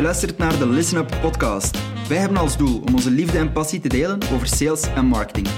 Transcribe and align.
Je 0.00 0.06
luistert 0.06 0.38
naar 0.38 0.58
de 0.58 0.66
Listen 0.66 0.98
Up 0.98 1.16
podcast. 1.20 1.78
Wij 2.08 2.18
hebben 2.18 2.38
als 2.38 2.56
doel 2.56 2.80
om 2.86 2.94
onze 2.94 3.10
liefde 3.10 3.38
en 3.38 3.52
passie 3.52 3.80
te 3.80 3.88
delen 3.88 4.18
over 4.34 4.46
sales 4.46 4.82
en 4.94 5.06
marketing. 5.06 5.48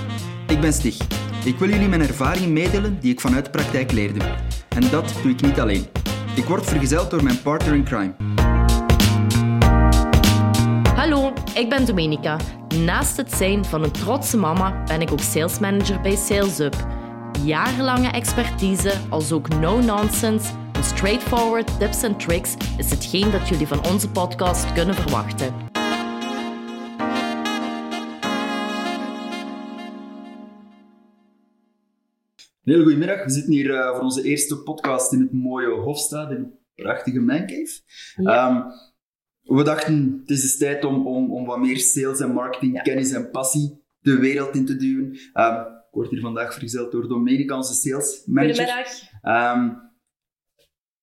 Ik 0.46 0.60
ben 0.60 0.72
Stig. 0.72 0.96
Ik 1.44 1.58
wil 1.58 1.68
jullie 1.68 1.88
mijn 1.88 2.00
ervaring 2.00 2.46
meedelen 2.46 3.00
die 3.00 3.12
ik 3.12 3.20
vanuit 3.20 3.44
de 3.44 3.50
praktijk 3.50 3.92
leerde. 3.92 4.20
En 4.68 4.90
dat 4.90 5.14
doe 5.22 5.32
ik 5.32 5.40
niet 5.40 5.60
alleen. 5.60 5.86
Ik 6.36 6.44
word 6.44 6.66
vergezeld 6.66 7.10
door 7.10 7.22
mijn 7.22 7.42
partner 7.42 7.74
in 7.74 7.84
crime. 7.84 8.14
Hallo, 10.94 11.32
ik 11.54 11.68
ben 11.68 11.86
Domenica. 11.86 12.36
Naast 12.84 13.16
het 13.16 13.32
zijn 13.32 13.64
van 13.64 13.82
een 13.82 13.92
trotse 13.92 14.36
mama 14.36 14.82
ben 14.86 15.00
ik 15.00 15.12
ook 15.12 15.20
salesmanager 15.20 16.00
bij 16.00 16.16
SalesUp. 16.16 16.86
Jarenlange 17.44 18.08
expertise 18.08 18.92
als 19.08 19.32
ook 19.32 19.48
no-nonsense 19.48 20.52
en 20.82 20.88
straightforward 20.96 21.78
tips 21.78 22.02
en 22.02 22.16
tricks 22.16 22.54
is 22.78 22.90
hetgeen 22.90 23.30
dat 23.30 23.48
jullie 23.48 23.66
van 23.66 23.86
onze 23.86 24.10
podcast 24.10 24.72
kunnen 24.72 24.94
verwachten. 24.94 25.54
Een 32.64 32.72
hele 32.72 32.82
goede 32.82 32.98
middag. 32.98 33.24
We 33.24 33.30
zitten 33.30 33.52
hier 33.52 33.70
uh, 33.70 33.90
voor 33.90 34.00
onze 34.00 34.22
eerste 34.22 34.62
podcast 34.62 35.12
in 35.12 35.20
het 35.20 35.32
mooie 35.32 35.68
Hofstad, 35.68 36.30
in 36.30 36.36
een 36.36 36.58
prachtige 36.74 37.20
mancave. 37.20 37.80
Ja. 38.16 38.50
Um, 38.50 38.64
we 39.56 39.62
dachten, 39.64 40.18
het 40.20 40.30
is 40.30 40.40
dus 40.40 40.58
tijd 40.58 40.84
om, 40.84 41.06
om, 41.06 41.32
om 41.32 41.46
wat 41.46 41.58
meer 41.58 41.78
sales 41.78 42.20
en 42.20 42.32
marketing, 42.32 42.74
Ja. 42.74 42.82
kennis 42.82 43.12
en 43.12 43.30
passie 43.30 43.80
de 44.00 44.18
wereld 44.18 44.54
in 44.54 44.66
te 44.66 44.76
duwen. 44.76 45.04
Um, 45.34 45.56
ik 45.56 45.98
word 45.98 46.10
hier 46.10 46.20
vandaag 46.20 46.52
vergezeld 46.52 46.92
door 46.92 47.08
Domenica, 47.08 47.56
onze 47.56 47.74
sales 47.74 48.22
manager. 48.26 48.66
Goedemiddag. 48.66 49.00
Ehm, 49.22 49.70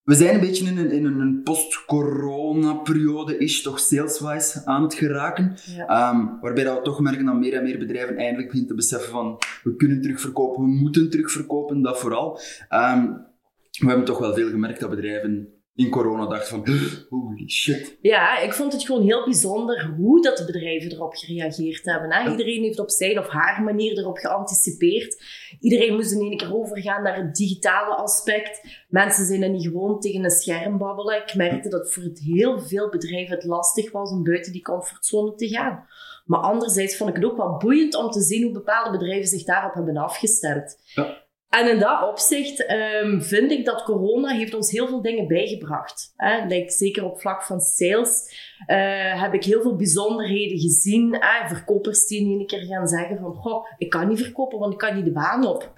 we 0.10 0.16
zijn 0.16 0.34
een 0.34 0.40
beetje 0.40 0.66
in 0.66 0.78
een, 0.78 0.92
in 0.92 1.06
een 1.06 1.42
post-corona-periode, 1.44 3.38
is 3.38 3.62
toch 3.62 3.80
saleswise 3.80 4.62
aan 4.66 4.84
het 4.84 4.94
geraken. 4.94 5.56
Ja. 5.76 5.88
Ehm, 5.88 6.26
waarbij 6.42 6.64
dat 6.64 6.78
we 6.78 6.82
toch 6.84 7.00
merken 7.00 7.26
dat 7.26 7.36
meer 7.36 7.54
en 7.54 7.64
meer 7.64 7.78
bedrijven 7.78 8.18
eindelijk 8.18 8.48
beginnen 8.48 8.70
te 8.70 8.76
beseffen 8.76 9.12
van 9.12 9.38
we 9.64 9.76
kunnen 9.76 10.02
terugverkopen, 10.02 10.64
we 10.64 10.70
moeten 10.70 11.10
terugverkopen, 11.10 11.82
dat 11.82 12.00
vooral. 12.00 12.40
Ehm, 12.70 13.06
we 13.80 13.88
hebben 13.88 14.06
toch 14.06 14.20
wel 14.20 14.34
veel 14.34 14.50
gemerkt 14.50 14.80
dat 14.80 14.90
bedrijven 14.90 15.59
in 15.80 15.90
corona 15.90 16.26
dachten 16.26 16.50
van 16.50 16.76
holy 17.20 17.50
shit. 17.50 17.98
Ja, 18.02 18.40
ik 18.40 18.54
vond 18.54 18.74
het 18.74 18.84
gewoon 18.84 19.02
heel 19.02 19.24
bijzonder 19.24 19.94
hoe 19.98 20.22
dat 20.22 20.38
de 20.38 20.46
bedrijven 20.46 20.92
erop 20.92 21.14
gereageerd 21.14 21.86
hebben. 21.86 22.14
Hè? 22.14 22.32
Iedereen 22.32 22.64
heeft 22.64 22.80
op 22.80 22.90
zijn 22.90 23.20
of 23.20 23.28
haar 23.28 23.64
manier 23.64 23.98
erop 23.98 24.18
geanticipeerd. 24.18 25.24
Iedereen 25.60 25.96
moest 25.96 26.12
in 26.12 26.20
één 26.20 26.38
keer 26.38 26.56
overgaan 26.56 27.04
naar 27.04 27.16
het 27.16 27.36
digitale 27.36 27.96
aspect. 27.96 28.62
Mensen 28.90 29.26
zijn 29.26 29.44
er 29.44 29.50
niet 29.50 29.64
gewoon 29.64 30.00
tegen 30.00 30.24
een 30.24 30.30
scherm 30.30 30.78
babbelen. 30.78 31.22
Ik 31.22 31.36
merkte 31.36 31.70
dat 31.70 31.92
voor 31.92 32.04
het 32.04 32.20
heel 32.20 32.60
veel 32.60 32.90
bedrijven 32.90 33.36
het 33.36 33.46
lastig 33.46 33.92
was 33.92 34.12
om 34.12 34.24
buiten 34.24 34.52
die 34.52 34.62
comfortzone 34.62 35.36
te 35.36 35.48
gaan. 35.48 35.88
Maar 36.26 36.40
anderzijds 36.40 36.98
vond 36.98 37.10
ik 37.10 37.16
het 37.16 37.26
ook 37.26 37.38
wel 37.38 37.58
boeiend 37.58 37.96
om 37.96 38.10
te 38.10 38.22
zien 38.22 38.44
hoe 38.44 38.52
bepaalde 38.52 38.98
bedrijven 38.98 39.28
zich 39.28 39.44
daarop 39.44 39.74
hebben 39.74 39.98
afgestemd. 39.98 40.78
Ja. 40.94 41.28
En 41.50 41.70
in 41.70 41.80
dat 41.80 42.10
opzicht 42.10 42.66
ehm, 42.66 43.22
vind 43.22 43.52
ik 43.52 43.66
dat 43.66 43.84
corona 43.84 44.36
heeft 44.36 44.54
ons 44.54 44.72
heel 44.72 44.88
veel 44.88 45.02
dingen 45.02 45.28
bijgebracht. 45.28 46.14
Hè? 46.16 46.46
Like, 46.46 46.72
zeker 46.72 47.06
op 47.06 47.22
vlak 47.22 47.44
van 47.44 47.60
sales 47.60 48.38
eh, 48.66 49.22
heb 49.22 49.34
ik 49.34 49.44
heel 49.44 49.62
veel 49.62 49.76
bijzonderheden 49.76 50.60
gezien. 50.60 51.18
Hè? 51.20 51.48
Verkopers 51.48 52.08
die 52.08 52.22
in 52.22 52.38
één 52.38 52.48
keer 52.48 52.66
gaan 52.66 52.88
zeggen 52.88 53.18
van 53.18 53.34
Goh, 53.34 53.66
ik 53.78 53.90
kan 53.90 54.08
niet 54.08 54.22
verkopen, 54.22 54.60
want 54.60 54.74
ik 54.74 54.80
kan 54.80 54.96
niet 54.96 55.06
de 55.06 55.12
baan 55.12 55.46
op. 55.46 55.74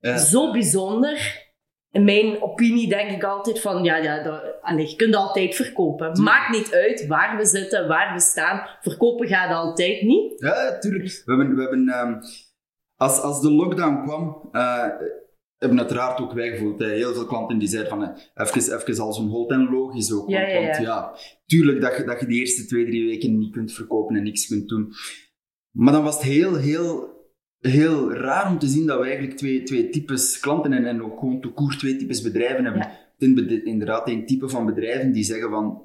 Zo 0.00 0.52
bijzonder. 0.52 1.48
In 1.92 2.04
mijn 2.04 2.42
opinie 2.42 2.88
denk 2.88 3.10
ik 3.10 3.24
altijd 3.24 3.60
van, 3.60 3.84
ja, 3.84 3.96
ja 3.96 4.22
dat, 4.22 4.62
allee, 4.62 4.88
je 4.88 4.96
kunt 4.96 5.14
altijd 5.14 5.54
verkopen. 5.54 6.22
Maakt 6.22 6.56
niet 6.56 6.74
uit 6.74 7.06
waar 7.06 7.36
we 7.36 7.46
zitten, 7.46 7.88
waar 7.88 8.14
we 8.14 8.20
staan. 8.20 8.68
Verkopen 8.80 9.28
gaat 9.28 9.54
altijd 9.54 10.02
niet. 10.02 10.40
Ja, 10.40 10.78
tuurlijk. 10.78 11.22
We 11.24 11.34
hebben, 11.36 11.54
we 11.54 11.60
hebben 11.60 11.88
ehm, 11.88 12.20
als, 13.00 13.20
als 13.20 13.40
de 13.40 13.50
lockdown 13.50 14.02
kwam, 14.02 14.48
eh, 14.52 14.88
hebben 15.56 15.78
uiteraard 15.78 16.20
ook 16.20 16.32
wij 16.32 16.50
gevoeld. 16.50 16.78
Hè. 16.78 16.86
Heel 16.86 17.14
veel 17.14 17.26
klanten 17.26 17.58
die 17.58 17.68
zeiden 17.68 17.90
van, 17.90 18.02
eh, 18.04 18.46
even, 18.46 18.78
even 18.78 19.04
als 19.04 19.18
een 19.18 19.28
hold 19.28 19.50
en 19.50 19.70
logisch 19.70 20.12
ook. 20.12 20.28
Ja, 20.28 20.40
want, 20.40 20.52
ja, 20.52 20.58
ja. 20.58 20.66
want 20.66 20.84
ja, 20.84 21.16
tuurlijk 21.46 21.80
dat 21.80 21.96
je, 21.96 22.04
dat 22.04 22.20
je 22.20 22.26
de 22.26 22.34
eerste 22.34 22.66
twee, 22.66 22.86
drie 22.86 23.06
weken 23.06 23.38
niet 23.38 23.52
kunt 23.52 23.72
verkopen 23.72 24.16
en 24.16 24.22
niks 24.22 24.46
kunt 24.46 24.68
doen. 24.68 24.92
Maar 25.70 25.92
dan 25.92 26.02
was 26.02 26.14
het 26.14 26.24
heel, 26.24 26.56
heel, 26.56 27.08
heel 27.58 28.12
raar 28.12 28.50
om 28.50 28.58
te 28.58 28.66
zien 28.66 28.86
dat 28.86 28.98
we 28.98 29.04
eigenlijk 29.04 29.36
twee, 29.36 29.62
twee 29.62 29.88
types 29.88 30.40
klanten 30.40 30.72
en, 30.72 30.84
en 30.84 31.02
ook 31.02 31.18
gewoon 31.18 31.40
te 31.40 31.48
koer 31.48 31.76
twee 31.76 31.96
types 31.96 32.22
bedrijven 32.22 32.64
hebben. 32.64 32.90
Inderdaad, 33.64 34.08
een 34.08 34.26
type 34.26 34.48
van 34.48 34.66
bedrijven 34.66 35.12
die 35.12 35.24
zeggen 35.24 35.50
van, 35.50 35.82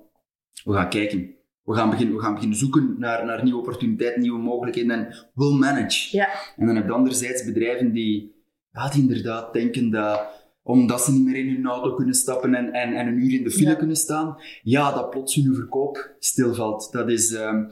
we 0.64 0.74
gaan 0.74 0.90
kijken. 0.90 1.36
We 1.66 1.74
gaan 1.74 1.90
beginnen, 1.90 2.16
we 2.16 2.22
gaan 2.22 2.34
beginnen 2.34 2.58
zoeken 2.58 2.96
naar, 2.98 3.26
naar 3.26 3.44
nieuwe 3.44 3.60
opportuniteiten, 3.60 4.22
nieuwe 4.22 4.40
mogelijkheden 4.40 4.92
en 4.92 5.28
we'll 5.34 5.58
manage. 5.58 6.18
Ja, 6.18 6.30
En 6.56 6.66
dan 6.66 6.76
heb 6.76 6.86
je 6.86 6.92
anderzijds 6.92 7.46
bedrijven 7.46 7.92
die, 7.92 8.36
ja, 8.72 8.90
die 8.90 9.02
inderdaad 9.02 9.54
denken 9.54 9.90
dat 9.92 10.44
omdat 10.64 11.02
ze 11.02 11.12
niet 11.12 11.26
meer 11.26 11.36
in 11.36 11.56
hun 11.56 11.66
auto 11.68 11.94
kunnen 11.94 12.14
stappen 12.16 12.56
en, 12.56 12.74
en, 12.74 12.94
en 12.94 13.08
een 13.08 13.18
uur 13.24 13.34
in 13.34 13.44
de 13.44 13.52
file 13.52 13.70
Ja. 13.70 13.76
kunnen 13.76 13.96
staan, 13.96 14.38
ja, 14.62 14.92
dat 14.94 15.10
plots 15.10 15.36
hun 15.36 15.56
verkoop 15.56 16.16
stilvalt. 16.20 16.92
Dat 16.92 17.10
is 17.10 17.34
ehm, 17.34 17.64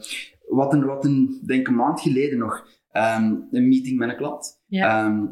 wat, 0.48 0.72
een, 0.72 0.84
wat 0.84 1.04
een, 1.04 1.40
denk 1.46 1.66
een 1.68 1.74
maand 1.74 2.00
geleden 2.00 2.38
nog, 2.38 2.66
ehm, 2.90 3.34
een 3.50 3.68
meeting 3.68 3.98
met 3.98 4.08
een 4.08 4.16
klant. 4.16 4.60
ja. 4.66 5.04
Ehm, 5.06 5.24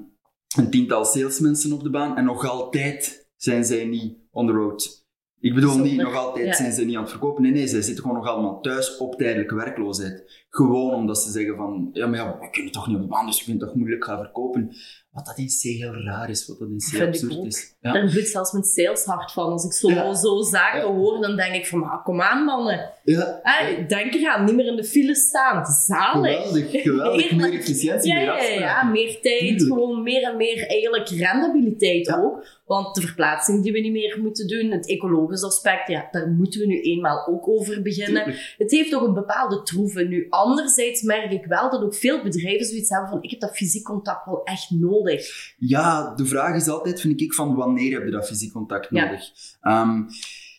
een 0.56 0.70
tiental 0.70 1.04
salesmensen 1.04 1.72
op 1.72 1.82
de 1.82 1.90
baan 1.90 2.16
en 2.16 2.24
nog 2.24 2.48
altijd 2.48 3.28
zijn 3.36 3.64
zij 3.64 3.84
niet 3.84 4.16
on 4.30 4.46
the 4.46 4.52
road. 4.52 5.01
Ik 5.42 5.54
bedoel 5.54 5.78
niet, 5.78 6.00
nog 6.00 6.16
altijd 6.16 6.56
zijn 6.56 6.72
ze 6.72 6.84
niet 6.84 6.96
aan 6.96 7.02
het 7.02 7.10
verkopen. 7.10 7.42
Nee, 7.42 7.52
nee, 7.52 7.66
zij 7.66 7.82
zitten 7.82 8.02
gewoon 8.02 8.18
nog 8.18 8.28
allemaal 8.28 8.60
thuis 8.60 8.96
op 8.96 9.14
tijdelijke 9.14 9.54
werkloosheid. 9.54 10.41
Gewoon 10.54 10.94
omdat 10.94 11.18
ze 11.22 11.30
zeggen 11.30 11.56
van, 11.56 11.90
ja, 11.92 12.06
maar 12.06 12.18
ja, 12.18 12.38
we 12.40 12.50
kunnen 12.50 12.72
toch 12.72 12.86
niet 12.86 12.96
op 12.96 13.02
de 13.02 13.08
baan, 13.08 13.26
dus 13.26 13.38
we 13.38 13.44
kunnen 13.44 13.66
toch 13.66 13.74
moeilijk 13.76 14.04
gaan 14.04 14.18
verkopen. 14.18 14.70
Wat 15.12 15.26
dat 15.26 15.38
in 15.38 15.46
C 15.46 15.62
heel 15.62 15.94
raar 16.04 16.30
is, 16.30 16.46
wat 16.46 16.58
dat 16.58 16.68
in 16.68 16.76
C 16.98 17.02
absurd 17.02 17.44
is. 17.44 17.76
Ja. 17.80 17.92
Daar 17.92 18.10
bloedt 18.10 18.28
zelfs 18.28 18.52
mijn 18.52 18.64
saleshart 18.64 19.32
van. 19.32 19.50
Als 19.52 19.64
ik 19.64 19.72
zo, 19.72 19.88
Ja. 19.90 20.14
zo 20.14 20.42
zaken 20.42 20.80
Ja. 20.80 20.86
hoor, 20.94 21.20
dan 21.20 21.36
denk 21.36 21.54
ik 21.54 21.66
van, 21.66 21.82
ah, 21.82 22.04
kom 22.04 22.20
aan 22.20 22.44
mannen. 22.44 22.90
Ja. 23.04 23.40
Hey, 23.42 23.86
denk 23.86 24.14
eraan, 24.14 24.44
niet 24.44 24.54
meer 24.54 24.66
in 24.66 24.76
de 24.76 24.84
file 24.84 25.14
staan. 25.14 25.64
Zalig. 25.66 26.42
Geweldig, 26.42 26.82
geweldig. 26.82 27.32
Meer 27.36 27.52
efficiëntie, 27.52 28.08
Ja, 28.12 28.14
meer 28.18 28.24
ja, 28.24 28.32
ja, 28.32 28.38
afspraken. 28.38 28.64
ja, 28.64 28.82
meer 28.90 29.20
tijd, 29.20 29.62
gewoon 29.62 30.02
meer 30.02 30.22
en 30.22 30.36
meer 30.36 30.66
eigenlijk 30.66 31.08
rendabiliteit 31.08 32.14
ook. 32.18 32.46
Want 32.66 32.94
de 32.94 33.00
verplaatsing 33.00 33.62
die 33.62 33.72
we 33.72 33.78
niet 33.80 33.92
meer 33.92 34.18
moeten 34.22 34.46
doen, 34.48 34.70
het 34.70 34.88
ecologisch 34.88 35.42
aspect, 35.42 35.88
ja, 35.88 36.08
daar 36.10 36.28
moeten 36.28 36.60
we 36.60 36.66
nu 36.66 36.80
eenmaal 36.80 37.26
ook 37.26 37.48
over 37.48 37.82
beginnen. 37.82 38.34
Het 38.58 38.70
heeft 38.70 38.94
ook 38.94 39.06
een 39.06 39.14
bepaalde 39.14 39.62
troeven. 39.62 40.08
Nu, 40.08 40.26
anderzijds 40.42 41.02
merk 41.02 41.32
ik 41.32 41.44
wel 41.44 41.70
dat 41.70 41.82
ook 41.82 41.94
veel 41.94 42.22
bedrijven 42.22 42.66
zoiets 42.66 42.90
hebben 42.90 43.08
van, 43.08 43.22
ik 43.22 43.30
heb 43.30 43.40
dat 43.40 43.56
fysiek 43.56 43.84
contact 43.84 44.26
wel 44.26 44.44
echt 44.44 44.70
nodig. 44.70 45.26
Ja, 45.56 46.14
de 46.14 46.26
vraag 46.26 46.56
is 46.56 46.68
altijd, 46.68 47.00
vind 47.00 47.20
ik, 47.20 47.34
van 47.34 47.54
wanneer 47.54 47.92
heb 47.92 48.04
je 48.04 48.10
dat 48.10 48.26
fysiek 48.26 48.52
contact 48.52 48.86
Ja. 48.90 49.04
nodig? 49.04 49.30
Ehm, 49.60 50.02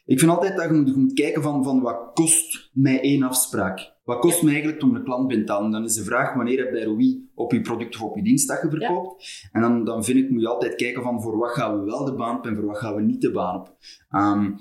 ik 0.05 0.19
vind 0.19 0.31
altijd 0.31 0.57
dat 0.57 0.65
je 0.65 0.73
moet, 0.73 0.87
je 0.87 0.93
moet 0.97 1.13
kijken 1.13 1.41
van, 1.41 1.63
van 1.63 1.81
wat 1.81 1.97
kost 2.13 2.69
mij 2.73 3.01
één 3.01 3.23
afspraak? 3.23 3.91
Wat 4.03 4.19
kost 4.19 4.41
mij 4.41 4.53
eigenlijk 4.53 4.83
om 4.83 4.95
een 4.95 5.03
klant 5.03 5.27
binnen 5.27 5.45
te 5.45 5.51
halen? 5.51 5.71
Dan 5.71 5.83
is 5.83 5.93
de 5.93 6.03
vraag, 6.03 6.33
wanneer 6.33 6.57
heb 6.65 6.73
je 6.73 6.83
ROI 6.83 7.29
op 7.35 7.51
je 7.51 7.61
product 7.61 7.95
of 7.95 8.01
op 8.01 8.15
je 8.15 8.23
dienst 8.23 8.47
dat 8.47 8.61
je 8.61 8.69
verkoopt? 8.69 9.47
En 9.51 9.61
dan, 9.61 9.85
dan 9.85 10.03
vind 10.03 10.17
ik, 10.17 10.29
moet 10.29 10.41
je 10.41 10.47
altijd 10.47 10.75
kijken 10.75 11.03
van, 11.03 11.21
voor 11.21 11.37
wat 11.37 11.51
gaan 11.51 11.79
we 11.79 11.85
wel 11.85 12.05
de 12.05 12.13
baan 12.15 12.37
op 12.37 12.45
en 12.45 12.55
voor 12.55 12.65
wat 12.65 12.77
gaan 12.77 12.95
we 12.95 13.01
niet 13.01 13.21
de 13.21 13.31
baan 13.31 13.59
op? 13.59 13.75
Ehm, 14.09 14.51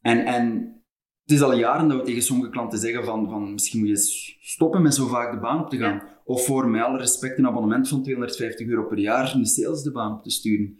en, 0.00 0.24
en 0.24 0.74
het 1.22 1.30
is 1.30 1.42
al 1.42 1.58
jaren 1.58 1.88
dat 1.88 1.98
we 1.98 2.04
tegen 2.04 2.22
sommige 2.22 2.50
klanten 2.50 2.78
zeggen 2.78 3.04
van, 3.04 3.30
van 3.30 3.52
misschien 3.52 3.78
moet 3.78 3.88
je 3.88 3.94
eens 3.94 4.36
stoppen 4.40 4.82
met 4.82 4.94
zo 4.94 5.06
vaak 5.06 5.32
de 5.32 5.40
baan 5.40 5.60
op 5.60 5.70
te 5.70 5.76
gaan. 5.76 6.02
Of 6.24 6.44
voor, 6.44 6.68
met 6.68 6.82
alle 6.82 6.98
respect, 6.98 7.38
een 7.38 7.46
abonnement 7.46 7.88
van 7.88 8.02
250 8.02 8.66
euro 8.66 8.86
per 8.86 8.98
jaar 8.98 9.34
een 9.34 9.46
sales 9.46 9.82
de 9.82 9.92
baan 9.92 10.12
op 10.12 10.22
te 10.22 10.30
sturen. 10.30 10.78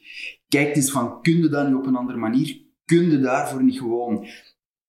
Kijk 0.48 0.76
eens 0.76 0.91
van, 0.91 1.22
kun 1.22 1.42
je 1.42 1.48
dat 1.48 1.66
niet 1.66 1.76
op 1.76 1.86
een 1.86 1.97
andere 1.97 2.19
manier? 2.19 2.60
Kun 2.84 3.10
je 3.10 3.20
daarvoor 3.20 3.62
niet 3.62 3.78
gewoon, 3.78 4.26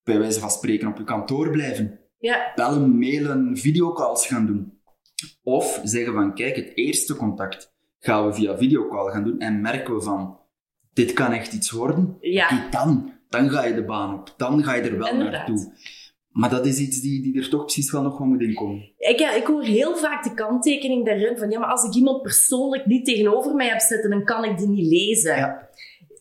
bij 0.02 0.18
wijze 0.18 0.40
van 0.40 0.50
spreken, 0.50 0.88
op 0.88 0.96
je 0.96 1.04
kantoor 1.04 1.50
blijven? 1.50 2.00
Ja, 2.18 2.52
Bellen, 2.54 2.98
mailen, 2.98 3.56
videocalls 3.56 4.26
gaan 4.26 4.46
doen? 4.46 4.78
Of 5.42 5.80
zeggen 5.84 6.12
van, 6.12 6.34
kijk, 6.34 6.56
het 6.56 6.72
eerste 6.74 7.16
contact 7.16 7.74
gaan 7.98 8.26
we 8.26 8.34
via 8.34 8.56
videocall 8.56 9.12
gaan 9.12 9.24
doen 9.24 9.38
en 9.38 9.60
merken 9.60 9.94
we 9.94 10.02
van, 10.02 10.38
dit 10.92 11.12
kan 11.12 11.32
echt 11.32 11.52
iets 11.52 11.70
worden? 11.70 12.16
ja. 12.20 12.68
Dan, 12.70 13.12
dan 13.36 13.50
ga 13.50 13.64
je 13.64 13.74
de 13.74 13.84
baan 13.84 14.14
op. 14.14 14.34
Dan 14.36 14.64
ga 14.64 14.74
je 14.74 14.82
er 14.82 14.98
wel 14.98 15.08
Inderdaad. 15.08 15.48
naartoe. 15.48 15.72
Maar 16.30 16.50
dat 16.50 16.66
is 16.66 16.78
iets 16.78 17.00
die, 17.00 17.22
die 17.22 17.42
er 17.42 17.48
toch 17.48 17.64
precies 17.64 17.90
wel 17.90 18.02
nog 18.02 18.16
van 18.16 18.28
moet 18.28 18.40
inkomen. 18.40 18.92
Ik, 18.98 19.18
ja, 19.18 19.34
ik 19.34 19.46
hoor 19.46 19.62
heel 19.62 19.96
vaak 19.96 20.24
de 20.24 20.34
kanttekening 20.34 21.04
daarin 21.06 21.38
van 21.38 21.50
ja, 21.50 21.58
maar 21.58 21.68
als 21.68 21.84
ik 21.84 21.94
iemand 21.94 22.22
persoonlijk 22.22 22.86
niet 22.86 23.04
tegenover 23.04 23.54
mij 23.54 23.68
heb 23.68 23.80
zitten, 23.80 24.10
dan 24.10 24.24
kan 24.24 24.44
ik 24.44 24.58
die 24.58 24.68
niet 24.68 24.86
lezen. 24.86 25.36
Ja. 25.36 25.68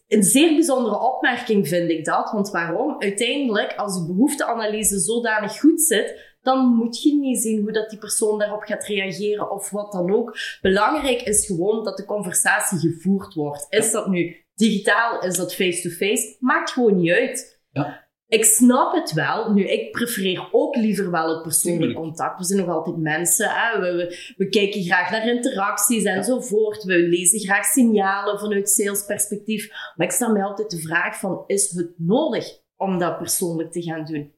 Een 0.08 0.24
zeer 0.24 0.54
bijzondere 0.54 1.00
opmerking 1.14 1.68
vind 1.68 1.90
ik 1.90 2.06
dat. 2.06 2.32
Want 2.32 2.50
waarom? 2.52 2.96
Uiteindelijk, 3.00 3.74
als 3.76 4.00
de 4.00 4.06
behoefteanalyse 4.14 5.00
zodanig 5.00 5.60
goed 5.60 5.82
zit, 5.82 6.36
dan 6.42 6.66
moet 6.76 7.02
je 7.04 7.16
niet 7.16 7.42
zien 7.42 7.62
hoe 7.62 7.72
dat 7.72 7.90
die 7.90 8.00
persoon 8.00 8.40
daarop 8.40 8.62
gaat 8.62 8.86
reageren 8.86 9.52
of 9.52 9.70
wat 9.70 9.92
dan 9.92 10.14
ook. 10.14 10.38
Belangrijk 10.62 11.22
is 11.22 11.46
gewoon 11.46 11.84
dat 11.84 11.98
de 11.98 12.06
conversatie 12.06 12.80
gevoerd 12.80 13.34
wordt. 13.34 13.66
Is 13.70 13.92
dat 13.92 14.08
nu 14.08 14.43
digitaal, 14.56 15.22
is 15.22 15.38
dat 15.38 15.56
face-to-face? 15.56 16.36
Maakt 16.40 16.72
gewoon 16.72 16.96
niet 16.96 17.12
uit. 17.12 17.62
Ja. 17.72 18.08
ik 18.28 18.46
snap 18.46 18.94
het 18.94 19.14
wel. 19.14 19.54
Nu, 19.54 19.68
ik 19.68 19.92
prefereer 19.92 20.48
ook 20.52 20.76
liever 20.76 21.12
wel 21.12 21.30
het 21.30 21.42
persoonlijk 21.42 21.94
contact. 21.94 22.40
We 22.40 22.46
zijn 22.46 22.60
nog 22.60 22.70
altijd 22.70 22.98
mensen. 22.98 23.50
Hè? 23.50 23.80
We, 23.80 23.96
we, 23.96 24.34
we, 24.38 24.50
kijken 24.50 24.84
graag 24.84 25.12
naar 25.12 25.28
interacties 25.28 26.04
enzovoort. 26.04 26.84
We 26.84 26.98
lezen 26.98 27.40
graag 27.40 27.66
signalen 27.66 28.40
vanuit 28.40 28.70
salesperspectief. 28.70 29.70
Maar 29.96 30.08
ik 30.08 30.14
stel 30.14 30.32
mij 30.32 30.44
altijd 30.44 30.72
de 30.72 30.82
vraag 30.82 31.20
van, 31.20 31.44
is 31.48 31.70
het 31.70 31.94
nodig 31.98 32.62
om 32.78 32.98
dat 32.98 33.18
persoonlijk 33.18 33.72
te 33.72 33.82
gaan 33.82 34.06
doen? 34.06 34.34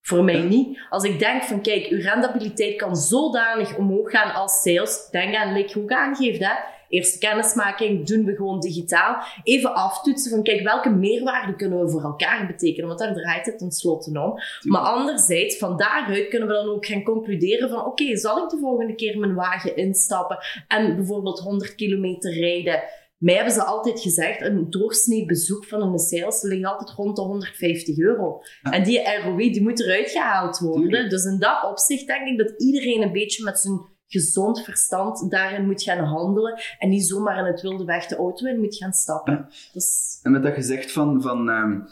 Voor 0.00 0.24
mij 0.24 0.42
niet. 0.42 0.78
Als 0.88 1.04
ik 1.04 1.18
denk 1.18 1.42
van, 1.42 1.62
kijk, 1.62 1.86
uw 1.86 2.00
rendabiliteit 2.00 2.76
kan 2.76 2.96
zodanig 2.96 3.76
omhoog 3.76 4.10
gaan 4.10 4.34
als 4.34 4.62
sales. 4.62 5.08
Denk 5.10 5.34
aan, 5.34 5.64
hoe 5.72 5.96
aangeeft, 5.96 6.40
hè? 6.40 6.52
Eerste 6.90 7.18
kennismaking 7.18 8.06
doen 8.06 8.24
we 8.24 8.34
gewoon 8.34 8.60
digitaal. 8.60 9.22
Even 9.42 9.74
aftoetsen 9.74 10.30
van, 10.30 10.42
kijk, 10.42 10.62
welke 10.62 10.90
meerwaarde 10.90 11.56
kunnen 11.56 11.84
we 11.84 11.90
voor 11.90 12.02
elkaar 12.02 12.46
betekenen? 12.46 12.86
Want 12.86 12.98
daar 12.98 13.14
draait 13.14 13.46
het 13.46 13.58
tenslotte 13.58 14.20
om. 14.20 14.40
Maar 14.62 14.80
anderzijds, 14.80 15.58
van 15.58 15.76
daaruit 15.76 16.28
kunnen 16.28 16.48
we 16.48 16.54
dan 16.54 16.68
ook 16.68 16.86
gaan 16.86 17.02
concluderen 17.02 17.68
van, 17.68 17.84
oké, 17.84 18.16
zal 18.16 18.44
ik 18.44 18.50
de 18.50 18.58
volgende 18.58 18.94
keer 18.94 19.18
mijn 19.18 19.34
wagen 19.34 19.76
instappen 19.76 20.38
en 20.68 20.96
bijvoorbeeld 20.96 21.38
100 21.38 21.74
kilometer 21.74 22.32
rijden? 22.32 22.82
Mij 23.20 23.34
hebben 23.34 23.52
ze 23.52 23.64
altijd 23.64 24.00
gezegd, 24.00 24.40
een 24.40 24.70
doorsnee 24.70 25.26
bezoek 25.26 25.64
van 25.64 25.82
een 25.82 25.98
sales 25.98 26.42
ligt 26.42 26.64
altijd 26.64 26.90
rond 26.90 27.16
de 27.16 27.22
150 27.22 27.98
euro. 27.98 28.42
En 28.62 28.82
die 28.82 29.20
ROI 29.22 29.52
die 29.52 29.62
moet 29.62 29.80
eruit 29.80 30.10
gehaald 30.10 30.58
worden. 30.58 31.08
Dus 31.08 31.24
in 31.24 31.38
dat 31.38 31.64
opzicht 31.64 32.06
denk 32.06 32.28
ik 32.28 32.38
dat 32.38 32.52
iedereen 32.56 33.02
een 33.02 33.12
beetje 33.12 33.44
met 33.44 33.58
zijn 33.58 33.80
gezond 34.12 34.64
verstand 34.64 35.30
daarin 35.30 35.66
moet 35.66 35.82
gaan 35.82 36.04
handelen 36.04 36.60
en 36.78 36.88
niet 36.88 37.06
zomaar 37.06 37.38
in 37.38 37.52
het 37.52 37.60
wilde 37.60 37.84
weg 37.84 38.06
de 38.06 38.16
auto 38.16 38.46
in 38.46 38.60
moet 38.60 38.76
gaan 38.76 38.92
stappen. 38.92 39.48
Dus... 39.72 40.18
En 40.22 40.32
met 40.32 40.42
dat 40.42 40.54
gezegd 40.54 40.92
van, 40.92 41.22
van 41.22 41.48
um, 41.48 41.86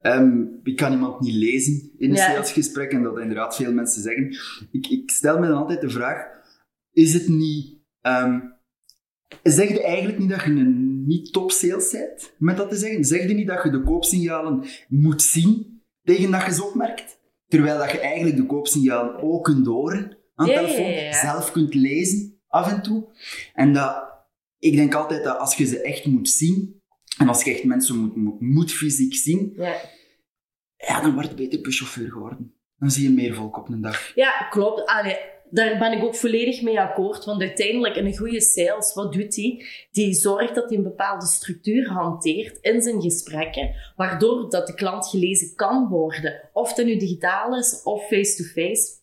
um, 0.00 0.60
ik 0.62 0.76
kan 0.76 0.92
iemand 0.92 1.20
niet 1.20 1.34
lezen 1.34 1.92
in 1.98 2.10
een 2.10 2.16
ja. 2.16 2.30
salesgesprek, 2.30 2.92
en 2.92 3.02
dat 3.02 3.18
inderdaad 3.18 3.56
veel 3.56 3.72
mensen 3.72 4.02
zeggen. 4.02 4.36
Ik, 4.70 4.86
ik 4.86 5.10
stel 5.10 5.38
me 5.38 5.46
dan 5.46 5.56
altijd 5.56 5.80
de 5.80 5.90
vraag, 5.90 6.26
is 6.92 7.12
het 7.12 7.28
niet... 7.28 7.78
Um, 8.02 8.58
zeg 9.42 9.68
je 9.68 9.82
eigenlijk 9.82 10.18
niet 10.18 10.30
dat 10.30 10.42
je 10.42 10.50
een 10.50 11.06
niet 11.06 11.32
top 11.32 11.50
sales 11.50 11.90
bent, 11.90 12.34
met 12.38 12.56
dat 12.56 12.68
te 12.70 12.76
zeggen? 12.76 13.04
Zeg 13.04 13.28
je 13.28 13.34
niet 13.34 13.48
dat 13.48 13.62
je 13.62 13.70
de 13.70 13.82
koopsignalen 13.82 14.64
moet 14.88 15.22
zien 15.22 15.82
tegen 16.02 16.30
dat 16.30 16.44
je 16.44 16.52
ze 16.52 16.64
opmerkt? 16.64 17.18
Terwijl 17.46 17.78
dat 17.78 17.90
je 17.90 18.00
eigenlijk 18.00 18.36
de 18.36 18.46
koopsignalen 18.46 19.22
ook 19.22 19.44
kunt 19.44 19.66
horen 19.66 20.18
aan 20.40 20.46
de 20.46 20.52
telefoon, 20.52 21.12
zelf 21.12 21.52
kunt 21.52 21.74
lezen 21.74 22.40
af 22.48 22.72
en 22.72 22.82
toe. 22.82 23.04
En 23.54 23.72
dat, 23.72 24.04
ik 24.58 24.76
denk 24.76 24.94
altijd 24.94 25.24
dat 25.24 25.38
als 25.38 25.56
je 25.56 25.66
ze 25.66 25.80
echt 25.82 26.06
moet 26.06 26.28
zien, 26.28 26.82
en 27.18 27.28
als 27.28 27.44
je 27.44 27.52
echt 27.52 27.64
mensen 27.64 27.98
moet, 27.98 28.16
moet, 28.16 28.40
moet 28.40 28.72
fysiek 28.72 29.14
zien, 29.14 29.52
ja. 30.76 31.00
dan 31.00 31.14
word 31.14 31.28
je 31.28 31.34
beter 31.34 31.60
buschauffeur 31.60 32.10
geworden. 32.10 32.54
Dan 32.78 32.90
zie 32.90 33.02
je 33.02 33.10
meer 33.10 33.34
volk 33.34 33.56
op 33.56 33.68
een 33.68 33.80
dag. 33.80 34.12
Ja, 34.14 34.46
klopt. 34.50 34.86
Allee, 34.86 35.16
daar 35.50 35.78
ben 35.78 35.92
ik 35.92 36.04
ook 36.04 36.14
volledig 36.14 36.62
mee 36.62 36.80
akkoord. 36.80 37.24
Want 37.24 37.40
uiteindelijk, 37.40 37.96
een 37.96 38.16
goede 38.16 38.40
sales, 38.40 38.94
wat 38.94 39.12
doet 39.12 39.36
hij? 39.36 39.66
Die 39.90 40.14
zorgt 40.14 40.54
dat 40.54 40.68
hij 40.68 40.78
een 40.78 40.84
bepaalde 40.84 41.26
structuur 41.26 41.88
hanteert 41.88 42.58
in 42.60 42.82
zijn 42.82 43.02
gesprekken, 43.02 43.74
waardoor 43.96 44.50
dat 44.50 44.66
de 44.66 44.74
klant 44.74 45.06
gelezen 45.06 45.54
kan 45.54 45.88
worden. 45.88 46.50
Of 46.52 46.76
het 46.76 46.86
nu 46.86 46.96
digitaal 46.96 47.58
is 47.58 47.80
of 47.84 48.06
face-to-face. 48.06 48.98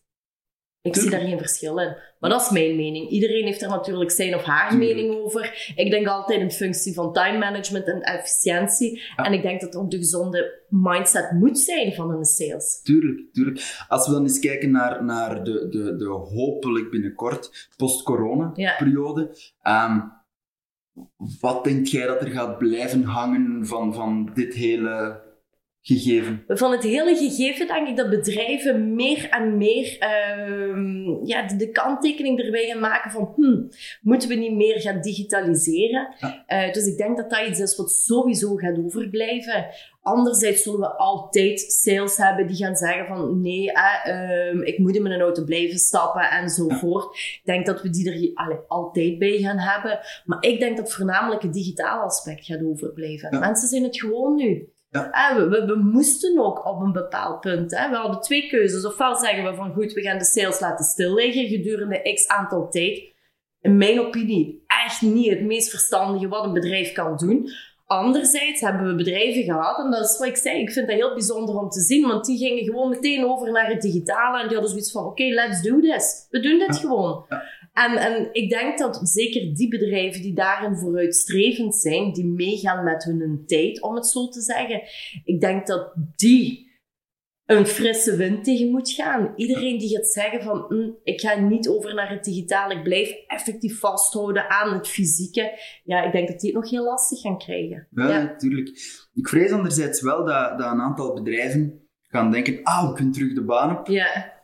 Ik 0.88 1.00
zie 1.00 1.10
daar 1.10 1.20
geen 1.20 1.38
verschil 1.38 1.78
in. 1.78 1.96
Maar 2.20 2.30
dat 2.30 2.40
is 2.40 2.50
mijn 2.50 2.76
mening. 2.76 3.08
Iedereen 3.08 3.44
heeft 3.44 3.62
er 3.62 3.68
natuurlijk 3.68 4.10
zijn 4.10 4.34
of 4.34 4.42
haar 4.42 4.76
mening 4.76 5.14
over. 5.14 5.72
Ik 5.76 5.90
denk 5.90 6.06
altijd 6.06 6.40
in 6.40 6.50
functie 6.50 6.94
van 6.94 7.12
time 7.12 7.38
management 7.38 7.86
en 7.86 8.00
efficiëntie. 8.00 9.02
En 9.16 9.32
ik 9.32 9.42
denk 9.42 9.60
dat 9.60 9.76
ook 9.76 9.90
de 9.90 9.96
gezonde 9.96 10.62
mindset 10.68 11.30
moet 11.30 11.58
zijn 11.58 11.92
van 11.92 12.10
een 12.10 12.24
sales. 12.24 12.80
Tuurlijk, 12.82 13.32
tuurlijk. 13.32 13.84
Als 13.88 14.06
we 14.06 14.12
dan 14.12 14.22
eens 14.22 14.38
kijken 14.38 14.70
naar, 14.70 15.04
naar 15.04 15.44
de, 15.44 15.68
de, 15.68 15.96
de 15.96 16.08
hopelijk 16.08 16.90
binnenkort 16.90 17.68
post-corona-periode. 17.76 19.36
Ehm, 19.62 20.00
wat 21.40 21.64
denk 21.64 21.86
jij 21.86 22.06
dat 22.06 22.20
er 22.20 22.30
gaat 22.30 22.58
blijven 22.58 23.02
hangen 23.02 23.66
van, 23.66 23.94
van 23.94 24.30
dit 24.34 24.54
hele 24.54 25.26
gegeven? 25.82 26.44
Van 26.46 26.72
het 26.72 26.82
hele 26.82 27.16
gegeven 27.16 27.66
denk 27.66 27.88
ik 27.88 27.96
dat 27.96 28.10
bedrijven 28.10 28.94
meer 28.94 29.28
en 29.30 29.56
meer 29.56 29.96
uh, 30.00 31.16
ja, 31.24 31.46
de, 31.46 31.70
kanttekening 31.72 32.40
erbij 32.40 32.66
gaan 32.66 32.80
maken 32.80 33.10
van 33.10 33.32
hmm, 33.36 33.68
moeten 34.00 34.28
we 34.28 34.34
niet 34.34 34.54
meer 34.54 34.80
gaan 34.80 35.00
digitaliseren? 35.00 36.14
Uh, 36.48 36.72
dus 36.72 36.86
ik 36.86 36.96
denk 36.96 37.16
dat 37.16 37.30
dat 37.30 37.46
iets 37.48 37.60
is 37.60 37.76
wat 37.76 37.90
sowieso 37.92 38.54
gaat 38.54 38.78
overblijven. 38.78 39.66
Anderzijds 40.02 40.62
zullen 40.62 40.80
we 40.80 40.96
altijd 40.96 41.60
sales 41.60 42.16
hebben 42.16 42.46
die 42.46 42.56
gaan 42.56 42.76
zeggen 42.76 43.06
van 43.06 43.40
nee, 43.40 43.72
uh, 44.06 44.66
ik 44.66 44.78
moet 44.78 44.96
in 44.96 45.02
mijn 45.02 45.20
auto 45.20 45.44
blijven 45.44 45.78
stappen 45.78 46.30
enzovoort. 46.30 47.04
Ja. 47.04 47.20
Ik 47.20 47.42
denk 47.44 47.66
dat 47.66 47.82
we 47.82 47.90
die 47.90 48.10
er 48.10 48.30
allee, 48.34 48.58
altijd 48.68 49.18
bij 49.18 49.38
gaan 49.38 49.58
hebben. 49.58 49.98
Maar 50.24 50.42
ik 50.44 50.60
denk 50.60 50.76
dat 50.76 50.92
voornamelijk 50.92 51.42
het 51.42 51.52
digitale 51.52 52.02
aspect 52.02 52.44
gaat 52.44 52.64
overblijven. 52.64 53.28
Ja. 53.32 53.38
Mensen 53.38 53.68
zijn 53.68 53.82
het 53.82 53.98
gewoon 53.98 54.34
nu. 54.34 54.68
Ja. 54.90 55.08
Ah, 55.10 55.36
we, 55.36 55.48
we, 55.48 55.64
we, 55.64 55.76
moesten 55.76 56.38
ook 56.38 56.66
op 56.66 56.80
een 56.80 56.92
bepaald 56.92 57.40
punt. 57.40 57.76
Hè. 57.76 57.90
We 57.90 57.96
hadden 57.96 58.20
twee 58.20 58.48
keuzes. 58.48 58.86
Ofwel 58.86 59.16
zeggen 59.16 59.44
we 59.44 59.54
van 59.54 59.72
goed, 59.72 59.92
we 59.92 60.02
gaan 60.02 60.18
de 60.18 60.24
sales 60.24 60.60
laten 60.60 60.84
stilliggen 60.84 61.46
gedurende 61.46 62.12
x 62.14 62.28
aantal 62.28 62.68
tijd. 62.70 63.16
In 63.60 63.76
mijn 63.76 64.00
opinie 64.00 64.64
echt 64.66 65.02
niet 65.02 65.30
het 65.30 65.42
meest 65.42 65.70
verstandige 65.70 66.28
wat 66.28 66.44
een 66.44 66.52
bedrijf 66.52 66.92
kan 66.92 67.16
doen. 67.16 67.50
Anderzijds 67.86 68.60
hebben 68.60 68.86
we 68.86 68.94
bedrijven 68.94 69.42
gehad, 69.42 69.78
en 69.78 69.90
dat 69.90 70.04
is 70.04 70.18
wat 70.18 70.28
ik 70.28 70.36
zei, 70.36 70.60
ik 70.60 70.70
vind 70.70 70.86
dat 70.86 70.96
heel 70.96 71.14
bijzonder 71.14 71.56
om 71.56 71.68
te 71.68 71.80
zien, 71.80 72.06
want 72.06 72.24
die 72.24 72.38
gingen 72.38 72.64
gewoon 72.64 72.88
meteen 72.88 73.24
over 73.24 73.52
naar 73.52 73.68
het 73.68 73.82
digitale 73.82 74.36
en 74.40 74.42
die 74.42 74.52
hadden 74.52 74.70
zoiets 74.70 74.92
van, 74.92 75.02
oké, 75.02 75.10
okay, 75.10 75.30
let's 75.34 75.62
do 75.62 75.80
this. 75.80 76.26
We 76.30 76.40
doen 76.40 76.58
dit 76.58 76.76
gewoon. 76.76 77.24
Ja. 77.28 77.42
En, 77.86 77.96
en 77.96 78.28
ik 78.32 78.50
denk 78.50 78.78
dat 78.78 79.00
zeker 79.02 79.54
die 79.54 79.68
bedrijven 79.68 80.22
die 80.22 80.34
daarin 80.34 80.76
vooruitstrevend 80.76 81.74
zijn, 81.74 82.12
die 82.12 82.26
meegaan 82.26 82.84
met 82.84 83.04
hun 83.04 83.42
tijd, 83.46 83.82
om 83.82 83.94
het 83.94 84.06
zo 84.06 84.28
te 84.28 84.40
zeggen, 84.40 84.82
ik 85.24 85.40
denk 85.40 85.66
dat 85.66 85.92
die 86.16 86.66
een 87.44 87.66
frisse 87.66 88.16
wind 88.16 88.44
tegen 88.44 88.70
moet 88.70 88.90
gaan. 88.90 89.32
Iedereen 89.36 89.78
die 89.78 89.96
gaat 89.96 90.06
zeggen 90.06 90.42
van, 90.42 90.64
hm, 90.68 90.90
ik 91.02 91.20
ga 91.20 91.34
niet 91.34 91.68
over 91.68 91.94
naar 91.94 92.10
het 92.10 92.24
digitale, 92.24 92.74
ik 92.74 92.82
blijf 92.82 93.12
effectief 93.26 93.78
vasthouden 93.78 94.50
aan 94.50 94.72
het 94.74 94.88
fysieke. 94.88 95.58
Ja, 95.84 96.02
ik 96.02 96.12
denk 96.12 96.28
dat 96.28 96.40
die 96.40 96.50
het 96.50 96.60
nog 96.60 96.70
heel 96.70 96.84
lastig 96.84 97.20
gaan 97.20 97.38
krijgen. 97.38 97.88
Ja, 97.90 98.22
natuurlijk. 98.22 98.68
Ik 99.14 99.28
vrees 99.28 99.50
anderzijds 99.50 100.02
wel 100.02 100.24
dat, 100.24 100.58
dat 100.58 100.72
een 100.72 100.80
aantal 100.80 101.14
bedrijven 101.14 101.88
gaan 102.02 102.30
denken, 102.30 102.62
ah, 102.62 102.88
we 102.88 102.94
kunnen 102.94 103.12
terug 103.12 103.34
de 103.34 103.44
baan 103.44 103.78
op. 103.78 103.86
Ja 103.86 104.36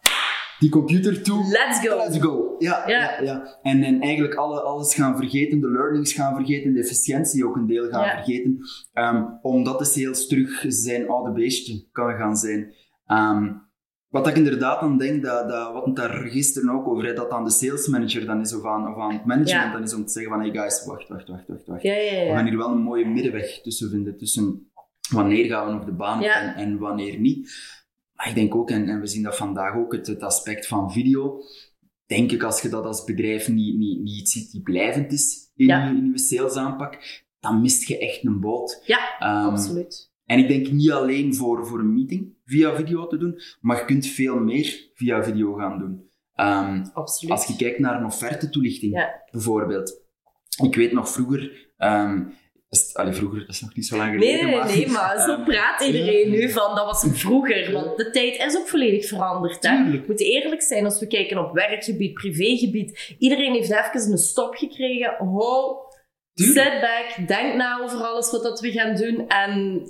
die 0.58 0.70
computer 0.70 1.23
toe. 1.23 1.44
Let's 1.49 1.88
go. 1.88 1.96
Let's 1.96 2.18
go. 2.18 2.54
Ja, 2.58 2.88
ja. 2.88 3.23
ja, 3.23 3.58
En, 3.62 3.82
en 3.82 4.00
eigenlijk 4.00 4.34
alle, 4.34 4.61
alles 4.61 4.94
gaan 4.94 5.16
vergeten, 5.16 5.61
de 5.61 5.70
learnings 5.70 6.12
gaan 6.12 6.34
vergeten, 6.34 6.73
de 6.73 6.80
efficiëntie 6.80 7.46
ook 7.46 7.56
een 7.56 7.66
deel 7.66 7.88
gaan 7.88 8.08
vergeten. 8.08 8.58
Um, 8.94 9.38
omdat 9.42 9.78
de 9.78 9.84
sales 9.84 10.26
terug 10.26 10.64
zijn 10.68 11.08
oude 11.08 11.32
beestje 11.32 11.88
kan 11.92 12.16
gaan 12.16 12.37
zijn. 12.37 12.75
Um, 13.06 13.62
wat 14.08 14.26
ik 14.26 14.37
inderdaad 14.37 14.80
dan 14.80 14.99
denk, 14.99 15.23
dat, 15.23 15.49
dat, 15.49 15.73
wat 15.73 15.84
het 15.84 15.96
daar 15.96 16.11
gisteren 16.11 16.70
ook 16.70 16.88
over 16.88 17.06
had, 17.06 17.16
dat 17.16 17.30
dan 17.30 17.44
de 17.44 17.50
sales 17.50 17.87
manager 17.87 18.26
dan 18.26 18.40
is, 18.40 18.54
of 18.54 18.64
aan, 18.64 18.88
of 18.88 18.99
aan 18.99 19.12
het 19.12 19.25
management 19.25 19.73
dan 19.73 19.82
is 19.82 19.94
om 19.94 20.04
te 20.04 20.12
zeggen 20.12 20.32
van, 20.32 20.40
hey 20.40 20.50
guys, 20.50 20.84
wacht, 20.87 21.08
wacht, 21.08 21.28
wacht, 21.28 21.49
wacht, 21.49 21.66
wacht. 21.66 21.82
We 21.82 22.32
gaan 22.34 22.46
hier 22.46 22.56
wel 22.56 22.70
een 22.70 22.82
mooie 22.82 23.06
middenweg 23.06 23.61
tussen 23.62 23.90
vinden, 23.90 24.16
tussen 24.16 24.70
wanneer 25.11 25.46
gaan 25.46 25.66
we 25.66 25.73
nog 25.73 25.84
de 25.84 25.92
baan 25.92 26.18
op 26.18 26.25
en, 26.25 26.54
en 26.54 26.78
wanneer 26.78 27.18
niet. 27.18 27.50
Maar 28.14 28.28
ik 28.28 28.35
denk 28.35 28.54
ook, 28.54 28.71
en, 28.71 28.88
en 28.88 29.00
we 29.00 29.06
zien 29.06 29.23
dat 29.23 29.37
vandaag 29.37 29.76
ook, 29.76 29.92
het, 29.92 30.06
het, 30.06 30.23
aspect 30.23 30.66
van 30.66 30.92
video. 30.92 31.40
Denk 32.06 32.33
ik, 32.33 32.42
als 32.42 32.62
je 32.62 32.68
dat 32.68 32.85
als 32.85 33.04
bedrijf 33.04 33.49
niet, 33.49 33.76
niet, 33.76 34.00
niet 34.00 34.28
ziet 34.28 34.50
die 34.50 34.62
blijvend 34.62 35.12
is 35.12 35.50
in, 35.54 35.66
je, 35.66 35.73
in 35.73 36.11
je 36.12 36.18
salesaanpak, 36.18 37.23
dan 37.40 37.61
mist 37.61 37.88
je 37.88 37.99
echt 37.99 38.25
een 38.25 38.40
boot. 38.40 38.83
Ja, 38.87 38.99
um, 39.21 39.50
absoluut. 39.50 40.12
En 40.25 40.38
ik 40.38 40.49
denk 40.49 40.71
niet 40.71 40.90
alleen 40.90 41.35
voor, 41.35 41.66
voor 41.66 41.78
een 41.78 41.94
meeting 41.94 42.35
via 42.44 42.75
video 42.75 43.06
te 43.06 43.16
doen, 43.16 43.40
maar 43.61 43.76
je 43.78 43.85
kunt 43.85 44.06
veel 44.06 44.38
meer 44.38 44.90
via 44.94 45.25
video 45.25 45.54
gaan 45.54 45.78
doen. 45.78 46.12
Um, 46.37 46.90
absoluut. 46.92 47.33
Als 47.33 47.47
je 47.47 47.56
kijkt 47.56 47.78
naar 47.78 47.99
een 47.99 48.04
offerte 48.04 48.49
toelichting, 48.49 48.92
ja. 48.92 49.23
bijvoorbeeld. 49.30 50.02
Ik 50.62 50.75
weet 50.75 50.92
nog 50.92 51.09
vroeger, 51.09 51.73
um, 51.78 52.33
Allee, 52.92 53.12
vroeger, 53.12 53.38
dat 53.38 53.48
is 53.48 53.60
nog 53.60 53.74
niet 53.74 53.86
zo 53.86 53.96
lang 53.96 54.12
geleden. 54.12 54.34
Nee, 54.34 54.44
nee, 54.44 54.56
maar, 54.56 54.66
nee, 54.66 54.88
maar 54.88 55.18
zo 55.18 55.42
praat 55.50 55.80
iedereen 55.80 56.30
nu 56.30 56.50
van 56.50 56.74
dat 56.74 56.84
was 56.84 57.06
vroeger. 57.08 57.72
Want 57.72 57.96
de 57.96 58.10
tijd 58.10 58.38
is 58.46 58.56
ook 58.56 58.68
volledig 58.68 59.06
veranderd. 59.06 59.62
Hè? 59.62 59.90
We 59.90 60.02
moeten 60.06 60.26
eerlijk 60.26 60.62
zijn 60.62 60.84
als 60.84 61.00
we 61.00 61.06
kijken 61.06 61.38
op 61.38 61.54
werkgebied, 61.54 62.14
privégebied. 62.14 63.14
Iedereen 63.18 63.52
heeft 63.52 63.70
even 63.70 64.12
een 64.12 64.18
stop 64.18 64.54
gekregen. 64.54 65.14
Ho, 65.18 65.78
sit 66.34 66.80
back, 66.80 67.28
denk 67.28 67.54
na 67.54 67.80
over 67.82 67.98
alles 67.98 68.30
wat 68.30 68.42
dat 68.42 68.60
we 68.60 68.70
gaan 68.70 68.94
doen. 68.94 69.28
En 69.28 69.82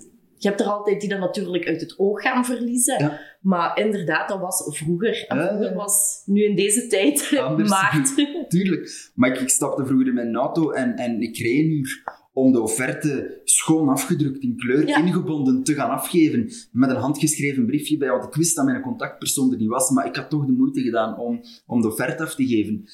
je 0.45 0.49
hebt 0.49 0.61
er 0.61 0.67
altijd 0.67 1.01
die 1.01 1.09
dat 1.09 1.19
natuurlijk 1.19 1.67
uit 1.67 1.81
het 1.81 1.99
oog 1.99 2.23
gaan 2.23 2.45
verliezen. 2.45 3.21
Maar 3.41 3.79
inderdaad, 3.79 4.29
dat 4.29 4.41
was 4.41 4.77
vroeger. 4.77 5.25
En 5.29 5.47
vroeger 5.49 5.75
was 5.75 6.23
nu 6.25 6.45
in 6.45 6.57
deze 6.57 6.87
tijd 6.87 7.31
maart. 7.69 8.15
Tuurlijk. 8.49 9.11
Maar 9.15 9.31
ik, 9.31 9.41
ik 9.41 9.49
stapte 9.49 9.87
vroeger 9.87 10.07
in 10.07 10.15
mijn 10.15 10.37
auto 10.37 10.71
en, 10.71 10.95
en 10.97 11.21
ik 11.21 11.37
reed 11.37 11.59
een 11.59 11.71
uur 11.71 12.03
om 12.35 12.53
de 12.53 12.61
offerte 12.61 13.41
schoon 13.45 13.89
afgedrukt, 13.89 14.43
in 14.43 14.57
kleur, 14.57 14.87
Ja. 14.89 14.97
ingebonden 15.05 15.63
te 15.63 15.75
gaan 15.75 15.91
afgeven. 15.91 16.51
Met 16.73 16.91
een 16.91 16.97
handgeschreven 16.97 17.67
briefje 17.67 17.97
bij, 17.97 18.09
want 18.11 18.25
ik 18.25 18.35
wist 18.35 18.57
dat 18.57 18.65
mijn 18.65 18.83
contactpersoon 18.83 19.53
er 19.53 19.59
niet 19.59 19.69
was, 19.69 19.91
maar 19.91 20.07
ik 20.07 20.17
had 20.17 20.31
toch 20.31 20.47
de 20.47 20.53
moeite 20.53 20.81
gedaan 20.81 21.19
om, 21.19 21.41
om 21.67 21.81
de 21.81 21.87
offerte 21.89 22.23
af 22.23 22.35
te 22.35 22.47
geven. 22.47 22.85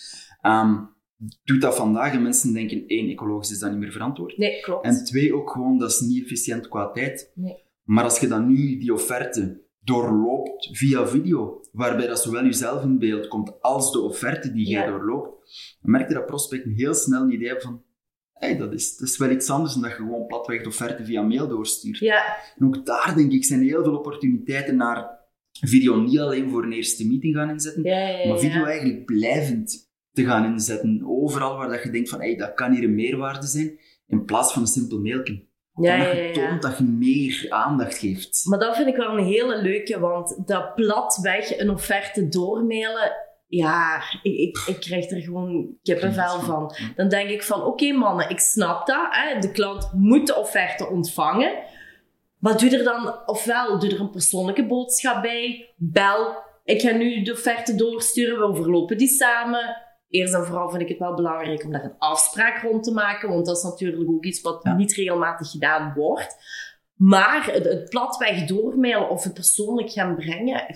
Ehm 0.41 0.77
doet 1.45 1.61
dat 1.61 1.77
vandaag 1.77 2.13
en 2.13 2.23
mensen 2.23 2.53
denken, 2.53 2.87
één, 2.87 3.09
ecologisch 3.11 3.51
is 3.51 3.59
dat 3.59 3.71
niet 3.71 3.79
meer 3.81 3.93
verantwoord. 3.93 4.37
Nee, 4.39 4.61
klopt. 4.61 4.85
En 4.85 5.05
twee, 5.05 5.35
ook 5.35 5.51
gewoon, 5.51 5.79
dat 5.79 5.91
is 5.91 6.01
niet 6.01 6.23
efficiënt 6.23 6.69
qua 6.69 6.91
tijd. 6.91 7.33
Nee. 7.35 7.57
Maar 7.85 8.05
als 8.05 8.19
je 8.21 8.27
dan 8.29 8.47
nu 8.47 8.79
die 8.79 8.93
offerte 8.93 9.63
doorloopt 9.81 10.69
via 10.73 11.07
video, 11.07 11.61
waarbij 11.73 12.07
dat 12.07 12.21
zowel 12.21 12.45
jezelf 12.45 12.83
in 12.83 12.99
beeld 12.99 13.29
komt 13.29 13.61
als 13.61 13.93
de 13.93 14.01
offerte 14.01 14.53
die 14.53 14.69
jij 14.69 14.85
Ja. 14.85 14.91
doorloopt, 14.91 15.29
dan 15.81 15.91
merk 15.91 16.09
je 16.09 16.15
dat 16.15 16.27
prospecten 16.27 16.73
heel 16.73 16.95
snel 16.95 17.23
een 17.23 17.33
idee 17.33 17.47
hebben 17.49 17.65
van 17.67 17.83
hey, 18.41 18.57
dat, 18.57 18.73
is, 18.73 18.97
dat 18.97 19.09
is 19.09 19.19
wel 19.19 19.31
iets 19.31 19.51
anders 19.51 19.73
dan 19.73 19.83
dat 19.83 19.91
je 19.91 19.97
gewoon 19.97 20.27
platweg 20.27 20.63
de 20.63 20.69
offerte 20.69 21.05
via 21.05 21.23
mail 21.23 21.49
doorstuurt. 21.49 21.99
Ja, 21.99 22.37
En 22.59 22.67
ook 22.67 22.87
daar, 22.87 23.13
denk 23.17 23.33
ik, 23.33 23.45
zijn 23.45 23.63
heel 23.63 23.83
veel 23.83 23.97
opportuniteiten 23.97 24.77
naar 24.77 25.19
video 25.61 26.01
niet 26.01 26.19
alleen 26.19 26.51
voor 26.51 26.65
een 26.65 26.73
eerste 26.73 27.07
meeting 27.07 27.37
gaan 27.37 27.51
inzetten, 27.51 27.83
ja, 27.83 27.99
ja. 27.99 28.19
ja, 28.19 28.29
maar 28.29 28.39
video 28.39 28.65
eigenlijk 28.65 29.05
blijvend 29.05 29.91
te 30.13 30.25
gaan 30.25 30.45
inzetten. 30.45 31.03
Overal 31.07 31.57
waar 31.57 31.69
dat 31.69 31.83
je 31.83 31.91
denkt 31.91 32.09
van, 32.09 32.21
hey, 32.21 32.37
dat 32.37 32.55
kan 32.55 32.73
hier 32.73 32.85
een 32.85 32.95
meerwaarde 32.95 33.47
zijn, 33.47 33.79
in 34.07 34.25
plaats 34.25 34.53
van 34.53 34.63
een 34.63 34.69
simpel 34.69 35.01
mailje. 35.01 35.49
Ja, 35.75 35.95
ja. 35.95 36.33
toont 36.33 36.63
dat 36.63 36.79
je 36.79 36.85
meer 36.85 37.47
aandacht 37.49 37.99
geeft. 37.99 38.45
Maar 38.45 38.59
dat 38.59 38.77
vind 38.77 38.89
ik 38.89 38.97
wel 38.97 39.19
een 39.19 39.25
hele 39.25 39.63
leuke, 39.63 40.01
want 40.01 40.47
dat 40.47 40.75
platweg 40.75 41.59
een 41.59 41.71
offerte 41.71 42.29
doormailen, 42.29 43.13
ja, 43.51 44.03
ik, 44.23 44.39
ik, 44.39 44.59
ik 44.67 44.81
krijg 44.81 45.11
er 45.11 45.21
gewoon 45.21 45.77
kippenvel 45.83 46.41
van. 46.41 46.75
Dan 46.97 47.09
denk 47.09 47.31
ik 47.31 47.43
van, 47.43 47.63
oké 47.63 47.93
mannen, 47.93 48.31
ik 48.31 48.39
snap 48.39 48.87
dat. 48.87 49.07
Hè? 49.11 49.39
De 49.39 49.51
klant 49.53 49.93
moet 49.93 50.27
de 50.27 50.37
offerte 50.37 50.89
ontvangen. 50.89 51.53
Maar 52.39 52.59
doe 52.59 52.79
er 52.79 52.85
dan, 52.85 53.15
ofwel 53.27 53.79
doe 53.79 53.91
er 53.91 54.01
een 54.01 54.11
persoonlijke 54.11 54.67
boodschap 54.67 55.23
bij. 55.23 55.75
Bel, 55.77 56.37
ik 56.65 56.81
ga 56.81 56.91
nu 56.91 57.23
de 57.23 57.33
offerte 57.33 57.75
doorsturen, 57.75 58.39
we 58.39 58.45
overlopen 58.45 58.99
die 58.99 59.09
samen. 59.09 59.77
Eerst 60.09 60.35
en 60.35 60.45
vooral 60.47 60.71
vind 60.71 60.83
ik 60.83 60.89
het 60.89 60.99
wel 60.99 61.15
belangrijk 61.15 61.65
om 61.65 61.73
daar 61.73 61.85
een 61.85 61.99
afspraak 61.99 62.63
rond 62.63 62.83
te 62.85 62.93
maken, 62.93 63.29
want 63.29 63.47
dat 63.47 63.57
is 63.57 63.63
natuurlijk 63.63 64.11
ook 64.11 64.25
iets 64.25 64.41
wat 64.41 64.61
Ja. 64.63 64.75
niet 64.77 64.93
regelmatig 64.95 65.51
gedaan 65.51 65.93
wordt. 65.95 66.37
Maar 66.95 67.45
het, 67.53 67.65
het 67.65 67.89
platweg 67.89 68.45
doormailen 68.45 69.11
of 69.11 69.25
het 69.25 69.35
persoonlijk 69.35 69.91
gaan 69.91 70.15
brengen, 70.15 70.67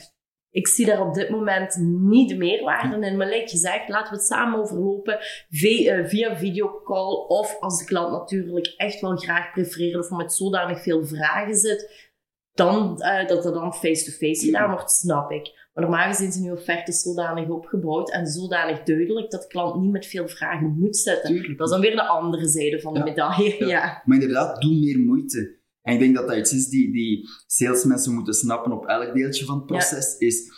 ik 0.54 0.68
zie 0.68 0.86
daar 0.86 1.06
op 1.06 1.14
dit 1.14 1.30
moment 1.30 1.76
niet 2.00 2.28
de 2.28 2.36
meerwaarde 2.36 3.06
in. 3.06 3.16
Maar 3.16 3.26
like 3.26 3.48
gezegd, 3.48 3.88
laten 3.88 4.10
we 4.12 4.16
het 4.18 4.26
samen 4.26 4.58
overlopen 4.58 5.18
via, 5.50 5.94
eh, 5.96 6.06
via 6.08 6.36
videocall. 6.36 7.26
Of 7.26 7.56
als 7.60 7.78
de 7.78 7.84
klant 7.84 8.10
natuurlijk 8.10 8.74
echt 8.76 9.00
wel 9.00 9.16
graag 9.16 9.52
prefereert 9.52 9.96
of 9.98 10.10
met 10.10 10.32
zodanig 10.32 10.82
veel 10.82 11.04
vragen 11.06 11.54
zit, 11.54 12.10
dan, 12.52 13.00
eh, 13.02 13.28
dat 13.28 13.44
er 13.44 13.52
dan 13.52 13.74
face-to-face 13.74 14.44
gedaan 14.44 14.70
wordt, 14.70 14.90
snap 14.90 15.30
ik. 15.30 15.62
Maar 15.72 15.84
normaal 15.84 16.08
gezien 16.08 16.32
zijn 16.32 16.44
die 16.44 16.52
offertes 16.52 17.02
zodanig 17.02 17.48
opgebouwd 17.48 18.10
en 18.10 18.26
zodanig 18.26 18.82
duidelijk 18.82 19.30
dat 19.30 19.42
de 19.42 19.48
klant 19.48 19.80
niet 19.80 19.90
met 19.92 20.06
veel 20.06 20.28
vragen 20.28 20.76
moet 20.78 20.96
zitten. 20.96 21.30
Tuurlijk. 21.30 21.58
Dat 21.58 21.66
is 21.66 21.72
dan 21.72 21.82
weer 21.82 21.94
de 21.96 22.06
andere 22.06 22.48
zijde 22.48 22.80
van 22.80 22.92
de 22.92 22.98
Ja. 22.98 23.04
medaille. 23.04 23.56
Ja. 23.58 23.66
Ja. 23.66 24.02
Maar 24.04 24.20
inderdaad, 24.20 24.60
doe 24.62 24.74
meer 24.74 24.98
moeite. 24.98 25.62
En 25.84 25.92
ik 25.92 25.98
denk 25.98 26.14
dat 26.14 26.28
dat 26.28 26.36
iets 26.36 26.52
is 26.52 26.68
die, 26.68 26.92
die 26.92 27.28
salesmensen 27.46 28.14
moeten 28.14 28.34
snappen 28.34 28.72
op 28.72 28.86
elk 28.86 29.14
deeltje 29.14 29.44
van 29.44 29.56
het 29.56 29.66
proces, 29.66 30.16
is 30.18 30.52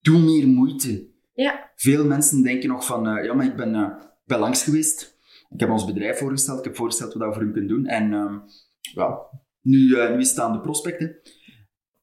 doe 0.00 0.18
meer 0.18 0.46
moeite. 0.46 1.08
Ja. 1.34 1.70
Veel 1.74 2.06
mensen 2.06 2.42
denken 2.42 2.68
nog 2.68 2.86
van, 2.86 3.08
eh, 3.08 3.24
ja, 3.24 3.34
maar 3.34 3.46
ik 3.46 3.56
ben, 3.56 3.98
ben 4.24 4.38
langs 4.38 4.62
geweest. 4.62 5.18
Ik 5.50 5.60
heb 5.60 5.70
ons 5.70 5.84
bedrijf 5.84 6.18
voorgesteld, 6.18 6.58
ik 6.58 6.64
heb 6.64 6.76
voorgesteld 6.76 7.14
wat 7.14 7.28
we 7.28 7.34
voor 7.34 7.42
u 7.42 7.52
kunnen 7.52 7.68
doen. 7.68 7.86
En 7.86 8.12
ehm, 8.12 8.38
ja, 8.80 9.18
nu, 9.60 9.94
eh, 9.94 10.14
nu 10.14 10.24
staan 10.24 10.52
de 10.52 10.60
prospecten. 10.60 11.16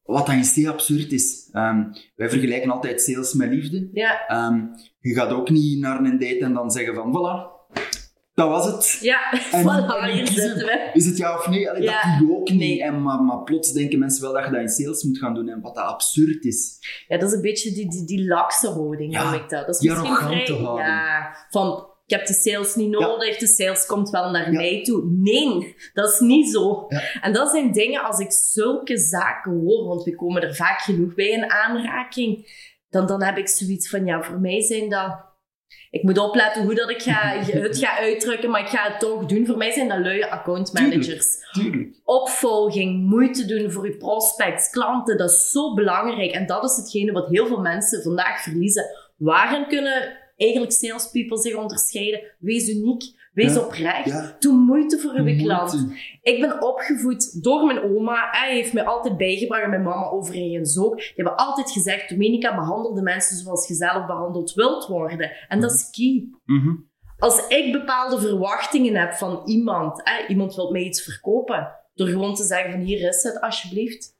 Wat 0.02 0.26
dan 0.26 0.44
zeer 0.44 0.70
absurd 0.70 1.12
is. 1.12 1.48
Ehm, 1.52 1.84
wij 2.16 2.30
vergelijken 2.30 2.70
altijd 2.70 3.00
sales 3.00 3.34
met 3.34 3.48
liefde. 3.48 3.88
Ja. 3.92 4.26
Ehm, 4.26 4.66
je 5.00 5.14
gaat 5.14 5.30
ook 5.30 5.50
niet 5.50 5.78
naar 5.78 6.04
een 6.04 6.18
date 6.18 6.38
en 6.38 6.52
dan 6.52 6.70
zeggen 6.70 6.94
van, 6.94 7.10
voilà, 7.10 7.53
dat 8.34 8.48
was 8.48 8.66
het. 8.66 8.98
Ja, 9.00 9.32
En- 9.52 9.62
voilà, 9.66 10.08
en 10.18 10.24
kiezen-. 10.24 10.92
Is 10.94 11.06
het 11.06 11.16
ja 11.16 11.34
of 11.38 11.48
nee? 11.48 11.70
Allee, 11.70 11.82
Ja, 11.82 12.02
dat 12.02 12.18
doe 12.18 12.28
je 12.28 12.34
ook 12.36 12.50
niet. 12.50 12.80
En, 12.80 13.02
maar, 13.02 13.22
maar 13.22 13.42
plots 13.42 13.72
denken 13.72 13.98
mensen 13.98 14.22
wel 14.22 14.32
dat 14.32 14.44
je 14.44 14.50
dat 14.50 14.60
in 14.60 14.68
sales 14.68 15.02
moet 15.04 15.18
gaan 15.18 15.34
doen. 15.34 15.48
En 15.48 15.60
wat 15.60 15.74
dat 15.74 15.84
absurd 15.84 16.44
is. 16.44 16.78
Ja, 17.08 17.18
dat 17.18 17.28
is 17.28 17.34
een 17.34 17.42
beetje 17.42 17.72
die, 17.72 17.90
die, 17.90 18.04
die 18.04 18.26
lakse 18.26 18.68
houding, 18.68 19.12
Ja, 19.12 19.24
noem 19.24 19.34
ik 19.42 19.48
dat. 19.48 19.66
Dat 19.66 19.74
is 19.74 19.78
die 19.80 19.90
misschien 19.90 20.10
arrogante 20.10 20.44
vrij... 20.44 20.56
houding. 20.64 20.88
Ja, 20.88 21.36
van, 21.50 21.86
ik 22.06 22.16
heb 22.16 22.26
de 22.26 22.32
sales 22.34 22.74
niet 22.74 22.92
Ja. 22.92 23.06
nodig, 23.06 23.36
de 23.38 23.46
sales 23.46 23.86
komt 23.86 24.10
wel 24.10 24.30
naar 24.30 24.52
Ja. 24.52 24.58
mij 24.58 24.82
toe. 24.82 25.04
Nee, 25.10 25.74
dat 25.92 26.12
is 26.12 26.18
niet 26.20 26.50
zo. 26.50 26.84
Ja. 26.88 27.00
En 27.20 27.32
dat 27.32 27.50
zijn 27.50 27.72
dingen, 27.72 28.02
als 28.04 28.18
ik 28.18 28.32
zulke 28.32 28.98
zaken 28.98 29.52
hoor, 29.60 29.84
want 29.86 30.02
we 30.02 30.14
komen 30.14 30.42
er 30.42 30.54
vaak 30.54 30.80
genoeg 30.80 31.14
bij 31.14 31.28
in 31.30 31.50
aanraking, 31.50 32.62
dan, 32.90 33.06
dan 33.06 33.22
heb 33.22 33.36
ik 33.36 33.48
zoiets 33.48 33.88
van, 33.88 34.04
ja, 34.06 34.22
voor 34.22 34.40
mij 34.40 34.60
zijn 34.62 34.88
dat... 34.88 35.32
Ik 35.94 36.02
moet 36.02 36.18
opletten 36.18 36.62
hoe 36.64 36.74
dat 36.74 36.90
ik 36.90 37.02
ga, 37.02 37.38
het 37.66 37.78
ga 37.78 37.98
uitdrukken, 37.98 38.50
maar 38.50 38.60
ik 38.60 38.68
ga 38.68 38.90
het 38.90 39.00
toch 39.00 39.26
doen. 39.26 39.46
Voor 39.46 39.56
mij 39.56 39.70
zijn 39.70 39.88
dat 39.88 39.98
luie 39.98 40.26
account 40.26 40.72
managers 40.72 41.26
Tuurlijk. 41.52 42.00
opvolging, 42.04 43.06
moeite 43.08 43.44
doen 43.44 43.70
voor 43.70 43.86
je 43.86 43.96
prospects, 43.96 44.70
klanten, 44.70 45.16
dat 45.16 45.30
is 45.30 45.50
zo 45.50 45.74
belangrijk. 45.74 46.30
En 46.30 46.46
dat 46.46 46.64
is 46.64 46.76
hetgene 46.76 47.12
wat 47.12 47.28
heel 47.28 47.46
veel 47.46 47.60
mensen 47.60 48.02
vandaag 48.02 48.42
verliezen. 48.42 48.84
Waarin 49.16 49.66
kunnen 49.68 50.18
eigenlijk 50.36 50.72
salespeople 50.72 51.38
zich 51.38 51.54
onderscheiden? 51.54 52.22
Wees 52.38 52.68
uniek, 52.68 53.02
wees 53.34 53.54
Ja. 53.54 53.60
oprecht, 53.60 54.04
Ja. 54.04 54.36
doe 54.38 54.54
moeite 54.54 54.98
voor 54.98 55.12
uw 55.12 55.36
klant. 55.36 55.86
Ik 56.22 56.40
ben 56.40 56.62
opgevoed 56.62 57.42
door 57.42 57.64
mijn 57.64 57.82
oma. 57.82 58.28
Hij 58.30 58.54
heeft 58.54 58.72
mij 58.72 58.84
altijd 58.84 59.16
bijgebracht, 59.16 59.62
en 59.62 59.70
mijn 59.70 59.82
mama 59.82 60.06
overigens 60.10 60.78
ook. 60.78 60.96
Die 60.96 61.12
hebben 61.14 61.36
altijd 61.36 61.70
gezegd, 61.70 62.08
Dominica, 62.08 62.54
behandel 62.54 62.94
de 62.94 63.02
mensen 63.02 63.36
zoals 63.36 63.68
je 63.68 63.74
zelf 63.74 64.06
behandeld 64.06 64.52
wilt 64.52 64.86
worden. 64.86 65.30
En 65.48 65.60
dat 65.60 65.72
is 65.72 65.90
key. 65.90 66.28
Mhm. 66.44 66.74
Als 67.18 67.46
ik 67.48 67.72
bepaalde 67.72 68.18
verwachtingen 68.20 68.94
heb 68.96 69.12
van 69.14 69.42
iemand, 69.44 70.00
hè, 70.04 70.26
iemand 70.26 70.54
wil 70.54 70.70
mij 70.70 70.82
iets 70.82 71.02
verkopen, 71.02 71.68
door 71.94 72.08
gewoon 72.08 72.34
te 72.34 72.42
zeggen 72.42 72.70
van 72.70 72.80
hier 72.80 73.08
is 73.08 73.22
het, 73.22 73.40
alsjeblieft. 73.40 74.12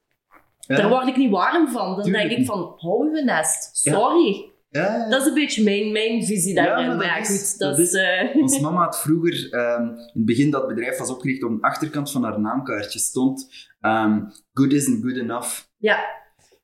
Ja. 0.59 0.75
Daar 0.75 0.89
word 0.89 1.07
ik 1.07 1.17
niet 1.17 1.31
warm 1.31 1.67
van. 1.67 1.95
Dan 1.95 2.03
Tuurlijk 2.03 2.27
denk 2.27 2.39
ik 2.39 2.45
van, 2.45 2.73
hou 2.77 3.15
je 3.15 3.23
nest. 3.23 3.77
Sorry. 3.77 4.49
Ja, 4.75 5.09
Dat 5.09 5.21
is 5.21 5.27
een 5.27 5.33
beetje 5.33 5.63
mijn, 5.63 5.91
mijn 5.91 6.25
visie 6.25 6.53
Ja, 6.55 6.65
daarin. 6.65 6.87
maar 6.87 6.95
maar 6.95 7.17
dat 7.19 7.27
ja, 7.27 7.33
goed, 7.35 7.57
dat, 7.57 7.79
is... 7.79 7.97
Ons 8.41 8.59
mama 8.59 8.83
had 8.83 8.99
vroeger, 9.01 9.53
ehm, 9.53 9.81
in 9.87 9.97
het 10.13 10.25
begin 10.25 10.49
dat 10.51 10.61
het 10.65 10.75
bedrijf 10.75 10.97
was 10.97 11.09
opgericht, 11.09 11.43
op 11.43 11.51
de 11.51 11.61
achterkant 11.67 12.11
van 12.11 12.23
haar 12.23 12.39
naamkaartje 12.39 12.99
stond 12.99 13.49
ehm, 13.81 14.21
good 14.53 14.73
isn't 14.73 15.03
good 15.03 15.17
enough. 15.17 15.61
ja, 15.77 15.99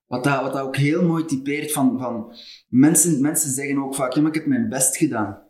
Wat 0.08 0.24
dat, 0.24 0.41
wat 0.41 0.53
dat 0.53 0.62
ook 0.62 0.75
heel 0.75 1.03
mooi 1.06 1.25
typeert 1.25 1.72
van, 1.72 2.00
van 2.00 2.34
mensen, 2.68 3.22
mensen 3.22 3.50
zeggen 3.51 3.84
ook 3.84 3.96
vaak, 3.96 4.13
ja, 4.13 4.22
maar 4.22 4.30
ik 4.30 4.36
heb 4.38 4.46
mijn 4.46 4.70
best 4.70 4.98
gedaan. 4.98 5.41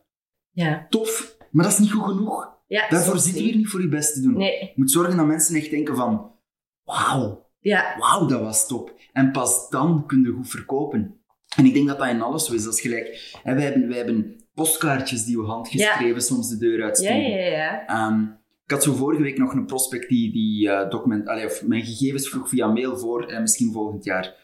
ja. 0.52 0.86
Tof, 0.90 1.38
maar 1.52 1.64
dat 1.64 1.74
is 1.74 1.80
niet 1.80 1.92
goed 1.92 2.04
genoeg. 2.06 2.58
ja 2.68 2.90
Daarvoor 2.90 3.18
zit 3.20 3.38
je 3.38 3.44
hier 3.44 3.56
niet 3.56 3.70
voor 3.70 3.82
je 3.82 3.88
best 3.90 4.14
te 4.14 4.22
doen. 4.22 4.34
Nee, 4.38 4.60
Je 4.60 4.72
moet 4.76 4.92
zorgen 4.92 5.18
dat 5.18 5.26
mensen 5.26 5.56
echt 5.56 5.70
denken 5.70 5.96
van, 5.96 6.32
wauw, 6.84 7.50
ja, 7.60 7.96
wauw, 7.98 8.26
dat 8.28 8.42
was 8.42 8.68
top. 8.68 8.94
En 9.14 9.32
pas 9.32 9.70
dan 9.70 10.06
kun 10.08 10.22
je 10.24 10.32
goed 10.32 10.50
verkopen. 10.50 11.16
En 11.58 11.66
ik 11.66 11.74
denk 11.74 11.88
dat 11.88 11.98
dat 12.00 12.08
in 12.08 12.22
alles 12.22 12.46
zo 12.46 12.54
is. 12.54 12.64
Dat 12.64 12.74
is 12.74 12.82
gelijk, 12.82 13.32
hè, 13.44 13.54
wij, 13.54 13.64
hebben, 13.64 13.88
wij 13.88 13.98
hebben 13.98 14.36
postkaartjes 14.54 15.26
die 15.26 15.38
we 15.38 15.44
handgeschreven 15.44 16.22
soms 16.22 16.50
de 16.50 16.58
deur 16.58 16.78
ja, 16.78 16.84
uitsturen. 16.86 17.30
ja, 17.30 17.46
ja. 17.46 17.86
Ehm, 17.88 18.22
ik 18.66 18.72
had 18.72 18.84
zo 18.84 18.94
vorige 18.94 19.22
week 19.22 19.38
nog 19.38 19.54
een 19.54 19.66
prospect 19.66 20.10
die, 20.10 20.32
die 20.32 20.70
eh, 20.70 20.90
document, 20.90 21.28
allee, 21.28 21.46
of 21.46 21.64
mijn 21.66 21.84
gegevens 21.86 22.30
vroeg 22.30 22.50
via 22.50 22.68
mail 22.68 22.98
voor, 22.98 23.26
eh, 23.26 23.40
misschien 23.40 23.72
volgend 23.72 24.04
jaar. 24.04 24.36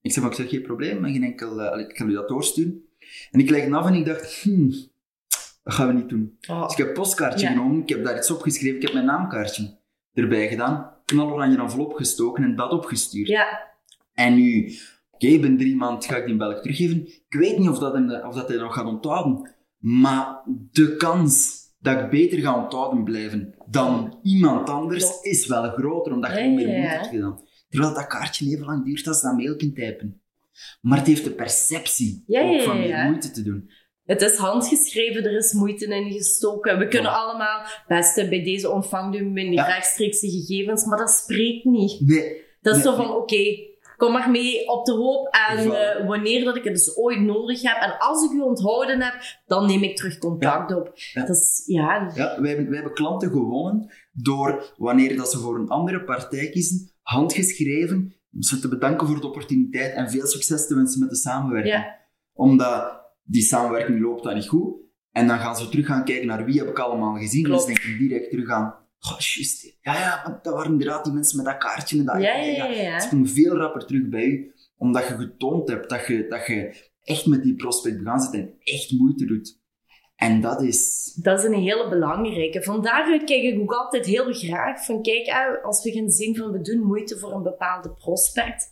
Ik 0.00 0.12
zeg, 0.12 0.22
maar 0.22 0.32
ik 0.32 0.38
zeg, 0.38 0.48
geen 0.48 0.62
probleem, 0.62 1.04
geen 1.04 1.22
enkel, 1.24 1.60
eh, 1.62 1.70
allee, 1.70 1.86
ik 1.86 1.94
kan 1.94 2.10
u 2.10 2.12
dat 2.12 2.28
doorsturen. 2.28 2.84
En 3.30 3.40
ik 3.40 3.50
leg 3.50 3.64
het 3.64 3.72
af 3.72 3.86
en 3.86 3.94
ik 3.94 4.04
dacht, 4.04 4.42
hmm, 4.42 4.70
dat 5.62 5.74
gaan 5.74 5.86
we 5.86 5.92
niet 5.92 6.08
doen. 6.08 6.38
Oh, 6.48 6.62
Dus 6.62 6.72
ik 6.72 6.78
heb 6.78 6.86
een 6.88 6.92
postkaartje 6.94 7.46
Ja. 7.46 7.52
genomen, 7.52 7.82
ik 7.82 7.88
heb 7.88 8.04
daar 8.04 8.16
iets 8.16 8.30
opgeschreven, 8.30 8.76
ik 8.76 8.82
heb 8.82 8.92
mijn 8.92 9.04
naamkaartje 9.04 9.78
erbij 10.14 10.48
gedaan, 10.48 10.94
knaloranje 11.04 11.58
envelop 11.58 11.92
gestoken 11.92 12.44
en 12.44 12.56
dat 12.56 12.70
opgestuurd. 12.72 13.28
ja, 13.28 13.70
En 14.14 14.34
nu, 14.34 14.72
oké, 15.28 15.38
binnen 15.40 15.58
drie 15.58 15.76
maanden 15.76 16.02
ga 16.02 16.16
ik 16.16 16.26
die 16.26 16.36
belg 16.36 16.60
teruggeven. 16.60 17.06
Ik 17.06 17.24
weet 17.38 17.58
niet 17.58 17.68
of 17.68 17.78
dat, 17.78 17.92
hem, 17.92 18.10
of 18.26 18.34
dat 18.34 18.48
hij 18.48 18.56
nog 18.56 18.74
gaat 18.74 18.86
onthouden. 18.86 19.54
Maar 19.78 20.42
de 20.70 20.96
kans 20.96 21.60
dat 21.78 22.00
ik 22.00 22.10
beter 22.10 22.38
ga 22.38 22.62
onthouden 22.62 23.04
blijven 23.04 23.54
dan 23.66 24.18
iemand 24.22 24.68
anders 24.68 25.20
is 25.22 25.46
wel 25.46 25.70
groter, 25.70 26.12
omdat 26.12 26.30
je 26.30 26.36
Ja, 26.36 26.42
gewoon 26.42 26.54
meer 26.56 26.66
moeite 26.66 26.86
hebt 26.88 27.06
gedaan. 27.06 27.40
Terwijl 27.68 27.94
dat 27.94 28.06
kaartje 28.06 28.46
even 28.50 28.64
lang 28.66 28.84
duurt 28.84 29.06
als 29.06 29.22
dat 29.22 29.36
mail 29.36 29.56
kunt 29.56 29.74
typen. 29.74 30.22
Maar 30.80 30.98
het 30.98 31.06
heeft 31.06 31.24
de 31.24 31.30
perceptie 31.30 32.24
Ja, 32.26 32.42
ook 32.42 32.62
van 32.62 32.80
meer 32.80 33.04
moeite 33.04 33.30
te 33.30 33.42
doen. 33.42 33.70
Het 34.04 34.22
is 34.22 34.36
handgeschreven, 34.36 35.24
er 35.24 35.36
is 35.36 35.52
moeite 35.52 35.86
in 35.86 36.12
gestoken. 36.12 36.78
We 36.78 36.88
kunnen 36.88 37.10
Ja. 37.10 37.16
allemaal, 37.16 37.66
beste, 37.86 38.28
bij 38.28 38.42
deze 38.44 38.70
ontvangt 38.70 39.16
u 39.16 39.24
mijn 39.24 39.52
Ja. 39.52 39.66
rechtstreekse 39.66 40.30
gegevens, 40.30 40.84
maar 40.84 40.98
dat 40.98 41.10
spreekt 41.10 41.64
niet. 41.64 42.00
Nee, 42.00 42.40
Dat 42.60 42.76
is 42.76 42.84
Nee, 42.84 42.92
zo 42.92 43.02
van, 43.02 43.14
oké, 43.16 43.70
kom 44.02 44.12
maar 44.12 44.30
mee 44.30 44.68
op 44.68 44.84
de 44.84 44.92
hoop. 44.92 45.28
En 45.48 45.58
eh, 45.58 46.06
wanneer 46.06 46.44
dat 46.44 46.56
ik 46.56 46.64
het 46.64 46.72
dus 46.72 46.96
ooit 46.96 47.20
nodig 47.20 47.62
heb, 47.62 47.82
en 47.82 47.98
als 47.98 48.24
ik 48.24 48.30
u 48.30 48.40
onthouden 48.40 49.00
heb, 49.00 49.14
dan 49.46 49.66
neem 49.66 49.82
ik 49.82 49.96
terug 49.96 50.18
contact 50.18 50.74
op. 50.74 50.92
Ja. 50.94 51.24
Dat 51.26 51.36
is, 51.36 51.62
ja, 51.66 52.10
Ja, 52.14 52.40
wij 52.40 52.48
hebben, 52.48 52.66
wij 52.66 52.74
hebben 52.74 52.94
klanten 52.94 53.30
gewonnen 53.30 53.92
door, 54.12 54.74
wanneer 54.76 55.16
dat 55.16 55.30
ze 55.30 55.38
voor 55.38 55.58
een 55.58 55.68
andere 55.68 56.04
partij 56.04 56.50
kiezen, 56.50 56.90
handgeschreven, 57.02 58.14
ze 58.38 58.58
te 58.58 58.68
bedanken 58.68 59.06
voor 59.06 59.20
de 59.20 59.26
opportuniteit 59.26 59.94
en 59.94 60.10
veel 60.10 60.26
succes 60.26 60.66
te 60.66 60.74
wensen 60.74 61.00
met 61.00 61.10
de 61.10 61.16
samenwerking. 61.16 61.74
Ja. 61.74 61.98
Omdat 62.32 63.00
die 63.22 63.42
samenwerking 63.42 64.00
loopt 64.00 64.24
dan 64.24 64.34
niet 64.34 64.48
goed. 64.48 64.74
En 65.10 65.26
dan 65.26 65.38
gaan 65.38 65.56
ze 65.56 65.68
terug 65.68 65.86
gaan 65.86 66.04
kijken 66.04 66.26
naar 66.26 66.44
wie 66.44 66.58
heb 66.58 66.68
ik 66.68 66.78
allemaal 66.78 67.14
gezien. 67.14 67.44
Klopt. 67.44 67.66
Dus 67.66 67.74
denken 67.74 67.98
direct 67.98 68.30
terug 68.30 68.50
aan, 68.50 68.74
goh, 69.02 69.18
juist. 69.18 69.76
Ja, 69.80 69.94
ja, 69.94 70.22
want 70.24 70.44
dat 70.44 70.54
waren 70.54 70.72
inderdaad 70.72 71.04
die 71.04 71.12
mensen 71.12 71.36
met 71.36 71.46
dat 71.46 71.56
kaartje 71.58 71.98
en 71.98 72.04
dat. 72.04 72.22
ja, 72.22 72.36
ja, 72.36 72.66
ja. 72.66 73.00
Ze 73.00 73.08
komen 73.08 73.28
veel 73.28 73.56
rapper 73.56 73.86
terug 73.86 74.08
bij 74.08 74.24
u, 74.24 74.54
omdat 74.76 75.06
je 75.06 75.14
getoond 75.14 75.68
hebt 75.68 75.90
dat 75.90 76.06
je, 76.06 76.26
dat 76.28 76.46
je 76.46 76.90
echt 77.04 77.26
met 77.26 77.42
die 77.42 77.54
prospect 77.54 77.98
begaan 77.98 78.20
zit 78.20 78.32
en 78.32 78.54
echt 78.62 78.90
moeite 78.90 79.24
doet. 79.24 79.60
En 80.16 80.40
dat 80.40 80.62
is... 80.62 81.12
Dat 81.22 81.38
is 81.38 81.44
een 81.44 81.60
hele 81.60 81.88
belangrijke. 81.88 82.62
Van 82.62 82.82
daaruit 82.82 83.24
kijk 83.24 83.42
ik 83.42 83.60
ook 83.60 83.72
altijd 83.72 84.06
heel 84.06 84.32
graag 84.32 84.84
van, 84.84 85.02
kijk, 85.02 85.26
eh, 85.26 85.64
als 85.64 85.82
we 85.82 85.92
gaan 85.92 86.10
zien 86.10 86.36
van 86.36 86.52
we 86.52 86.60
doen 86.60 86.86
moeite 86.86 87.18
voor 87.18 87.32
een 87.32 87.42
bepaalde 87.42 87.90
prospect, 87.90 88.70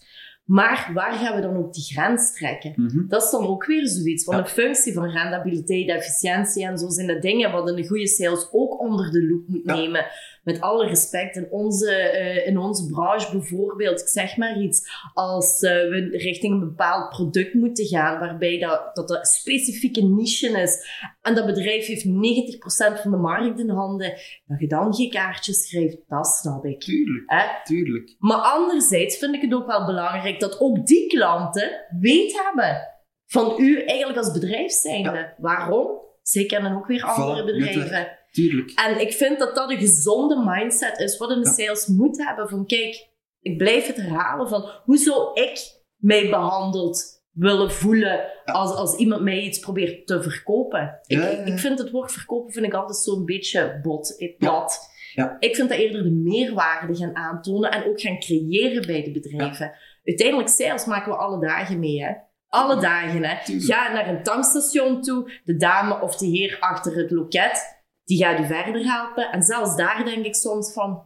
maar 0.51 0.91
waar 0.95 1.13
gaan 1.13 1.35
we 1.37 1.41
dan 1.43 1.57
ook 1.57 1.73
die 1.75 1.83
grens 1.83 2.33
trekken? 2.35 2.73
Mhm. 2.77 3.07
Dat 3.09 3.23
is 3.23 3.31
dan 3.31 3.47
ook 3.47 3.67
weer 3.67 3.87
zoiets 3.89 4.25
van 4.25 4.35
Ja. 4.37 4.41
een 4.41 4.47
functie 4.49 4.93
van 4.93 5.11
rendabiliteit, 5.11 5.89
efficiëntie 5.89 6.65
en 6.67 6.79
zo 6.79 6.89
zijn 6.89 7.07
de 7.07 7.19
dingen 7.19 7.53
wat 7.53 7.69
een 7.69 7.87
goede 7.87 8.07
sales 8.09 8.49
ook 8.53 8.81
onder 8.81 9.11
de 9.11 9.27
loep 9.29 9.49
moet 9.49 9.63
Ja. 9.65 9.75
nemen. 9.75 10.07
Met 10.53 10.61
alle 10.61 10.87
respect 10.87 11.37
in 11.37 11.47
onze, 11.51 11.93
eh, 11.93 12.47
in 12.47 12.59
onze 12.59 12.87
branche 12.87 13.31
bijvoorbeeld, 13.31 14.01
ik 14.01 14.09
zeg 14.09 14.37
maar 14.37 14.61
iets, 14.61 14.89
als 15.13 15.61
eh, 15.61 15.71
we 15.73 16.09
richting 16.11 16.53
een 16.53 16.69
bepaald 16.69 17.09
product 17.09 17.55
moeten 17.55 17.87
gaan, 17.87 18.19
waarbij 18.19 18.59
dat, 18.59 18.91
dat 18.95 19.11
een 19.11 19.25
specifieke 19.25 20.03
niche 20.03 20.61
is 20.61 20.89
en 21.23 21.35
dat 21.35 21.47
bedrijf 21.47 21.87
heeft 21.87 22.05
90% 22.05 23.01
van 23.01 23.11
de 23.11 23.17
markt 23.17 23.59
in 23.59 23.71
handen, 23.71 24.13
dat 24.47 24.61
je 24.61 24.67
dan 24.67 24.95
geen 24.95 25.11
kaartjes 25.11 25.69
schrijft, 25.69 25.99
dat 26.09 26.27
snap 26.27 26.65
ik. 26.65 26.81
Tuurlijk, 26.81 27.61
tuurlijk. 27.65 28.15
Maar 28.19 28.39
anderzijds 28.39 29.17
vind 29.17 29.35
ik 29.35 29.41
het 29.41 29.55
ook 29.55 29.67
wel 29.67 29.87
belangrijk 29.87 30.41
dat 30.41 30.61
ook 30.61 30.87
die 30.87 31.07
klanten 31.07 31.87
weet 32.01 32.43
hebben 32.45 32.89
van 33.27 33.55
u 33.59 33.83
eigenlijk 33.85 34.19
als 34.19 34.33
bedrijf 34.33 34.73
zijnde. 34.73 35.35
Waarom? 35.37 36.09
Zij 36.23 36.47
kennen 36.47 36.77
ook 36.77 36.87
weer 36.87 37.03
andere 37.03 37.43
Voilà, 37.43 37.45
bedrijven. 37.45 38.19
Tuurlijk. 38.31 38.71
En 38.71 39.01
ik 39.01 39.13
vind 39.13 39.39
dat 39.39 39.55
dat 39.55 39.71
een 39.71 39.79
gezonde 39.79 40.43
mindset 40.45 40.99
is 40.99 41.17
wat 41.17 41.31
een 41.31 41.43
Ja. 41.43 41.53
sales 41.53 41.87
moet 41.87 42.25
hebben. 42.27 42.49
Van 42.49 42.67
kijk, 42.67 43.09
ik 43.41 43.57
blijf 43.59 43.87
het 43.87 43.97
herhalen 43.97 44.49
van 44.49 44.71
hoe 44.85 44.97
zou 44.97 45.41
ik 45.41 45.59
mij 45.97 46.31
behandeld 46.31 47.19
willen 47.33 47.71
voelen 47.73 48.21
als, 48.45 48.75
als 48.75 48.97
iemand 48.97 49.23
mij 49.23 49.41
iets 49.41 49.59
probeert 49.59 50.07
te 50.07 50.23
verkopen. 50.23 51.01
Ik, 51.07 51.19
Ja, 51.19 51.25
ja, 51.25 51.31
ja. 51.31 51.45
ik 51.45 51.59
vind 51.59 51.79
het 51.79 51.91
woord 51.91 52.13
verkopen 52.13 52.53
vind 52.53 52.67
ik 52.67 52.75
altijd 52.75 52.99
zo'n 52.99 53.25
beetje 53.25 53.79
bot, 53.83 54.35
plat. 54.39 54.89
Ja. 55.15 55.37
Ik 55.39 55.57
vind 55.57 55.69
dat 55.69 55.79
eerder 55.79 56.03
de 56.03 56.11
meerwaarde 56.11 56.95
gaan 56.97 57.17
aantonen 57.17 57.71
en 57.71 57.85
ook 57.85 58.01
gaan 58.01 58.19
creëren 58.19 58.87
bij 58.87 59.03
de 59.05 59.11
bedrijven. 59.11 59.73
Uiteindelijk, 60.05 60.49
sales 60.49 60.85
maken 60.85 61.13
we 61.13 61.19
alle 61.19 61.41
dagen 61.47 61.79
mee, 61.79 62.03
hè. 62.05 62.13
Alle 62.49 62.81
dagen, 62.81 63.25
hè. 63.25 63.37
Ga 63.59 63.93
naar 63.93 64.09
een 64.09 64.23
tankstation 64.23 65.03
toe, 65.03 65.31
de 65.45 65.57
dame 65.57 66.01
of 66.01 66.17
de 66.17 66.27
heer 66.27 66.57
achter 66.61 66.97
het 66.97 67.11
loket, 67.11 67.80
die 68.11 68.25
gaat 68.25 68.41
u 68.41 68.47
verder 68.47 68.85
helpen. 68.85 69.33
En 69.33 69.43
zelfs 69.43 69.77
daar 69.77 70.05
denk 70.05 70.25
ik 70.25 70.35
soms 70.35 70.73
van, 70.73 71.03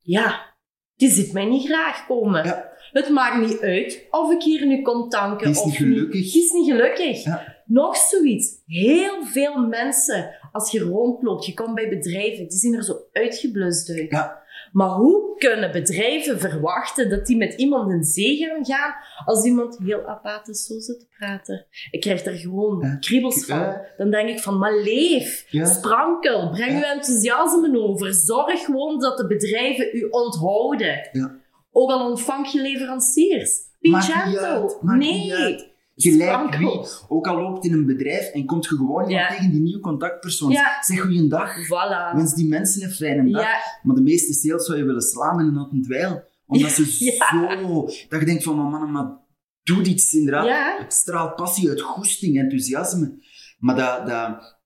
ja, 0.00 0.54
die 0.96 1.10
ziet 1.10 1.32
mij 1.32 1.44
niet 1.44 1.66
graag 1.66 2.06
komen. 2.06 2.44
Ja. 2.44 2.72
Het 2.92 3.08
maakt 3.08 3.46
niet 3.46 3.60
uit 3.60 4.06
of 4.10 4.32
ik 4.32 4.42
hier 4.42 4.66
nu 4.66 4.82
kom 4.82 5.08
tanken 5.08 5.46
Die 5.46 5.56
is 5.56 5.62
of 5.62 5.64
niet 5.64 5.76
gelukkig. 5.76 6.32
Die 6.32 6.44
is 6.44 6.50
niet 6.50 6.70
gelukkig. 6.70 7.24
Ja. 7.24 7.56
Nog 7.66 7.96
zoiets. 7.96 8.62
Heel 8.66 9.24
veel 9.24 9.66
mensen, 9.66 10.38
als 10.52 10.70
je 10.70 10.80
rondloopt, 10.80 11.46
je 11.46 11.54
komt 11.54 11.74
bij 11.74 11.88
bedrijven, 11.88 12.48
die 12.48 12.58
zien 12.58 12.74
er 12.74 12.84
zo 12.84 12.96
uitgeblust 13.12 13.90
uit. 13.90 14.10
Ja. 14.10 14.42
Maar 14.72 14.88
hoe 14.88 15.36
kunnen 15.38 15.72
bedrijven 15.72 16.40
verwachten 16.40 17.10
dat 17.10 17.26
die 17.26 17.36
met 17.36 17.54
iemand 17.54 17.90
in 17.92 18.02
zee 18.04 18.36
gaan 18.36 18.64
gaan 18.64 18.94
als 19.24 19.44
iemand 19.44 19.78
heel 19.84 20.06
apathisch 20.06 20.66
zo 20.66 20.78
zit 20.78 20.98
te 21.00 21.06
praten? 21.18 21.66
Ik 21.90 22.00
krijg 22.00 22.24
er 22.24 22.34
gewoon 22.34 22.78
Ja. 22.80 22.96
kriebels 23.00 23.44
van. 23.44 23.58
Ja. 23.58 23.84
Dan 23.96 24.10
denk 24.10 24.28
ik 24.28 24.38
van, 24.38 24.58
maar 24.58 24.76
leef, 24.76 25.44
Ja. 25.50 25.64
sprankel, 25.66 26.50
breng 26.50 26.70
uw 26.76 26.82
enthousiasme 26.82 27.78
over. 27.78 28.14
Zorg 28.14 28.64
gewoon 28.64 29.00
dat 29.00 29.16
de 29.16 29.26
bedrijven 29.26 29.88
u 29.96 30.02
onthouden. 30.10 31.08
Ja. 31.12 31.34
Ook 31.72 31.90
al 31.90 32.08
ontvang 32.10 32.46
je 32.50 32.60
leveranciers. 32.60 33.66
Be 33.80 34.00
gentle. 34.00 34.76
nee. 34.96 35.76
Gelijk 36.02 36.30
Sprankel. 36.30 36.58
wie. 36.58 36.88
Ook 37.08 37.26
al 37.26 37.36
loopt 37.36 37.64
in 37.64 37.72
een 37.72 37.86
bedrijf 37.86 38.28
en 38.32 38.44
komt 38.46 38.64
je 38.64 38.76
gewoon 38.76 39.08
Ja. 39.08 39.28
tegen 39.28 39.50
die 39.50 39.60
nieuwe 39.60 39.80
contactpersoon. 39.80 40.50
Ja. 40.50 40.82
Zeg 40.82 41.00
goeiedag. 41.00 41.50
Voilà. 41.66 42.16
Wens 42.16 42.34
die 42.34 42.48
mensen 42.48 42.82
een 42.82 42.90
fijne 42.90 43.30
dag. 43.30 43.46
Maar 43.82 43.94
de 43.96 44.02
meeste 44.02 44.32
sales 44.32 44.66
zou 44.66 44.78
je 44.78 44.84
willen 44.84 45.02
slaan 45.02 45.40
in 45.40 45.46
een 45.46 45.54
natte 45.54 45.80
dweil. 45.80 46.24
Omdat 46.46 46.70
ze 46.70 46.84
zo... 47.30 47.84
Dat 48.08 48.20
je 48.20 48.26
denkt 48.26 48.42
van, 48.42 48.56
maar 48.56 48.66
mannen, 48.66 48.90
maar 48.90 49.18
doe 49.62 49.82
iets 49.82 50.14
inderdaad. 50.14 50.78
Het 50.82 50.92
straalt 50.92 51.36
passie 51.36 51.68
uit, 51.68 51.80
goesting, 51.80 52.38
enthousiasme. 52.38 53.22
Maar 53.58 53.76
dat... 53.76 54.06
dat 54.06 54.58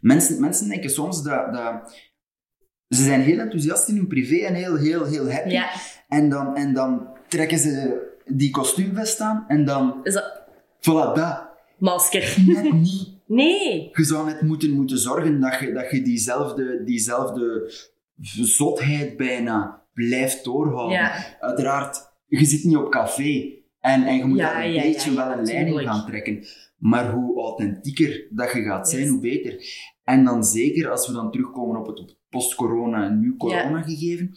mensen, 0.00 0.40
mensen 0.40 0.68
denken 0.68 0.90
soms 0.90 1.22
dat, 1.22 1.52
dat... 1.52 1.94
Ze 2.88 3.02
zijn 3.02 3.20
heel 3.20 3.38
enthousiast 3.38 3.88
in 3.88 3.96
hun 3.96 4.06
privé 4.06 4.36
en 4.36 4.54
heel, 4.54 4.76
heel, 4.76 5.04
heel 5.04 5.30
happy. 5.30 5.48
ja. 5.48 5.70
En, 6.08 6.28
dan, 6.28 6.56
en 6.56 6.74
dan 6.74 7.08
trekken 7.28 7.58
ze 7.58 8.04
die 8.26 8.50
kostuumvest 8.50 9.20
aan 9.20 9.44
en 9.48 9.64
dan... 9.64 10.00
Is 10.02 10.14
dat 10.14 10.44
Voilà, 10.90 11.14
dat. 11.14 11.48
masker? 11.78 12.36
Net 12.46 12.72
niet. 12.72 13.14
Nee. 13.26 13.88
Je 13.92 14.04
zou 14.04 14.26
net 14.26 14.40
moeten, 14.42 14.70
moeten 14.70 14.98
zorgen 14.98 15.40
dat 15.40 15.58
je, 15.60 15.72
dat 15.72 15.90
je 15.90 16.02
diezelfde, 16.02 16.82
diezelfde 16.84 17.72
zotheid 18.42 19.16
bijna 19.16 19.82
blijft 19.94 20.44
doorhouden. 20.44 20.96
Ja. 20.98 21.36
Uiteraard, 21.40 22.12
je 22.26 22.44
zit 22.44 22.64
niet 22.64 22.76
op 22.76 22.90
café 22.90 23.52
en, 23.80 24.04
en 24.06 24.16
je 24.16 24.24
moet 24.24 24.38
Ja, 24.38 24.52
daar 24.52 24.64
een 24.64 24.72
ja, 24.72 24.82
beetje 24.82 25.14
wel 25.14 25.30
een 25.38 25.44
tuurlijk. 25.44 25.86
gaan 25.86 26.06
trekken. 26.06 26.44
Maar 26.78 27.12
hoe 27.12 27.40
authentieker 27.42 28.26
dat 28.30 28.52
je 28.52 28.62
gaat 28.62 28.88
zijn, 28.88 29.02
Yes. 29.02 29.10
hoe 29.10 29.20
beter. 29.20 29.64
En 30.04 30.24
dan 30.24 30.44
zeker 30.44 30.90
als 30.90 31.06
we 31.06 31.12
dan 31.12 31.30
terugkomen 31.30 31.76
op 31.80 31.86
het 31.86 32.00
op 32.00 32.06
het 32.08 32.16
post-corona 32.36 33.04
en 33.04 33.20
nu 33.20 33.36
corona 33.36 33.82
gegeven, 33.82 34.30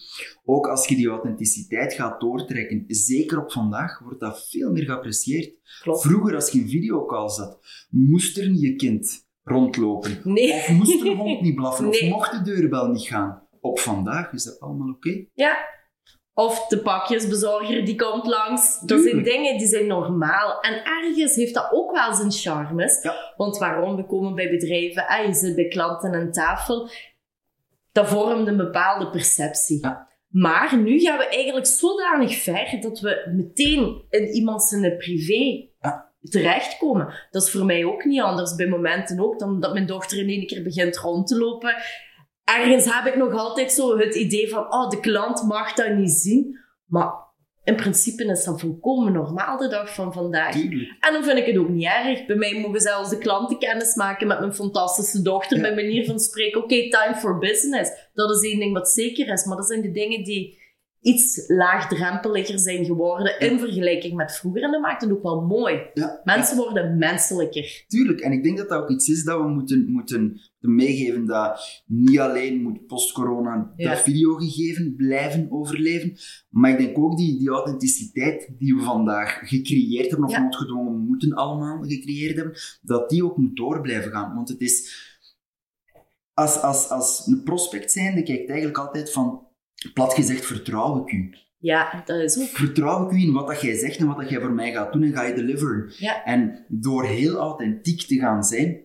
ook 0.46 0.68
als 0.68 0.88
je 0.88 0.96
die 0.96 1.08
authenticiteit 1.08 1.94
gaat 1.94 2.20
doortrekken, 2.22 2.84
zeker 2.88 3.42
op 3.42 3.52
vandaag, 3.52 4.00
wordt 4.00 4.20
dat 4.20 4.48
veel 4.50 4.72
meer 4.72 4.84
geapprecieerd. 4.84 5.54
Klopt. 5.82 6.02
Vroeger, 6.02 6.36
als 6.36 6.52
je 6.52 6.60
in 6.60 6.70
videocall 6.70 7.30
zat, 7.30 7.60
moest 7.90 8.38
er 8.38 8.50
niet 8.50 8.62
je 8.62 8.76
kind 8.76 9.28
rondlopen. 9.44 10.22
Nee. 10.24 10.54
Of 10.54 10.70
moest 10.70 11.04
de 11.04 11.16
hond 11.16 11.42
niet 11.42 11.56
blaffen, 11.56 11.88
of 11.88 12.02
mocht 12.02 12.32
de 12.32 12.42
deurbel 12.42 12.88
niet 12.88 13.08
gaan. 13.08 13.48
Op 13.62 13.80
vandaag 13.80 14.32
is 14.34 14.44
dat 14.44 14.60
allemaal 14.60 14.90
oké. 14.90 15.26
Ja. 15.34 15.58
Of 16.34 16.68
de 16.68 16.80
pakjesbezorger 16.80 17.86
die 17.86 17.96
komt 17.96 18.26
langs. 18.26 18.80
Dat 18.86 19.02
zijn 19.02 19.24
dingen 19.24 19.58
die 19.58 19.68
zijn 19.68 19.88
normaal. 19.88 20.62
En 20.62 20.84
ergens 20.84 21.36
heeft 21.36 21.54
dat 21.54 21.72
ook 21.72 21.92
wel 21.92 22.14
zijn 22.14 22.32
charmes. 22.32 23.04
Ja. 23.04 23.34
Want 23.38 23.58
waarom? 23.58 23.96
We 23.96 24.06
komen 24.06 24.36
bij 24.36 24.50
bedrijven, 24.50 25.28
je 25.28 25.34
zit 25.34 25.56
bij 25.56 25.68
klanten 25.68 26.14
aan 26.14 26.32
tafel. 26.32 26.90
Dat 27.92 28.08
vormt 28.08 28.48
een 28.48 28.58
bepaalde 28.58 29.10
perceptie. 29.10 29.82
Ja. 29.82 30.08
Maar 30.28 30.78
nu 30.78 31.00
gaan 31.00 31.18
we 31.18 31.28
eigenlijk 31.28 31.66
zodanig 31.66 32.36
ver 32.36 32.78
dat 32.82 33.00
we 33.00 33.32
meteen 33.36 34.06
in 34.10 34.28
iemand 34.28 34.64
zijn 34.64 34.98
privé 34.98 35.68
Ja. 35.82 36.12
terechtkomen. 36.22 37.14
Dat 37.32 37.44
is 37.44 37.52
voor 37.52 37.66
mij 37.66 37.86
ook 37.86 38.04
niet 38.04 38.22
anders. 38.22 38.56
Bij 38.56 38.68
momenten 38.68 39.20
ook, 39.20 39.40
dan, 39.40 39.60
dat 39.60 39.74
mijn 39.74 39.86
dochter 39.86 40.18
in 40.20 40.30
één 40.30 40.48
keer 40.48 40.64
begint 40.64 40.98
rond 40.98 41.28
te 41.28 41.38
lopen. 41.38 41.76
Ergens 42.44 42.94
heb 42.94 43.06
ik 43.06 43.16
nog 43.16 43.34
altijd 43.34 43.72
zo 43.72 43.98
het 43.98 44.16
idee 44.16 44.50
van, 44.50 44.74
oh, 44.74 44.90
de 44.90 45.00
klant 45.00 45.44
mag 45.44 45.74
dat 45.74 45.94
niet 45.96 46.12
zien. 46.12 46.60
Maar 46.86 47.12
in 47.70 47.76
principe 47.76 48.26
is 48.26 48.44
dat 48.44 48.60
volkomen 48.60 49.14
normaal 49.14 49.58
de 49.58 49.68
dag 49.68 49.94
van 49.94 50.14
vandaag. 50.14 50.52
Tuurlijk. 50.52 50.96
En 51.00 51.14
dan 51.14 51.24
vind 51.24 51.38
ik 51.38 51.46
het 51.46 51.58
ook 51.58 51.70
niet 51.70 51.84
erg. 51.86 52.26
Bij 52.26 52.36
mij 52.36 52.60
mogen 52.62 52.82
zelfs 52.82 53.10
de 53.10 53.18
klanten 53.18 53.58
kennis 53.60 53.96
maken 53.96 54.28
met 54.28 54.40
mijn 54.40 54.54
fantastische 54.54 55.22
dochter. 55.22 55.58
Ja. 55.58 55.64
Bij 55.64 55.76
manier 55.76 56.06
van 56.06 56.20
spreken. 56.20 56.64
Oké, 56.64 56.90
time 56.90 57.16
for 57.16 57.38
business. 57.38 57.92
Dat 58.14 58.30
is 58.36 58.50
één 58.50 58.60
ding 58.60 58.74
wat 58.74 58.90
zeker 58.90 59.28
is. 59.34 59.46
Maar 59.46 59.58
dat 59.58 59.68
zijn 59.68 59.82
de 59.82 59.92
dingen 59.92 60.24
die 60.24 60.58
iets 61.02 61.44
laagdrempeliger 61.48 62.60
zijn 62.60 62.86
geworden 62.86 63.40
in 63.40 63.60
vergelijking 63.60 64.14
met 64.16 64.36
vroeger. 64.36 64.64
En 64.64 64.72
dat 64.72 64.82
maakt 64.82 65.02
het 65.02 65.12
ook 65.12 65.24
wel 65.24 65.42
mooi. 65.42 65.82
Ja, 65.94 66.22
Mensen 66.24 66.58
worden 66.58 66.98
menselijker. 66.98 67.84
tuurlijk. 67.88 68.20
En 68.20 68.32
ik 68.32 68.44
denk 68.44 68.58
dat 68.58 68.70
dat 68.70 68.82
ook 68.82 68.90
iets 68.90 69.08
is 69.08 69.24
dat 69.24 69.40
we 69.42 69.48
moeten, 69.48 69.86
moeten 69.92 70.40
meegeven. 70.60 71.26
Dat 71.26 71.82
niet 71.86 72.20
alleen 72.20 72.62
moet 72.62 72.86
post-corona 72.88 73.74
Ja. 73.76 73.90
dat 73.90 74.00
videogegeven 74.02 74.96
blijven 74.96 75.48
overleven. 75.52 76.18
Maar 76.50 76.72
ik 76.72 76.78
denk 76.78 76.98
ook 76.98 77.18
die, 77.18 77.38
die 77.40 77.50
authenticiteit 77.50 78.50
die 78.58 78.76
we 78.76 78.82
vandaag 78.82 79.40
gecreëerd 79.44 80.10
hebben, 80.10 80.28
of 80.28 80.32
Ja. 80.34 80.42
noodgedwongen 80.44 81.06
moeten 81.06 81.34
allemaal 81.34 81.84
gecreëerd 81.84 82.36
hebben, 82.36 82.56
dat 82.82 83.10
die 83.10 83.26
ook 83.26 83.38
moet 83.38 83.56
door 83.56 83.82
blijven 83.82 84.12
gaan. 84.12 84.36
Want 84.36 84.50
het 84.50 84.62
is... 84.62 85.08
Als, 86.34 86.62
als, 86.62 86.90
als 86.90 87.28
een 87.28 87.44
prospect 87.44 87.92
zijnde 87.92 88.24
kijkt 88.24 88.50
eigenlijk 88.50 88.78
altijd 88.80 89.12
van... 89.12 89.48
Plat 89.94 90.14
gezegd 90.14 90.46
vertrouw 90.46 91.02
ik 91.06 91.12
u. 91.12 91.34
Ja, 91.58 92.04
dat 92.06 92.20
is 92.22 92.38
ook. 92.40 92.48
Vertrouw 92.48 93.06
ik 93.06 93.12
u 93.12 93.22
in 93.22 93.32
wat 93.34 93.48
dat 93.48 93.62
jij 93.62 93.76
zegt 93.78 93.98
en 93.98 94.08
wat 94.08 94.18
dat 94.18 94.30
jij 94.30 94.40
voor 94.42 94.52
mij 94.54 94.72
gaat 94.72 94.94
doen 94.94 95.04
en 95.04 95.14
ga 95.14 95.24
je 95.24 95.34
deliveren. 95.34 95.92
Ja. 95.98 96.24
En 96.24 96.66
door 96.68 97.06
heel 97.06 97.36
authentiek 97.36 98.02
te 98.02 98.16
gaan 98.20 98.44
zijn, 98.44 98.82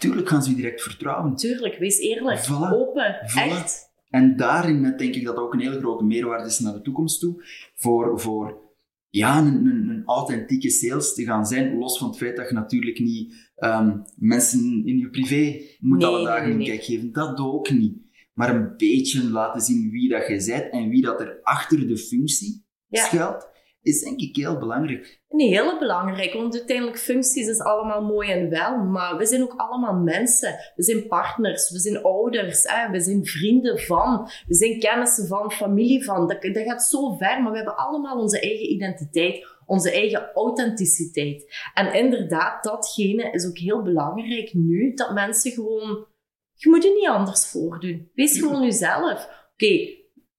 natuurlijk 0.00 0.28
gaan 0.28 0.42
ze 0.42 0.50
u 0.50 0.54
direct 0.54 0.82
vertrouwen. 0.82 1.34
Tuurlijk, 1.36 1.78
wees 1.78 1.98
eerlijk, 1.98 2.46
Voilà. 2.46 2.72
open, 2.72 3.14
Voilà. 3.14 3.34
echt. 3.50 3.86
En 4.10 4.36
daarin 4.36 4.82
denk 4.96 5.14
ik 5.14 5.24
dat 5.24 5.36
ook 5.36 5.52
een 5.54 5.60
hele 5.60 5.78
grote 5.78 6.04
meerwaarde 6.04 6.46
is 6.46 6.58
naar 6.58 6.72
de 6.72 6.80
toekomst 6.80 7.20
toe. 7.20 7.44
Voor, 7.74 8.20
voor 8.20 8.60
ja, 9.08 9.38
een, 9.38 9.46
een, 9.46 9.88
een 9.88 10.02
authentieke 10.04 10.70
sales 10.70 11.14
te 11.14 11.24
gaan 11.24 11.46
zijn. 11.46 11.78
Los 11.78 11.98
van 11.98 12.08
het 12.08 12.16
feit 12.16 12.36
dat 12.36 12.48
je 12.48 12.54
natuurlijk 12.54 12.98
niet 12.98 13.50
ehm, 13.56 13.98
mensen 14.16 14.82
in 14.84 14.98
je 14.98 15.08
privé 15.10 15.60
moet 15.80 15.98
Nee, 15.98 16.06
alle 16.06 16.24
dagen 16.24 16.50
een 16.50 16.56
nee. 16.56 16.66
kijk 16.66 16.84
geven. 16.84 17.12
Dat 17.12 17.38
ook 17.38 17.70
niet. 17.70 17.96
Maar 18.34 18.54
een 18.54 18.76
beetje 18.76 19.30
laten 19.30 19.60
zien 19.60 19.90
wie 19.90 20.08
dat 20.08 20.26
jij 20.26 20.42
bent 20.46 20.72
en 20.72 20.88
wie 20.88 21.02
dat 21.02 21.20
er 21.20 21.38
achter 21.42 21.88
de 21.88 21.96
functie 21.98 22.66
Ja. 22.86 23.04
schuilt, 23.04 23.47
is 23.82 24.00
denk 24.00 24.20
ik 24.20 24.36
heel 24.36 24.58
belangrijk. 24.58 25.20
Hele 25.28 25.76
belangrijk, 25.78 26.32
want 26.32 26.54
uiteindelijk 26.54 26.98
functies 26.98 27.46
is 27.46 27.60
allemaal 27.60 28.02
mooi 28.02 28.30
en 28.30 28.50
wel, 28.50 28.76
maar 28.76 29.16
we 29.16 29.26
zijn 29.26 29.42
ook 29.42 29.54
allemaal 29.56 29.94
mensen. 29.94 30.54
We 30.74 30.82
zijn 30.82 31.06
partners, 31.06 31.70
we 31.70 31.78
zijn 31.78 32.02
ouders, 32.02 32.62
hè? 32.62 32.90
we 32.90 33.00
zijn 33.00 33.26
vrienden 33.26 33.78
van, 33.78 34.30
we 34.46 34.54
zijn 34.54 34.78
kennissen 34.78 35.26
van, 35.26 35.52
familie 35.52 36.04
van. 36.04 36.28
Dat, 36.28 36.42
dat 36.42 36.62
gaat 36.62 36.82
zo 36.82 37.16
ver, 37.16 37.42
maar 37.42 37.50
we 37.50 37.56
hebben 37.56 37.76
allemaal 37.76 38.18
onze 38.18 38.40
eigen 38.40 38.70
identiteit, 38.70 39.46
onze 39.66 39.90
eigen 39.90 40.30
authenticiteit. 40.34 41.70
En 41.74 41.94
inderdaad, 41.94 42.64
datgene 42.64 43.30
is 43.30 43.46
ook 43.46 43.58
heel 43.58 43.82
belangrijk 43.82 44.54
nu, 44.54 44.94
dat 44.94 45.12
mensen 45.12 45.52
gewoon... 45.52 46.06
Je 46.54 46.70
moet 46.70 46.82
je 46.82 46.94
niet 46.94 47.08
anders 47.08 47.46
voordoen. 47.46 48.10
Wees 48.14 48.38
gewoon 48.38 48.62
jezelf. 48.62 49.28
Oké, 49.52 49.97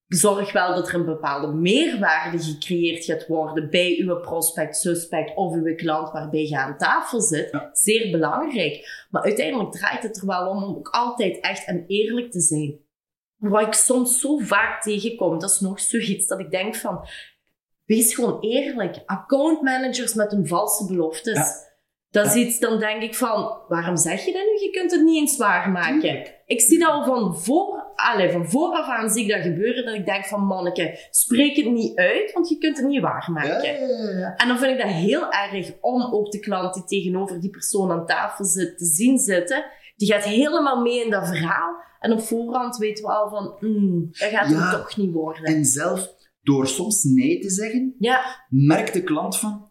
zorg 0.10 0.52
wel 0.52 0.76
dat 0.76 0.88
er 0.88 0.96
een 0.96 1.06
bepaalde 1.06 1.54
meerwaarde 1.54 2.40
gecreëerd 2.40 3.06
gaat 3.06 3.28
worden 3.28 3.70
bij 3.70 3.98
uw 4.00 4.20
prospect, 4.20 4.78
suspect 4.78 5.36
of 5.36 5.54
uw 5.54 5.76
klant 5.76 6.12
waarbij 6.12 6.48
je 6.48 6.58
aan 6.58 6.78
tafel 6.78 7.22
zit. 7.22 7.52
Ja. 7.52 7.70
Zeer 7.74 8.12
belangrijk. 8.12 9.06
Maar 9.10 9.24
uiteindelijk 9.24 9.72
draait 9.72 10.04
het 10.04 10.18
er 10.18 10.28
wel 10.28 10.50
om 10.50 10.64
om 10.64 10.76
ook 10.76 10.88
altijd 10.88 11.40
echt 11.40 11.66
en 11.66 11.84
eerlijk 11.88 12.32
te 12.32 12.40
zijn. 12.40 12.80
Wat 13.36 13.68
ik 13.68 13.74
soms 13.74 14.20
zo 14.20 14.38
vaak 14.38 14.82
tegenkom, 14.82 15.40
dat 15.40 15.50
is 15.50 15.60
nog 15.60 15.80
zoiets 15.80 16.28
dat 16.28 16.40
ik 16.40 16.52
denk 16.52 16.76
van, 16.76 17.08
wees 17.86 18.16
gewoon 18.16 18.40
eerlijk. 18.40 19.02
Accountmanagers 19.06 20.14
met 20.14 20.32
hun 20.32 20.48
valse 20.48 20.86
beloftes. 20.86 21.38
Ja. 21.38 21.69
Dat 22.12 22.26
is 22.26 22.34
Ja. 22.34 22.40
iets, 22.40 22.60
dan 22.60 22.80
denk 22.80 23.02
ik 23.02 23.16
van, 23.16 23.58
waarom 23.68 23.98
zeg 23.98 24.26
je 24.26 24.32
dat 24.32 24.42
nu? 24.42 24.66
Je 24.66 24.70
kunt 24.72 24.92
het 24.92 25.04
niet 25.04 25.18
eens 25.20 25.38
waarmaken. 25.38 26.26
Ik 26.46 26.62
zie 26.62 26.80
dat 26.80 26.90
al 26.90 27.04
van, 27.06 27.38
voor, 27.40 27.92
allez, 27.96 28.32
van 28.32 28.50
vooraf 28.50 28.88
aan 28.88 29.10
zie 29.10 29.24
ik 29.24 29.30
dat 29.32 29.42
gebeuren, 29.42 29.86
dat 29.86 29.96
ik 29.96 30.06
denk 30.06 30.26
van, 30.26 30.42
manneke, 30.46 31.08
spreek 31.12 31.56
het 31.56 31.66
niet 31.72 31.98
uit, 31.98 32.32
want 32.34 32.50
je 32.50 32.58
kunt 32.58 32.78
het 32.78 32.88
niet 32.88 33.02
waarmaken. 33.02 33.78
En 34.38 34.48
dan 34.48 34.58
vind 34.58 34.72
ik 34.72 34.78
dat 34.78 34.92
heel 34.92 35.32
erg 35.32 35.72
om 35.82 36.02
ook 36.14 36.32
de 36.32 36.40
klant 36.40 36.74
die 36.74 36.84
tegenover 36.84 37.40
die 37.42 37.50
persoon 37.50 37.92
aan 37.92 38.06
tafel 38.06 38.46
zit 38.46 38.78
te 38.78 38.86
zien 38.86 39.18
zitten. 39.18 39.66
Die 39.96 40.12
gaat 40.14 40.24
helemaal 40.24 40.82
mee 40.82 41.04
in 41.04 41.10
dat 41.12 41.28
verhaal. 41.28 41.76
En 42.00 42.12
op 42.12 42.22
voorhand 42.22 42.78
weten 42.78 43.04
we 43.06 43.12
al 43.12 43.30
van, 43.30 43.56
mm, 43.60 44.08
dat 44.12 44.30
gaat 44.30 44.50
Ja. 44.50 44.60
hem 44.70 44.80
toch 44.80 44.98
niet 44.98 45.12
worden. 45.14 45.44
En 45.44 45.66
zelf, 45.66 46.08
door 46.44 46.68
soms 46.68 47.04
nee 47.04 47.40
te 47.40 47.50
zeggen, 47.50 47.96
Ja, 48.00 48.46
merkt 48.50 48.94
de 48.94 49.04
klant 49.04 49.38
van, 49.40 49.69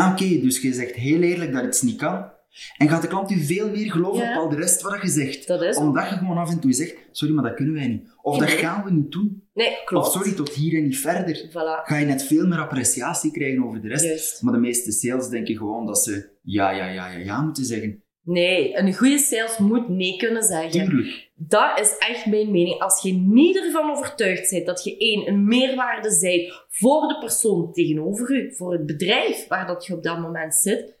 ah, 0.00 0.12
oké, 0.12 0.40
dus 0.40 0.60
je 0.60 0.72
zegt 0.72 0.94
heel 0.94 1.20
eerlijk 1.22 1.52
dat 1.52 1.64
iets 1.64 1.82
niet 1.82 1.96
kan. 1.96 2.30
En 2.76 2.88
gaat 2.88 3.02
de 3.02 3.08
klant 3.08 3.30
u 3.30 3.40
veel 3.44 3.70
meer 3.70 3.90
geloven 3.90 4.24
Ja. 4.24 4.30
op 4.36 4.42
al 4.42 4.48
de 4.48 4.56
rest 4.56 4.82
wat 4.82 5.02
je 5.02 5.08
zegt. 5.08 5.46
dat 5.46 5.62
is 5.62 5.76
Omdat 5.76 6.08
je 6.10 6.16
gewoon 6.16 6.38
af 6.38 6.50
en 6.50 6.60
toe 6.60 6.72
zegt, 6.72 6.94
sorry, 7.10 7.34
maar 7.34 7.44
dat 7.44 7.54
kunnen 7.54 7.74
wij 7.74 7.88
niet. 7.88 8.08
Of 8.22 8.38
dat 8.38 8.50
gaan 8.50 8.84
we 8.84 8.90
niet 8.90 9.12
doen. 9.12 9.42
Nee, 9.54 9.76
klopt. 9.84 10.06
Of 10.06 10.12
sorry, 10.12 10.32
tot 10.32 10.48
hier 10.50 10.78
en 10.78 10.84
niet 10.84 10.98
verder. 10.98 11.48
Voilà, 11.48 11.84
Ga 11.84 11.96
je 11.96 12.06
net 12.06 12.22
veel 12.22 12.46
meer 12.46 12.58
appreciatie 12.58 13.30
krijgen 13.30 13.64
over 13.64 13.80
de 13.80 13.88
rest. 13.88 14.04
juist. 14.04 14.42
Maar 14.42 14.52
de 14.52 14.58
meeste 14.58 14.92
sales 14.92 15.28
denken 15.28 15.56
gewoon 15.56 15.86
dat 15.86 15.98
ze 16.02 16.28
ja, 16.42 16.70
ja, 16.70 16.86
ja, 16.86 17.08
ja, 17.10 17.18
ja 17.18 17.40
moeten 17.40 17.64
zeggen. 17.64 18.02
Nee, 18.22 18.76
een 18.76 18.94
goede 18.94 19.18
sales 19.18 19.58
moet 19.58 19.88
nee 19.88 20.16
kunnen 20.16 20.42
zeggen. 20.42 20.84
Tuurlijk. 20.84 21.30
Dat 21.34 21.80
is 21.80 21.96
echt 21.98 22.26
mijn 22.26 22.50
mening. 22.50 22.80
Als 22.80 23.02
je 23.02 23.12
niet 23.12 23.56
ervan 23.56 23.90
overtuigd 23.90 24.50
bent 24.50 24.66
dat 24.66 24.84
je 24.84 24.96
één, 24.96 25.28
een 25.28 25.44
meerwaarde 25.44 26.10
zijt 26.10 26.64
voor 26.68 27.08
de 27.08 27.18
persoon 27.18 27.72
tegenover 27.72 28.30
u, 28.30 28.54
voor 28.54 28.72
het 28.72 28.86
bedrijf 28.86 29.46
waar 29.48 29.66
dat 29.66 29.86
je 29.86 29.94
op 29.94 30.02
dat 30.02 30.18
moment 30.18 30.54
zit, 30.54 30.98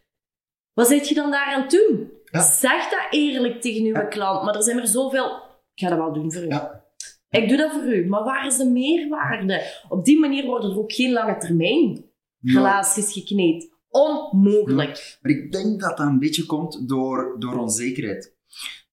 wat 0.72 0.86
zit 0.86 1.08
je 1.08 1.14
dan 1.14 1.30
daaraan 1.30 1.68
doen? 1.68 2.10
Ja. 2.24 2.40
Zeg 2.40 2.88
dat 2.88 3.06
eerlijk 3.10 3.60
tegen 3.60 3.84
uw 3.84 3.94
Ja. 3.94 4.04
klant, 4.04 4.44
maar 4.44 4.54
er 4.54 4.62
zijn 4.62 4.78
er 4.78 4.86
zoveel... 4.86 5.26
Ik 5.74 5.86
ga 5.86 5.88
dat 5.88 5.98
wel 5.98 6.12
doen 6.12 6.32
voor 6.32 6.42
u. 6.42 6.46
Ja. 6.48 6.84
Ik 7.30 7.48
doe 7.48 7.56
dat 7.56 7.72
voor 7.72 7.82
u, 7.82 8.06
maar 8.08 8.24
waar 8.24 8.46
is 8.46 8.56
de 8.56 8.64
meerwaarde? 8.70 9.62
Op 9.88 10.04
die 10.04 10.18
manier 10.18 10.44
worden 10.46 10.70
er 10.70 10.78
ook 10.78 10.92
geen 10.92 11.12
lange 11.12 11.36
termijn 11.36 12.04
relaties 12.42 13.12
gekneed. 13.12 13.78
Onmogelijk. 13.90 15.18
Maar 15.22 15.32
ik 15.32 15.52
denk 15.52 15.80
dat 15.80 15.96
dat 15.96 16.06
een 16.06 16.18
beetje 16.18 16.46
komt 16.46 16.88
door, 16.88 17.36
door 17.38 17.58
onzekerheid. 17.58 18.38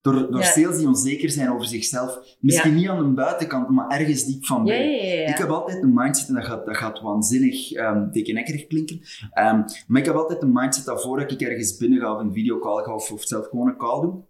Door, 0.01 0.31
door 0.31 0.39
Ja. 0.39 0.45
sales 0.45 0.77
die 0.77 0.87
onzeker 0.87 1.29
zijn 1.29 1.51
over 1.51 1.67
zichzelf. 1.67 2.37
Misschien 2.39 2.75
niet 2.75 2.87
aan 2.87 3.03
de 3.07 3.13
buitenkant, 3.13 3.69
maar 3.69 3.87
ergens 3.99 4.25
diep 4.25 4.45
van 4.45 4.63
binnen. 4.63 4.91
ja. 4.91 5.27
Ik 5.27 5.37
heb 5.37 5.49
altijd 5.49 5.83
een 5.83 5.93
mindset, 5.93 6.27
en 6.27 6.33
dat 6.33 6.45
gaat, 6.45 6.65
dat 6.65 6.77
gaat 6.77 7.01
waanzinnig 7.01 7.75
um, 7.75 8.11
dikkenekkerig 8.11 8.67
klinken, 8.67 9.01
Ehm, 9.31 9.61
maar 9.87 10.01
ik 10.01 10.05
heb 10.05 10.15
altijd 10.15 10.41
een 10.41 10.51
mindset 10.53 10.85
dat 10.85 11.01
voordat 11.01 11.31
ik 11.31 11.41
ergens 11.41 11.77
binnen 11.77 11.99
ga 11.99 12.13
of 12.15 12.19
een 12.19 12.33
videocall 12.33 12.83
ga 12.83 12.93
of, 12.93 13.11
of 13.11 13.23
zelf 13.23 13.47
gewoon 13.47 13.67
een 13.67 13.77
call 13.77 14.01
doe, 14.01 14.23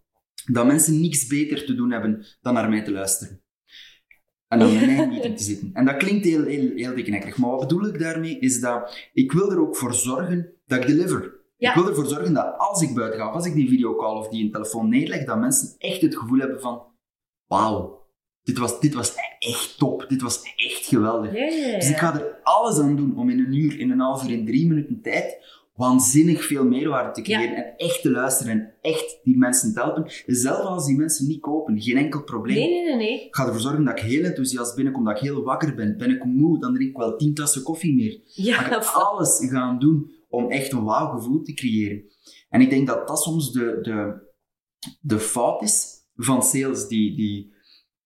dat 0.52 0.66
mensen 0.66 1.02
niks 1.02 1.28
beter 1.28 1.66
te 1.66 1.76
doen 1.76 1.92
hebben 1.92 2.26
dan 2.42 2.54
naar 2.54 2.70
mij 2.70 2.84
te 2.84 2.92
luisteren. 2.92 3.42
En 4.48 4.60
dan 4.60 4.74
met 4.74 4.86
mij 4.86 4.96
in 4.96 5.02
een 5.02 5.10
meeting 5.10 5.38
te 5.38 5.44
zitten. 5.44 5.70
En 5.74 5.86
dat 5.86 5.98
klinkt 5.98 6.26
heel, 6.26 6.44
heel, 6.44 6.72
heel 6.76 6.94
maar 7.38 7.50
wat 7.50 7.60
bedoel 7.60 7.88
ik 7.88 8.00
daarmee 8.00 8.40
is 8.40 8.60
dat 8.60 9.10
ik 9.14 9.32
wil 9.32 9.52
er 9.52 9.60
ook 9.60 9.76
voor 9.76 9.94
zorgen 9.94 10.52
dat 10.68 10.80
ik 10.80 10.88
deliver. 10.88 11.36
Ja. 11.58 11.70
Ik 11.70 11.76
wil 11.76 11.90
ervoor 11.90 12.06
zorgen 12.06 12.34
dat 12.34 12.58
als 12.58 12.82
ik 12.82 12.96
buiten 12.96 13.20
ga, 13.20 13.28
of 13.28 13.34
als 13.34 13.46
ik 13.46 13.54
die 13.54 13.70
videocall 13.70 14.18
of 14.18 14.28
die 14.28 14.44
een 14.44 14.52
telefoon 14.52 14.90
neerleg, 14.90 15.26
dat 15.26 15.40
mensen 15.40 15.76
echt 15.78 16.02
het 16.02 16.18
gevoel 16.18 16.40
hebben 16.40 16.60
van 16.62 16.82
wauw, 17.48 18.06
dit 18.44 18.58
was, 18.58 18.80
dit 18.80 18.94
was 18.94 19.14
echt 19.40 19.78
top, 19.78 20.06
dit 20.08 20.22
was 20.22 20.42
echt 20.56 20.86
geweldig. 20.86 21.34
Ja, 21.34 21.46
ja, 21.46 21.68
ja. 21.68 21.76
Dus 21.76 21.90
ik 21.90 21.98
ga 21.98 22.14
er 22.14 22.40
alles 22.44 22.80
aan 22.80 22.96
doen 22.96 23.18
om 23.18 23.30
in 23.30 23.40
een 23.40 23.54
uur, 23.54 23.80
in 23.80 23.92
een 23.92 24.00
half 24.00 24.24
uur, 24.24 24.32
in 24.32 24.46
drie 24.46 24.68
minuten 24.68 25.02
tijd 25.02 25.46
waanzinnig 25.76 26.46
veel 26.46 26.66
meerwaarde 26.66 27.12
te 27.12 27.22
creëren 27.22 27.56
en 27.56 27.78
echt 27.78 28.02
te 28.02 28.12
luisteren 28.12 28.52
en 28.52 28.74
echt 28.82 29.20
die 29.24 29.38
mensen 29.38 29.74
te 29.74 29.80
helpen. 29.80 30.12
Zelfs 30.26 30.66
als 30.66 30.86
die 30.86 30.98
mensen 30.98 31.28
niet 31.28 31.42
kopen, 31.42 31.82
geen 31.82 31.98
enkel 31.98 32.24
probleem. 32.24 32.56
Nee, 32.56 32.70
nee, 32.70 32.84
nee, 32.84 32.96
nee. 32.96 33.26
Ik 33.26 33.36
ga 33.36 33.46
ervoor 33.46 33.62
zorgen 33.62 33.84
dat 33.84 34.00
ik 34.00 34.06
heel 34.06 34.24
enthousiast 34.24 34.76
binnenkom, 34.76 35.06
dat 35.06 35.16
ik 35.16 35.22
heel 35.22 35.44
wakker 35.44 35.76
ben. 35.76 35.98
Ben 35.98 36.10
ik 36.10 36.24
moe, 36.24 36.60
dan 36.60 36.74
drink 36.74 36.90
ik 36.90 36.98
wel 36.98 37.18
tien 37.18 37.34
tassen 37.34 37.64
koffie 37.64 37.96
meer. 37.96 38.20
Ja, 38.26 38.56
Ga 38.56 38.66
ik 38.66 38.72
dat 38.72 38.94
alles 38.94 39.48
gaan 39.50 39.80
doen 39.80 40.12
om 40.28 40.52
echt 40.52 40.72
een 40.72 40.84
wauw 40.84 41.18
gevoel 41.18 41.42
te 41.42 41.54
creëren. 41.54 42.04
En 42.50 42.62
ik 42.62 42.70
denk 42.70 42.88
dat 42.88 43.08
dat 43.08 43.22
soms 43.22 43.52
de, 43.52 43.80
de, 43.82 44.28
de 45.02 45.20
fout 45.20 45.62
is 45.62 45.96
van 46.16 46.44
sales 46.44 46.88
die, 46.88 47.16
die, 47.16 47.54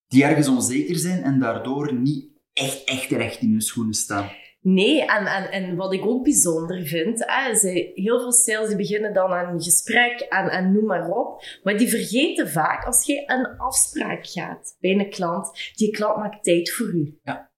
die 0.07 0.23
ergens 0.23 0.47
onzeker 0.47 0.95
zijn 0.95 1.23
en 1.23 1.39
daardoor 1.39 1.93
niet 1.93 2.29
echt, 2.53 2.83
echt 2.83 3.11
recht 3.11 3.41
in 3.41 3.51
hun 3.51 3.61
schoenen 3.61 3.93
staan. 3.93 4.29
Nee, 4.63 5.05
en, 5.05 5.25
en, 5.25 5.51
en 5.51 5.75
wat 5.75 5.93
ik 5.93 6.05
ook 6.05 6.23
bijzonder 6.23 6.85
vind, 6.85 7.23
hè, 7.25 7.49
eh, 7.49 7.95
heel 7.95 8.19
veel 8.19 8.31
sales 8.31 8.67
die 8.67 8.77
beginnen 8.77 9.13
dan 9.13 9.31
aan 9.31 9.53
een 9.53 9.63
gesprek 9.63 10.19
en, 10.19 10.49
en 10.49 10.71
noem 10.71 10.85
maar 10.85 11.09
op. 11.09 11.43
Maar 11.63 11.77
die 11.77 11.89
vergeten 11.89 12.49
vaak, 12.49 12.85
als 12.85 13.05
je 13.05 13.23
een 13.25 13.57
afspraak 13.57 14.27
gaat 14.27 14.77
bij 14.79 14.91
een 14.91 15.09
klant, 15.09 15.71
die 15.75 15.91
klant 15.91 16.17
maakt 16.17 16.43
tijd 16.43 16.71
voor 16.71 16.87
u. 16.87 17.19
Ja. 17.23 17.50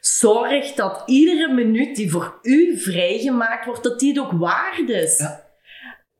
Zorg 0.00 0.72
dat 0.72 1.02
iedere 1.06 1.52
minuut 1.52 1.96
die 1.96 2.10
voor 2.10 2.38
u 2.42 2.78
vrijgemaakt 2.78 3.64
wordt, 3.66 3.82
dat 3.82 4.00
die 4.00 4.08
het 4.12 4.22
ook 4.22 4.32
waard 4.32 4.88
is. 4.88 5.18
Ja. 5.18 5.50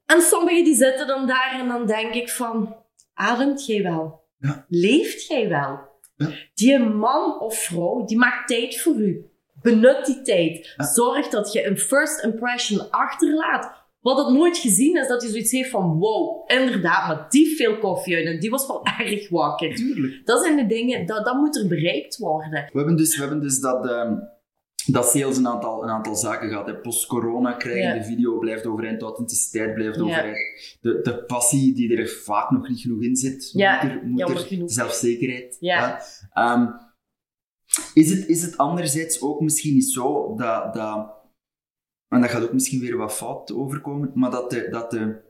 En 0.07 0.21
sommigen 0.21 0.65
die 0.65 0.75
zitten 0.75 1.07
dan 1.07 1.27
daar 1.27 1.57
en 1.61 1.69
dan 1.69 1.87
denk 1.87 2.15
ik 2.15 2.29
van, 2.29 2.77
ademt 3.15 3.67
jij 3.67 3.83
wel? 3.83 4.25
Ja. 4.39 4.65
Leeft 4.69 5.27
jij 5.27 5.49
wel? 5.49 5.91
Ja. 6.17 6.31
Die 6.55 6.79
man 6.79 7.41
of 7.41 7.59
vrouw, 7.59 8.05
die 8.05 8.19
maakt 8.19 8.49
tijd 8.49 8.81
voor 8.81 8.95
u. 8.95 9.27
Benut 9.63 10.07
die 10.07 10.23
tijd. 10.23 10.75
Zorg 10.77 11.29
dat 11.29 11.53
je 11.53 11.67
een 11.67 11.79
first 11.79 12.25
impression 12.25 12.91
achterlaat. 12.91 13.82
Wat 14.03 14.19
het 14.27 14.35
nooit 14.37 14.59
gezien 14.59 14.97
is, 14.97 15.09
dat 15.09 15.23
hij 15.23 15.31
zoiets 15.31 15.51
heeft 15.53 15.71
van 15.71 15.99
wow, 15.99 16.51
inderdaad, 16.51 17.07
maar 17.09 17.27
die 17.29 17.57
veel 17.57 17.79
koffie 17.79 18.17
uit 18.17 18.27
en 18.27 18.41
die 18.41 18.51
was 18.51 18.67
wel 18.67 18.85
erg 18.99 19.29
wakker. 19.29 19.75
Tuurlijk. 19.75 20.27
Dat 20.27 20.43
zijn 20.45 20.57
de 20.57 20.67
dingen, 20.67 21.07
dat, 21.07 21.25
dat 21.25 21.35
moet 21.37 21.57
er 21.57 21.69
bereikt 21.69 22.17
worden. 22.19 22.51
We 22.51 22.79
hebben 22.79 22.97
dus, 22.97 23.15
we 23.17 23.21
hebben 23.21 23.41
dus 23.41 23.59
dat, 23.61 23.87
ehm, 23.89 24.15
dat 24.87 25.07
sales 25.07 25.37
een 25.37 25.49
aantal, 25.49 25.83
een 25.83 25.89
aantal 25.89 26.15
zaken 26.15 26.49
gehad. 26.49 26.67
hè. 26.67 26.77
Post-corona 26.77 27.53
krijgen, 27.53 27.83
Ja. 27.83 27.95
de 27.95 28.05
video 28.05 28.39
blijft 28.39 28.67
overeind, 28.67 28.99
de 29.01 29.05
authenticiteit 29.07 29.75
blijft 29.75 29.97
Ja. 29.97 30.03
overeind. 30.03 30.39
De, 30.81 31.01
de 31.03 31.25
passie 31.25 31.75
die 31.75 31.97
er 31.97 32.09
vaak 32.09 32.51
nog 32.51 32.69
niet 32.69 32.81
genoeg 32.81 33.03
in 33.03 33.17
zit. 33.17 33.51
Ja, 33.53 33.83
moet 33.85 33.93
er, 33.93 34.07
moet 34.07 34.21
er. 34.21 34.37
genoeg. 34.39 34.71
Zelfzekerheid. 34.73 35.57
Ja. 35.61 36.01
Ehm, 36.33 36.67
is, 37.95 38.11
het, 38.11 38.29
is 38.29 38.43
het 38.43 38.57
anderzijds 38.59 39.21
ook 39.23 39.41
misschien 39.41 39.75
niet 39.75 39.91
zo 39.91 40.35
dat, 40.37 40.75
dat... 40.75 41.21
En 42.13 42.21
dat 42.21 42.31
gaat 42.31 42.43
ook 42.43 42.53
misschien 42.53 42.81
weer 42.81 42.97
wat 42.97 43.15
fout 43.15 43.53
overkomen, 43.53 44.11
maar 44.15 44.31
dat, 44.31 44.51
de, 44.51 44.69
dat, 44.71 44.91
de, 44.91 45.21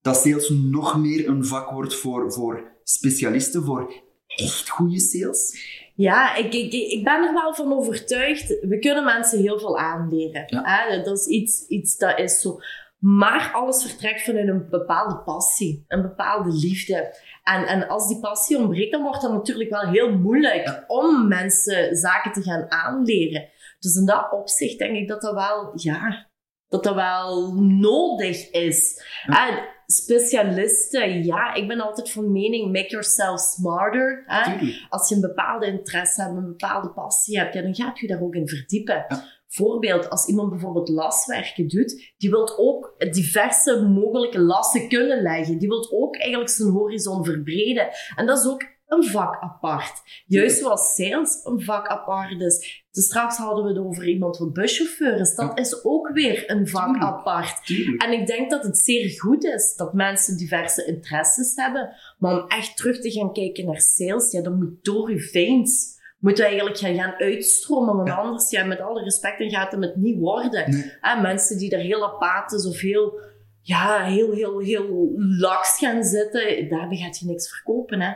dat 0.00 0.16
sales 0.16 0.48
nog 0.48 0.98
meer 0.98 1.28
een 1.28 1.44
vak 1.44 1.70
wordt 1.70 1.94
voor, 1.94 2.32
voor 2.32 2.72
specialisten, 2.82 3.64
voor 3.64 3.92
echt 4.26 4.68
goede 4.68 5.00
sales? 5.00 5.58
Ja, 5.94 6.34
ik, 6.34 6.54
ik, 6.54 6.72
ik 6.72 7.04
ben 7.04 7.26
er 7.26 7.32
wel 7.32 7.54
van 7.54 7.72
overtuigd. 7.72 8.48
We 8.48 8.78
kunnen 8.78 9.04
mensen 9.04 9.40
heel 9.40 9.58
veel 9.58 9.78
aanleren. 9.78 10.44
Ja. 10.46 10.62
Hè? 10.64 11.02
Dat 11.02 11.18
is 11.18 11.26
iets, 11.26 11.66
iets 11.66 11.96
dat 11.96 12.18
is 12.18 12.40
zo. 12.40 12.58
Maar 12.98 13.50
alles 13.54 13.82
vertrekt 13.82 14.22
vanuit 14.22 14.48
een 14.48 14.66
bepaalde 14.70 15.16
passie, 15.16 15.84
een 15.88 16.02
bepaalde 16.02 16.52
liefde. 16.52 17.14
En, 17.44 17.66
en 17.66 17.88
als 17.88 18.08
die 18.08 18.20
passie 18.20 18.58
ontbreekt, 18.58 18.92
dan 18.92 19.02
wordt 19.02 19.22
het 19.22 19.32
natuurlijk 19.32 19.70
wel 19.70 19.88
heel 19.88 20.18
moeilijk 20.18 20.66
Ja. 20.66 20.84
om 20.86 21.28
mensen 21.28 21.96
zaken 21.96 22.32
te 22.32 22.42
gaan 22.42 22.70
aanleren. 22.70 23.48
Dus 23.78 23.94
in 23.94 24.06
dat 24.06 24.32
opzicht 24.32 24.78
denk 24.78 24.96
ik 24.96 25.08
dat 25.08 25.20
dat 25.20 25.34
wel, 25.34 25.72
ja, 25.74 26.28
dat 26.68 26.84
dat 26.84 26.94
wel 26.94 27.54
nodig 27.62 28.50
is. 28.50 29.04
En 29.26 29.68
specialisten, 29.86 31.24
ja, 31.24 31.54
ik 31.54 31.68
ben 31.68 31.80
altijd 31.80 32.10
van 32.10 32.32
mening, 32.32 32.72
make 32.72 32.88
yourself 32.88 33.40
smarter. 33.40 34.22
Hè? 34.26 34.56
Als 34.88 35.08
je 35.08 35.14
een 35.14 35.20
bepaalde 35.20 35.66
interesse 35.66 36.22
hebt, 36.22 36.36
een 36.36 36.46
bepaalde 36.46 36.90
passie 36.90 37.38
hebt, 37.38 37.54
ja, 37.54 37.62
dan 37.62 37.74
gaat 37.74 37.98
je 37.98 38.06
daar 38.06 38.22
ook 38.22 38.34
in 38.34 38.48
verdiepen. 38.48 39.04
Ja. 39.08 39.34
Voorbeeld, 39.48 40.10
als 40.10 40.26
iemand 40.26 40.50
bijvoorbeeld 40.50 40.88
laswerken 40.88 41.68
doet, 41.68 42.12
die 42.16 42.30
wil 42.30 42.58
ook 42.58 42.94
diverse 43.10 43.82
mogelijke 43.82 44.40
lassen 44.40 44.88
kunnen 44.88 45.22
leggen. 45.22 45.58
Die 45.58 45.68
wil 45.68 45.90
ook 45.92 46.16
eigenlijk 46.16 46.50
zijn 46.50 46.68
horizon 46.68 47.24
verbreden. 47.24 47.88
En 48.16 48.26
dat 48.26 48.38
is 48.38 48.46
ook 48.46 48.75
een 48.86 49.04
vak 49.04 49.36
apart. 49.40 50.02
Juist 50.26 50.58
zoals 50.58 50.94
sales 50.94 51.40
een 51.44 51.60
vak 51.60 51.86
apart 51.86 52.40
is. 52.40 52.84
Dus 52.90 53.04
straks 53.04 53.36
hadden 53.36 53.64
we 53.64 53.70
het 53.70 53.78
over 53.78 54.08
iemand 54.08 54.38
wat 54.38 54.52
buschauffeur 54.52 55.20
is. 55.20 55.34
Dat 55.34 55.58
is 55.58 55.84
ook 55.84 56.10
weer 56.12 56.50
een 56.50 56.68
vak 56.68 56.96
apart. 56.98 57.70
En 57.98 58.12
ik 58.12 58.26
denk 58.26 58.50
dat 58.50 58.62
het 58.62 58.78
zeer 58.78 59.20
goed 59.20 59.44
is 59.44 59.74
dat 59.76 59.92
mensen 59.92 60.36
diverse 60.36 60.84
interesses 60.86 61.56
hebben. 61.56 61.90
Maar 62.18 62.42
om 62.42 62.48
echt 62.48 62.76
terug 62.76 63.00
te 63.00 63.10
gaan 63.10 63.32
kijken 63.32 63.64
naar 63.64 63.80
sales, 63.80 64.30
ja, 64.30 64.42
dan 64.42 64.56
moet 64.58 64.84
door 64.84 65.08
uw 65.08 65.18
veins 65.18 65.94
moet 66.18 66.40
eigenlijk 66.40 66.78
gaan, 66.78 67.14
uitstromen. 67.18 67.96
Want 67.96 68.08
Ja. 68.08 68.14
anders, 68.14 68.50
ja, 68.50 68.64
met 68.64 68.80
alle 68.80 69.02
respect, 69.02 69.38
dan 69.38 69.50
gaat 69.50 69.72
het 69.72 69.84
het 69.84 69.96
niet 69.96 70.18
worden. 70.18 70.70
Nee. 70.70 71.20
Mensen 71.20 71.58
die 71.58 71.70
er 71.70 71.80
heel 71.80 72.04
apathisch 72.04 72.66
of 72.66 72.80
heel, 72.80 73.20
ja, 73.66 74.04
heel, 74.04 74.32
heel, 74.32 74.58
heel 74.58 75.12
laks 75.38 75.78
gaan 75.78 76.04
zitten, 76.04 76.68
daarmee 76.68 76.98
gaat 76.98 77.18
je 77.18 77.26
niks 77.26 77.48
verkopen. 77.48 78.00
Hè. 78.00 78.12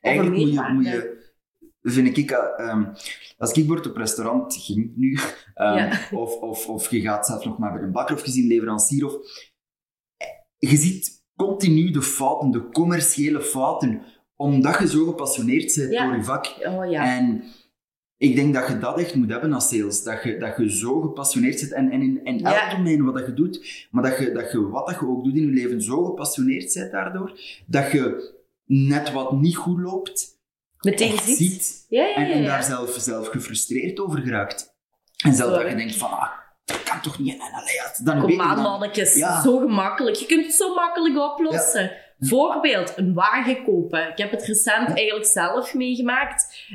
Eigenlijk 0.00 0.36
moet 0.36 0.54
je, 0.54 0.72
moet 0.72 0.86
je 0.86 1.22
vind 1.82 2.16
ik, 2.16 2.30
eh, 2.30 2.66
ehm, 2.68 2.84
als 3.38 3.48
ik 3.48 3.54
bijvoorbeeld 3.54 3.86
op 3.86 3.96
restaurant 3.96 4.56
ging 4.56 4.92
nu, 4.96 5.18
ehm, 5.54 5.76
Ja. 5.76 6.00
of, 6.22 6.34
of, 6.36 6.68
of 6.68 6.90
je 6.90 7.00
gaat 7.00 7.26
zelf 7.26 7.44
nog 7.44 7.58
maar 7.58 7.72
bij 7.72 7.82
een 7.82 7.92
bakker 7.92 8.16
of 8.16 8.26
een 8.26 8.46
leverancier, 8.46 9.06
of, 9.06 9.14
je 10.58 10.76
ziet 10.76 11.22
continu 11.36 11.90
de 11.90 12.02
fouten, 12.02 12.50
de 12.50 12.68
commerciële 12.68 13.40
fouten, 13.40 14.02
omdat 14.36 14.78
je 14.78 14.88
zo 14.88 15.04
gepassioneerd 15.04 15.76
bent 15.76 15.92
Ja. 15.92 16.04
door 16.06 16.16
je 16.16 16.24
vak. 16.24 16.46
Oh 16.46 16.90
ja. 16.90 17.16
En 17.16 17.44
ik 18.16 18.34
denk 18.34 18.54
dat 18.54 18.68
je 18.68 18.78
dat 18.78 18.98
echt 18.98 19.14
moet 19.14 19.30
hebben 19.30 19.52
als 19.52 19.68
sales. 19.68 20.02
Dat 20.02 20.22
je, 20.22 20.38
dat 20.38 20.56
je 20.56 20.70
zo 20.76 21.00
gepassioneerd 21.00 21.58
zit 21.58 21.72
en, 21.72 21.90
en 21.90 22.02
in, 22.02 22.20
in 22.24 22.44
elk 22.44 22.54
Ja. 22.54 22.76
domein 22.76 23.04
wat 23.04 23.14
dat 23.14 23.26
je 23.26 23.34
doet, 23.34 23.86
maar 23.90 24.02
dat 24.02 24.18
je, 24.18 24.32
dat 24.32 24.52
je 24.52 24.68
wat 24.68 24.86
dat 24.86 24.98
je 25.00 25.06
ook 25.08 25.24
doet 25.24 25.36
in 25.36 25.46
je 25.46 25.52
leven 25.52 25.82
zo 25.82 26.04
gepassioneerd 26.04 26.74
bent 26.74 26.92
daardoor, 26.92 27.38
dat 27.66 27.90
je 27.90 28.32
net 28.66 29.12
wat 29.12 29.32
niet 29.32 29.56
goed 29.56 29.78
loopt, 29.80 30.32
Meteen 30.80 31.18
ziet. 31.18 31.86
Ja, 31.88 32.04
ja, 32.06 32.14
en, 32.14 32.26
ja. 32.26 32.32
en 32.34 32.44
daar 32.44 32.62
zelf, 32.62 32.96
zelf 32.98 33.28
gefrustreerd 33.28 34.00
over 34.00 34.20
geraakt. 34.20 34.74
En 35.24 35.34
zelf 35.34 35.50
dat 35.56 35.70
je 35.70 35.76
denkt 35.76 35.96
van, 35.96 36.10
ah, 36.10 36.28
dat 36.64 36.82
kan 36.82 37.00
toch 37.00 37.18
niet? 37.18 37.32
En, 37.34 37.52
allee, 37.52 37.80
dan 38.02 38.20
Kom 38.20 38.40
aan, 38.40 38.62
mannetjes. 38.62 39.12
Zo 39.42 39.58
gemakkelijk. 39.58 40.16
Je 40.16 40.26
kunt 40.26 40.44
het 40.44 40.54
zo 40.54 40.74
makkelijk 40.74 41.18
oplossen. 41.18 41.92
Voorbeeld, 42.18 42.92
een 42.96 43.14
wagen 43.14 43.64
kopen. 43.64 44.08
Ik 44.08 44.18
heb 44.18 44.30
het 44.30 44.44
recent 44.44 44.88
eigenlijk 44.88 45.26
zelf 45.26 45.74
meegemaakt. 45.74 46.66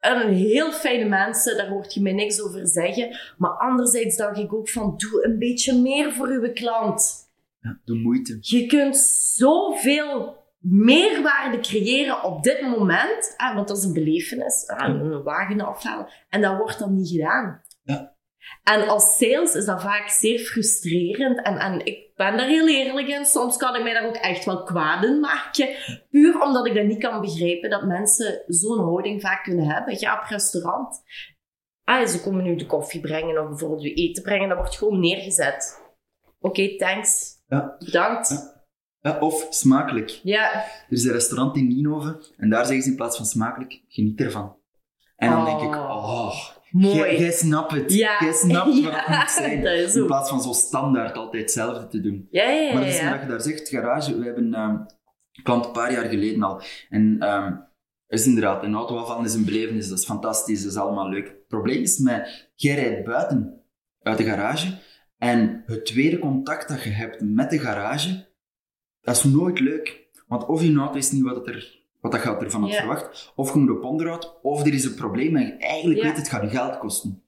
En 0.00 0.28
heel 0.28 0.72
fijne 0.72 1.04
mensen, 1.04 1.56
daar 1.56 1.68
hoort 1.68 1.94
je 1.94 2.02
mij 2.02 2.12
niks 2.12 2.42
over 2.42 2.66
zeggen. 2.66 3.18
Maar 3.36 3.50
anderzijds 3.50 4.16
dacht 4.16 4.38
ik 4.38 4.52
ook 4.52 4.68
van, 4.68 4.94
doe 4.96 5.24
een 5.24 5.38
beetje 5.38 5.80
meer 5.80 6.12
voor 6.12 6.28
uw 6.28 6.52
klant. 6.52 7.30
Ja, 7.60 7.80
de 7.84 7.94
moeite. 7.94 8.38
Je 8.40 8.66
kunt 8.66 8.96
zoveel 9.36 10.36
meerwaarde 10.58 11.60
creëren 11.60 12.22
op 12.22 12.42
dit 12.42 12.62
moment. 12.62 13.34
Ah, 13.36 13.54
want 13.54 13.68
dat 13.68 13.76
is 13.76 13.84
een 13.84 13.92
belevenis. 13.92 14.66
Ah, 14.66 14.88
een 14.88 15.22
wagen 15.22 15.60
afhalen. 15.60 16.08
En 16.28 16.40
dat 16.40 16.56
wordt 16.56 16.78
dan 16.78 16.94
niet 16.94 17.08
gedaan. 17.08 17.62
Ja. 17.82 18.16
En 18.62 18.88
als 18.88 19.16
sales 19.16 19.54
is 19.54 19.64
dat 19.64 19.82
vaak 19.82 20.08
zeer 20.08 20.38
frustrerend. 20.38 21.42
En, 21.42 21.58
en 21.58 21.84
ik 21.84 22.07
ben 22.18 22.36
daar 22.36 22.46
heel 22.46 22.68
eerlijk 22.68 23.08
in. 23.08 23.24
Soms 23.24 23.56
kan 23.56 23.74
ik 23.74 23.82
mij 23.82 23.92
daar 23.92 24.06
ook 24.06 24.16
echt 24.16 24.44
wel 24.44 24.62
kwaad 24.62 25.04
in 25.04 25.20
maken. 25.20 25.68
Puur 26.10 26.42
omdat 26.42 26.66
ik 26.66 26.74
dat 26.74 26.84
niet 26.84 26.98
kan 26.98 27.20
begrijpen. 27.20 27.70
Dat 27.70 27.82
mensen 27.82 28.42
zo'n 28.46 28.78
houding 28.78 29.20
vaak 29.20 29.44
kunnen 29.44 29.66
hebben. 29.66 29.96
Ga 29.96 30.14
op 30.14 30.28
restaurant. 30.28 31.02
Ah, 31.84 32.06
ze 32.06 32.22
komen 32.22 32.44
nu 32.44 32.56
de 32.56 32.66
koffie 32.66 33.00
brengen 33.00 33.42
of 33.42 33.48
bijvoorbeeld 33.48 33.82
je 33.82 33.94
eten 33.94 34.22
brengen. 34.22 34.48
Dat 34.48 34.58
wordt 34.58 34.76
gewoon 34.76 35.00
neergezet. 35.00 35.82
Oké, 36.40 36.76
thanks. 36.76 37.42
Ja. 37.46 37.76
Bedankt. 37.78 38.28
Ja. 38.28 38.56
Ja, 39.00 39.18
of 39.18 39.46
smakelijk. 39.50 40.20
Ja, 40.22 40.52
Er 40.54 40.86
is 40.88 41.04
een 41.04 41.12
restaurant 41.12 41.56
in 41.56 41.66
Nienhoven 41.66 42.20
en 42.36 42.50
daar 42.50 42.64
zeggen 42.64 42.82
ze 42.82 42.90
in 42.90 42.96
plaats 42.96 43.16
van 43.16 43.26
smakelijk, 43.26 43.82
geniet 43.88 44.20
ervan. 44.20 44.56
En 45.16 45.30
dan 45.30 45.44
denk 45.44 45.60
ik, 45.60 45.74
oh, 45.74 46.57
mooi. 46.70 47.18
jij, 47.18 47.30
snapt 47.30 47.72
het. 47.72 47.92
Ja. 47.92 48.16
Jij 48.20 48.32
snapt 48.32 48.80
wat 48.84 48.92
het 48.94 49.08
moet 49.08 49.30
zijn. 49.30 49.62
dat 49.62 49.72
is 49.72 49.94
In 49.94 50.06
plaats 50.06 50.30
van 50.30 50.42
zo 50.42 50.52
standaard 50.52 51.16
altijd 51.16 51.42
hetzelfde 51.42 51.88
te 51.88 52.00
doen. 52.00 52.28
Ja, 52.30 52.50
ja, 52.50 52.72
Maar 52.72 52.82
ja. 52.82 52.86
dat 52.86 52.94
is 52.94 53.00
ja. 53.00 53.10
wat 53.10 53.20
je 53.20 53.26
daar 53.26 53.40
zegt, 53.40 53.68
garage. 53.68 54.18
We 54.18 54.24
hebben 54.24 54.54
ehm, 54.54 54.70
een 55.32 55.42
klant 55.42 55.66
een 55.66 55.72
paar 55.72 55.92
jaar 55.92 56.08
geleden 56.08 56.42
al. 56.42 56.62
En 56.88 57.16
ehm 57.18 57.52
is 58.08 58.26
inderdaad, 58.26 58.62
een 58.62 58.74
auto 58.74 58.96
afvallen 58.96 59.24
is 59.24 59.34
een 59.34 59.44
belevenis, 59.44 59.88
dat 59.88 59.98
is 59.98 60.04
fantastisch, 60.04 60.62
dat 60.62 60.72
is 60.72 60.78
allemaal 60.78 61.08
leuk. 61.08 61.26
Het 61.26 61.46
probleem 61.46 61.82
is 61.82 61.98
met, 61.98 62.50
jij 62.54 62.74
rijdt 62.74 63.04
buiten 63.04 63.62
uit 64.02 64.18
de 64.18 64.24
garage 64.24 64.78
en 65.18 65.62
het 65.66 65.86
tweede 65.86 66.18
contact 66.18 66.68
dat 66.68 66.82
je 66.82 66.90
hebt 66.90 67.20
met 67.20 67.50
de 67.50 67.58
garage, 67.58 68.28
dat 69.00 69.16
is 69.16 69.24
nooit 69.24 69.60
leuk. 69.60 70.06
Want 70.26 70.46
of 70.46 70.62
je 70.62 70.76
auto 70.76 70.96
is 70.96 71.10
niet 71.10 71.22
wat, 71.22 71.46
er, 71.46 71.77
wat 72.10 72.12
dat 72.12 72.22
je 72.22 72.44
ervan 72.44 72.62
had 72.62 72.74
verwacht, 72.74 73.32
of 73.36 73.52
je 73.52 73.58
moet 73.58 73.70
op 73.70 73.84
onderhoud, 73.84 74.38
of 74.42 74.66
er 74.66 74.72
is 74.74 74.84
een 74.84 74.94
probleem 74.94 75.36
en 75.36 75.46
je 75.46 75.56
eigenlijk 75.56 76.02
weet 76.02 76.16
het 76.16 76.28
gaat 76.28 76.42
je 76.42 76.48
geld 76.48 76.78
kosten. 76.78 77.22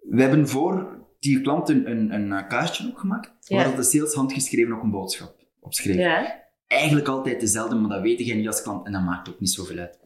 We 0.00 0.20
hebben 0.22 0.48
voor 0.48 0.98
die 1.18 1.40
klant 1.40 1.68
een, 1.68 1.90
een, 1.90 2.14
een 2.14 2.32
eh, 2.32 2.48
kaartje 2.48 2.88
opgemaakt, 2.88 3.30
Ja. 3.48 3.56
waar 3.56 3.64
dat 3.64 3.76
de 3.76 3.82
sales 3.82 4.14
handgeschreven 4.14 4.74
ook 4.74 4.82
een 4.82 4.90
boodschap 4.90 5.34
op 5.60 5.74
schreef. 5.74 5.96
Ja. 5.96 6.38
Eigenlijk 6.66 7.08
altijd 7.08 7.40
dezelfde, 7.40 7.74
maar 7.74 7.90
dat 7.90 8.02
weet 8.02 8.26
je 8.26 8.34
niet 8.34 8.46
als 8.46 8.62
klant 8.62 8.86
en 8.86 8.92
dat 8.92 9.02
maakt 9.02 9.28
ook 9.28 9.40
niet 9.40 9.50
zoveel 9.50 9.78
uit. 9.78 9.98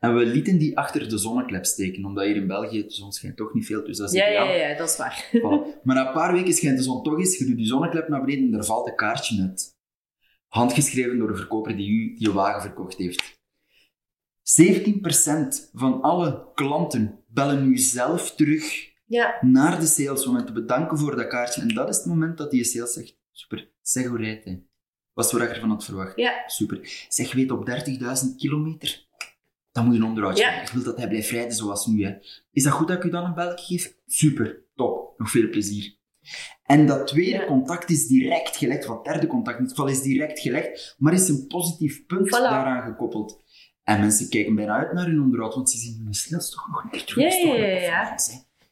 En 0.00 0.14
we 0.16 0.24
lieten 0.26 0.58
die 0.58 0.78
achter 0.78 1.08
de 1.08 1.18
zonneklep 1.18 1.64
steken, 1.64 2.04
omdat 2.04 2.24
hier 2.24 2.36
in 2.36 2.46
België 2.46 2.82
de 2.82 2.90
zon 2.92 3.12
schijnt 3.12 3.36
toch 3.36 3.54
niet 3.54 3.66
veel, 3.66 3.84
dus 3.84 3.96
dat 3.98 4.08
is 4.12 4.18
Ja, 4.18 4.26
ideaal. 4.28 4.46
ja, 4.46 4.68
ja, 4.68 4.76
dat 4.76 4.88
is 4.88 4.96
waar. 4.96 5.30
Voilà. 5.32 5.82
Maar 5.82 5.94
na 5.96 6.06
een 6.06 6.12
paar 6.12 6.32
weken 6.32 6.52
schijnt 6.52 6.76
de 6.76 6.82
zon 6.82 7.02
toch 7.02 7.18
eens, 7.18 7.38
je 7.38 7.44
doet 7.46 7.56
die 7.56 7.66
zonneklep 7.66 8.08
naar 8.08 8.20
beneden 8.24 8.52
en 8.52 8.58
er 8.58 8.64
valt 8.64 8.88
een 8.88 8.94
kaartje 8.94 9.42
uit. 9.42 9.76
Handgeschreven 10.48 11.18
door 11.18 11.28
de 11.28 11.36
verkoper 11.36 11.76
die 11.76 11.90
u 11.90 12.16
die 12.16 12.30
wagen 12.32 12.62
verkocht 12.62 12.96
heeft. 12.96 13.36
17% 14.62 15.70
van 15.72 16.02
alle 16.02 16.46
klanten 16.54 17.24
bellen 17.26 17.68
nu 17.68 17.78
zelf 17.78 18.34
terug 18.34 18.86
Ja, 19.04 19.38
naar 19.40 19.80
de 19.80 19.86
sales 19.86 20.26
om 20.26 20.44
te 20.46 20.52
bedanken 20.52 20.98
voor 20.98 21.16
dat 21.16 21.26
kaartje. 21.26 21.60
En 21.60 21.68
dat 21.68 21.88
is 21.88 21.96
het 21.96 22.06
moment 22.06 22.38
dat 22.38 22.50
die 22.50 22.64
sales 22.64 22.92
zegt, 22.92 23.16
super, 23.32 23.70
zeg 23.82 24.06
hoe 24.06 24.18
rijdt 24.18 24.44
hij? 24.44 24.62
Was 25.12 25.32
wat 25.32 25.42
ik 25.42 25.48
ervan 25.48 25.70
had 25.70 25.84
verwacht. 25.84 26.16
ja, 26.16 26.42
Super. 26.46 27.06
Zeg, 27.08 27.32
weet 27.32 27.50
op 27.50 27.68
30.000 27.70 28.36
kilometer, 28.36 29.06
dan 29.72 29.84
moet 29.84 29.94
je 29.94 30.00
een 30.00 30.06
onderhoud 30.06 30.38
Ja. 30.38 30.62
Ik 30.62 30.68
wil 30.68 30.82
dat 30.82 30.96
hij 30.96 31.08
blijft 31.08 31.30
rijden 31.30 31.52
zoals 31.56 31.86
nu. 31.86 32.04
Hè. 32.04 32.14
Is 32.52 32.62
dat 32.62 32.72
goed 32.72 32.88
dat 32.88 32.96
ik 32.96 33.04
u 33.04 33.10
dan 33.10 33.24
een 33.24 33.34
belletje 33.34 33.78
geef? 33.78 33.94
Super, 34.06 34.62
top. 34.74 35.18
Nog 35.18 35.30
veel 35.30 35.48
plezier. 35.48 35.96
En 36.64 36.86
dat 36.86 37.06
tweede 37.06 37.44
contact 37.44 37.90
is 37.90 38.06
direct 38.06 38.56
gelegd, 38.56 38.86
wat 38.86 39.04
derde 39.04 39.26
contact 39.26 39.58
in 39.58 39.64
het 39.64 39.72
geval 39.72 39.88
is 39.90 40.02
direct 40.02 40.40
gelegd, 40.40 40.94
maar 40.98 41.12
is 41.12 41.28
een 41.28 41.46
positief 41.46 42.06
punt 42.06 42.26
Voilà. 42.26 42.30
daaraan 42.30 42.82
gekoppeld. 42.82 43.42
En 43.82 44.00
mensen 44.00 44.28
kijken 44.28 44.54
bijna 44.54 44.76
uit 44.78 44.92
naar 44.92 45.06
hun 45.06 45.20
onderhoud, 45.22 45.54
want 45.54 45.70
ze 45.70 45.78
zien 45.78 46.00
hun 46.04 46.14
sales 46.14 46.50
toch 46.50 46.68
nog 46.68 46.92
niet 46.92 47.06
terug. 47.06 47.42
Ja, 47.42 47.54
een 47.54 47.80
ja, 47.80 48.16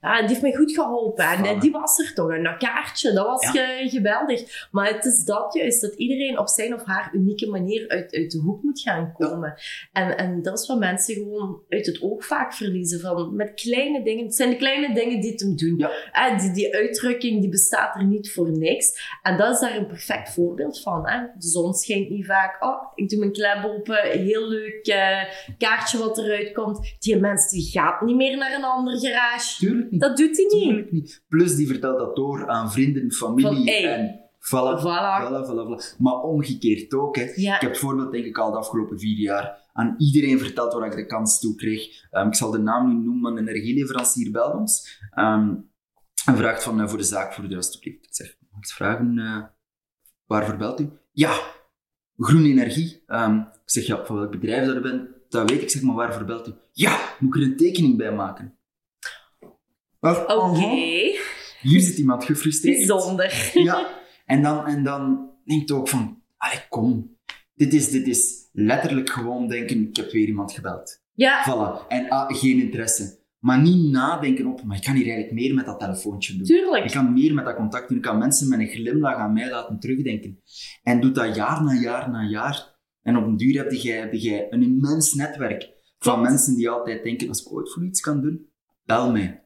ja. 0.00 0.18
die 0.20 0.28
heeft 0.28 0.42
mij 0.42 0.54
goed 0.54 0.72
geholpen. 0.72 1.24
En 1.24 1.44
eh, 1.44 1.60
die 1.60 1.70
was 1.70 1.98
er 1.98 2.14
toch. 2.14 2.30
En 2.32 2.42
dat 2.42 2.56
kaartje, 2.56 3.12
dat 3.12 3.26
was 3.26 3.52
Ja. 3.52 3.88
geweldig. 3.88 4.68
Maar 4.70 4.88
het 4.92 5.04
is 5.04 5.24
dat 5.24 5.54
juist, 5.54 5.80
dat 5.80 5.94
iedereen 5.94 6.38
op 6.38 6.48
zijn 6.48 6.74
of 6.74 6.84
haar 6.84 7.10
unieke 7.14 7.46
manier 7.50 7.88
uit, 7.88 8.14
uit 8.14 8.30
de 8.30 8.38
hoek 8.38 8.62
moet 8.62 8.80
gaan 8.80 9.12
komen. 9.12 9.54
En, 9.92 10.16
en 10.16 10.42
dat 10.42 10.58
is 10.58 10.66
wat 10.66 10.78
mensen 10.78 11.14
gewoon 11.14 11.62
uit 11.68 11.86
het 11.86 12.02
oog 12.02 12.26
vaak 12.26 12.54
verliezen. 12.54 13.00
Van, 13.00 13.36
met 13.36 13.54
kleine 13.54 14.02
dingen. 14.02 14.24
Het 14.24 14.34
zijn 14.34 14.50
de 14.50 14.56
kleine 14.56 14.94
dingen 14.94 15.20
die 15.20 15.30
het 15.30 15.40
hem 15.40 15.56
doen. 15.56 15.78
Ja. 15.78 15.90
Eh, 16.12 16.38
die, 16.38 16.52
die 16.52 16.74
uitdrukking 16.74 17.40
die 17.40 17.50
bestaat 17.50 17.96
er 17.96 18.04
niet 18.04 18.32
voor 18.32 18.50
niks. 18.50 19.18
En 19.22 19.36
dat 19.36 19.54
is 19.54 19.60
daar 19.60 19.76
een 19.76 19.86
perfect 19.86 20.32
voorbeeld 20.32 20.82
van. 20.82 21.08
Hè? 21.08 21.18
De 21.38 21.48
zon 21.48 21.74
schijnt 21.74 22.10
niet 22.10 22.26
vaak. 22.26 22.64
Oh, 22.64 22.82
ik 22.94 23.08
doe 23.08 23.18
mijn 23.18 23.32
klep 23.32 23.64
open. 23.64 24.02
Heel 24.10 24.48
leuk 24.48 24.86
eh, 24.86 25.22
kaartje 25.58 25.98
wat 25.98 26.18
eruit 26.18 26.52
komt. 26.52 26.96
Die 26.98 27.16
mens 27.16 27.50
die 27.50 27.70
gaat 27.70 28.00
niet 28.00 28.16
meer 28.16 28.36
naar 28.36 28.52
een 28.54 28.64
andere 28.64 28.98
garage. 28.98 29.58
Tuurlijk 29.58 29.85
niet. 29.90 30.00
Dat 30.00 30.16
doet 30.16 30.36
hij 30.36 30.60
niet. 30.60 30.92
Niet. 30.92 31.24
Plus, 31.28 31.56
die 31.56 31.66
vertelt 31.66 31.98
dat 31.98 32.16
door 32.16 32.48
aan 32.48 32.72
vrienden, 32.72 33.12
familie 33.12 33.82
Van, 33.82 33.90
en 33.90 34.20
Voilà. 34.46 34.78
Voilà. 34.80 35.46
Voilà. 35.46 35.96
Maar 35.98 36.20
omgekeerd 36.20 36.94
ook. 36.94 37.16
Hè. 37.16 37.32
Ja. 37.34 37.54
Ik 37.54 37.60
heb 37.60 37.70
het 37.70 37.78
voorbeeld, 37.78 38.12
denk 38.12 38.24
ik, 38.24 38.38
al 38.38 38.50
de 38.50 38.56
afgelopen 38.56 38.98
vier 38.98 39.18
jaar 39.18 39.64
aan 39.72 39.94
iedereen 39.98 40.38
verteld 40.38 40.72
waar 40.72 40.86
ik 40.86 40.96
de 40.96 41.06
kans 41.06 41.40
toe 41.40 41.54
kreeg. 41.54 42.06
Ehm, 42.10 42.26
ik 42.26 42.34
zal 42.34 42.50
de 42.50 42.58
naam 42.58 42.88
niet 42.88 43.04
noemen, 43.04 43.20
maar 43.20 43.32
een 43.32 43.48
energieleverancier 43.48 44.30
belt 44.30 44.54
ons. 44.54 45.00
ehm, 45.10 45.54
en 46.26 46.36
vraagt 46.36 46.62
van, 46.62 46.80
eh, 46.80 46.88
voor 46.88 46.98
de 46.98 47.04
zaak, 47.04 47.32
voor 47.34 47.48
de 47.48 47.56
alstublieft. 47.56 48.04
Ik 48.04 48.14
zeg, 48.14 48.36
mag 48.50 48.60
ik 48.60 48.68
vragen, 48.68 49.18
eh, 49.18 49.42
waarvoor 50.26 50.56
belt 50.56 50.80
u? 50.80 50.90
Ja, 51.12 51.40
groene 52.16 52.48
energie. 52.48 53.02
Ehm, 53.06 53.36
ik 53.38 53.70
zeg, 53.70 53.86
ja, 53.86 54.04
van 54.04 54.16
welk 54.16 54.30
bedrijf 54.30 54.66
dat 54.66 54.76
u 54.76 54.80
bent, 54.80 55.08
dat 55.28 55.50
weet 55.50 55.58
ik. 55.58 55.62
Ik 55.62 55.70
zeg, 55.70 55.82
maar 55.82 55.94
waarvoor 55.94 56.24
belt 56.24 56.48
u? 56.48 56.52
Ja, 56.72 56.98
moet 57.18 57.36
ik 57.36 57.42
er 57.42 57.48
een 57.48 57.56
tekening 57.56 57.96
bij 57.96 58.12
maken? 58.12 58.58
Oké, 60.00 60.58
Hier 61.60 61.80
zit 61.80 61.98
iemand 61.98 62.24
gefrustreerd. 62.24 62.76
bijzonder. 62.76 63.50
Ja, 63.54 63.88
en 64.24 64.42
dan, 64.42 64.66
en 64.66 64.84
dan 64.84 65.30
denk 65.44 65.68
je 65.68 65.74
ook 65.74 65.88
van, 65.88 66.22
allee, 66.36 66.60
kom. 66.68 67.16
Dit 67.54 67.74
is, 67.74 67.90
dit 67.90 68.06
is 68.06 68.48
letterlijk 68.52 69.10
gewoon 69.10 69.48
denken, 69.48 69.88
ik 69.88 69.96
heb 69.96 70.10
weer 70.10 70.26
iemand 70.26 70.52
gebeld. 70.52 71.02
Ja, 71.12 71.44
Voilà. 71.44 71.86
En 71.88 72.08
ah, 72.08 72.36
geen 72.36 72.60
interesse. 72.60 73.24
Maar 73.38 73.60
niet 73.62 73.90
nadenken 73.90 74.46
op, 74.46 74.62
maar 74.64 74.76
ik 74.76 74.82
kan 74.82 74.94
hier 74.94 75.04
eigenlijk 75.04 75.32
meer 75.34 75.54
met 75.54 75.66
dat 75.66 75.78
telefoontje 75.80 76.32
doen. 76.32 76.40
Ik 76.40 76.46
tuurlijk. 76.46 76.90
kan 76.92 77.12
meer 77.12 77.34
met 77.34 77.44
dat 77.44 77.56
contact 77.56 77.88
doen. 77.88 77.96
Ik 77.96 78.02
kan 78.02 78.18
mensen 78.18 78.48
met 78.48 78.58
een 78.58 78.68
glimlach 78.68 79.14
aan 79.14 79.32
mij 79.32 79.50
laten 79.50 79.78
terugdenken. 79.80 80.40
En 80.82 81.00
doe 81.00 81.10
dat 81.10 81.36
jaar 81.36 81.62
na 81.64 81.72
jaar 81.72 82.10
na 82.10 82.22
jaar. 82.22 82.74
En 83.02 83.16
op 83.16 83.24
een 83.26 83.36
duur 83.36 83.56
heb 83.56 83.72
jij, 83.72 83.98
heb 83.98 84.12
jij 84.12 84.46
een 84.50 84.62
immens 84.62 85.14
netwerk 85.14 85.68
van 85.98 86.20
mensen 86.20 86.54
die 86.54 86.70
altijd 86.70 87.02
denken, 87.02 87.28
als 87.28 87.42
ik 87.42 87.52
ooit 87.52 87.72
voor 87.72 87.84
iets 87.84 88.00
kan 88.00 88.20
doen, 88.20 88.48
bel 88.84 89.12
mij. 89.12 89.45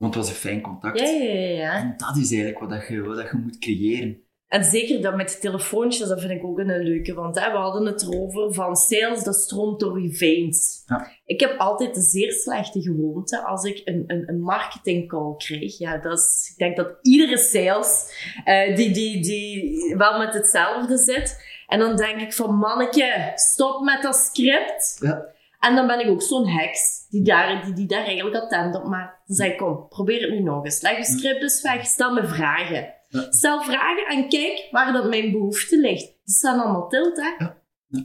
Want 0.00 0.14
het 0.14 0.24
was 0.24 0.32
een 0.32 0.40
fijn 0.40 0.60
contact. 0.60 0.98
Ja, 0.98 1.06
ja, 1.06 1.32
ja, 1.32 1.48
ja. 1.48 1.74
En 1.74 1.94
dat 1.96 2.16
is 2.16 2.30
eigenlijk 2.30 2.58
wat, 2.58 2.70
dat 2.70 2.88
je, 2.88 3.02
wat 3.02 3.16
dat 3.16 3.30
je 3.30 3.36
moet 3.36 3.58
creëren. 3.58 4.22
En 4.48 4.64
zeker 4.64 5.02
dat 5.02 5.16
met 5.16 5.40
telefoontjes, 5.40 6.08
dat 6.08 6.20
vind 6.20 6.32
ik 6.32 6.44
ook 6.44 6.58
een 6.58 6.82
leuke. 6.82 7.14
Want 7.14 7.40
hè, 7.40 7.50
we 7.50 7.56
hadden 7.56 7.86
het 7.86 8.02
erover 8.02 8.54
van 8.54 8.76
sales, 8.76 9.24
dat 9.24 9.34
stroomt 9.34 9.80
door 9.80 10.02
je 10.02 10.12
veins. 10.12 10.82
Ja. 10.86 11.10
Ik 11.24 11.40
heb 11.40 11.58
altijd 11.58 11.96
een 11.96 12.02
zeer 12.02 12.32
slechte 12.32 12.82
gewoonte 12.82 13.44
als 13.44 13.64
ik 13.64 13.82
een, 13.84 14.04
een, 14.06 14.28
een 14.28 14.40
marketingcall 14.40 15.36
krijg. 15.36 15.78
Ja, 15.78 15.98
dat 15.98 16.18
is, 16.18 16.50
ik 16.52 16.58
denk 16.58 16.76
dat 16.76 16.98
iedere 17.02 17.38
sales 17.38 18.12
eh, 18.44 18.76
die, 18.76 18.90
die, 18.90 19.22
die 19.22 19.94
wel 19.96 20.18
met 20.18 20.34
hetzelfde 20.34 20.98
zit. 20.98 21.44
En 21.66 21.78
dan 21.78 21.96
denk 21.96 22.20
ik 22.20 22.32
van, 22.32 22.54
manneke, 22.54 23.32
stop 23.34 23.82
met 23.82 24.02
dat 24.02 24.16
script. 24.16 24.96
Ja. 25.00 25.38
En 25.60 25.74
dan 25.74 25.86
ben 25.86 26.00
ik 26.00 26.08
ook 26.08 26.22
zo'n 26.22 26.48
heks 26.48 27.06
die 27.08 27.22
daar, 27.22 27.64
die, 27.64 27.74
die 27.74 27.86
daar 27.86 28.04
eigenlijk 28.04 28.36
attent 28.36 28.74
op 28.76 28.84
maakt. 28.84 29.22
Dan 29.26 29.36
zeg 29.36 29.50
ik, 29.50 29.56
kom, 29.56 29.88
probeer 29.88 30.20
het 30.20 30.30
nu 30.30 30.42
nog 30.42 30.64
eens. 30.64 30.80
Leg 30.80 30.96
je 30.96 31.04
script 31.04 31.40
dus 31.40 31.62
weg, 31.62 31.86
stel 31.86 32.12
me 32.12 32.26
vragen. 32.26 32.94
Ja. 33.08 33.26
Stel 33.32 33.62
vragen 33.62 34.06
en 34.06 34.28
kijk 34.28 34.68
waar 34.70 34.92
dat 34.92 35.08
mijn 35.08 35.32
behoefte 35.32 35.78
ligt. 35.80 36.06
Die 36.24 36.34
staan 36.34 36.60
allemaal 36.60 36.88
tilt, 36.88 37.16
hè? 37.16 37.46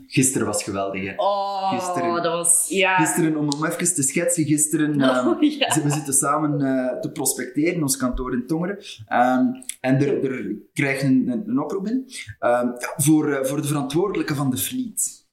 Gisteren 0.07 0.47
was 0.47 0.63
geweldig, 0.63 1.03
hè. 1.03 1.13
Oh, 1.15 1.69
Gisteren. 1.71 2.23
dat 2.23 2.33
was... 2.33 2.65
Ja. 2.69 2.95
Gisteren, 2.97 3.37
om 3.37 3.47
hem 3.49 3.65
even 3.65 3.95
te 3.95 4.03
schetsen, 4.03 4.45
gisteren... 4.45 5.01
ehm, 5.01 5.27
Oh, 5.27 5.41
ja. 5.59 5.81
We 5.83 5.89
zitten 5.89 6.13
samen 6.13 6.61
eh, 6.61 6.99
te 6.99 7.11
prospecteren, 7.11 7.81
ons 7.81 7.97
kantoor 7.97 8.33
in 8.33 8.47
Tongeren. 8.47 8.77
Ehm, 9.07 9.45
en 9.81 9.95
er, 9.95 10.23
er 10.31 10.55
krijgen 10.73 11.27
een, 11.27 11.59
oproep 11.59 11.87
in 11.87 12.05
ehm, 12.39 12.67
voor, 12.97 13.33
eh, 13.33 13.45
voor 13.45 13.61
de 13.61 13.67
verantwoordelijke 13.67 14.35
van 14.35 14.49
de 14.49 14.57
fleet. 14.57 15.27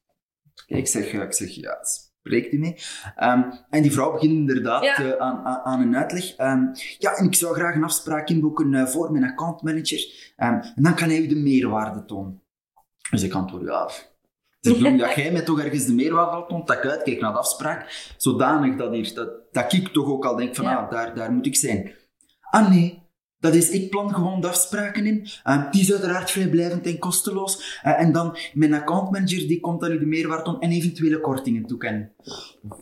Kijk, 0.66 0.80
ik 0.80 0.86
zeg, 0.86 1.12
ik 1.12 1.32
zeg 1.32 1.48
ja, 1.48 1.78
spreekt 2.24 2.52
u 2.52 2.58
mee? 2.58 2.76
Ehm, 3.16 3.42
en 3.70 3.82
die 3.82 3.92
vrouw 3.92 4.12
begint 4.12 4.32
inderdaad 4.32 4.84
Ja. 4.84 4.96
eh, 5.02 5.16
aan, 5.64 5.80
een 5.80 5.96
uitleg. 5.96 6.36
Ehm, 6.36 6.64
ja, 6.98 7.14
en 7.16 7.24
ik 7.24 7.34
zou 7.34 7.54
graag 7.54 7.74
een 7.74 7.84
afspraak 7.84 8.28
inboeken 8.28 8.74
eh, 8.74 8.86
voor 8.86 9.12
mijn 9.12 9.24
accountmanager. 9.24 10.32
Ehm, 10.36 10.52
en 10.52 10.82
dan 10.82 10.94
kan 10.94 11.08
hij 11.08 11.18
u 11.18 11.26
de 11.26 11.36
meerwaarde 11.36 12.04
tonen. 12.04 12.42
Dus 13.10 13.22
ik 13.22 13.32
antwoord, 13.34 13.62
ja... 13.64 13.82
Het 13.84 14.70
is 14.72 14.78
de 14.78 14.84
bedoeling 14.84 15.00
dat 15.08 15.14
jij 15.24 15.32
mij 15.32 15.42
toch 15.42 15.60
ergens 15.60 15.84
de 15.86 15.94
meerwaarde 15.94 16.46
toont, 16.48 16.66
dat 16.66 16.76
ik 16.76 16.86
uitkijk 16.90 17.20
naar 17.20 17.32
de 17.32 17.38
afspraak, 17.38 18.12
zodanig 18.16 18.76
dat, 18.76 18.92
hier, 18.92 19.14
dat, 19.14 19.28
dat 19.52 19.72
ik 19.72 19.88
toch 19.88 20.06
ook 20.06 20.24
al 20.24 20.36
denk 20.36 20.54
van, 20.56 20.64
Ja. 20.64 20.76
ah, 20.76 20.90
daar, 20.90 21.14
daar 21.14 21.32
moet 21.32 21.46
ik 21.46 21.56
zijn. 21.56 21.92
Ah 22.50 22.70
nee, 22.70 23.01
dat 23.42 23.54
is, 23.54 23.70
ik 23.70 23.90
plan 23.90 24.14
gewoon 24.14 24.40
de 24.40 24.48
afspraken 24.48 25.06
in. 25.06 25.26
Eh, 25.42 25.70
die 25.70 25.80
is 25.80 25.92
uiteraard 25.92 26.30
vrijblijvend 26.30 26.86
en 26.86 26.98
kosteloos. 26.98 27.78
Eh, 27.82 28.00
en 28.00 28.12
dan 28.12 28.36
mijn 28.52 28.74
accountmanager, 28.74 29.38
die 29.48 29.60
komt 29.60 29.80
dan 29.80 29.92
u 29.92 29.98
de 29.98 30.06
meerwaarde 30.06 30.42
tonen 30.44 30.60
en 30.60 30.70
eventuele 30.70 31.20
kortingen 31.20 31.66
toekennen. 31.66 32.12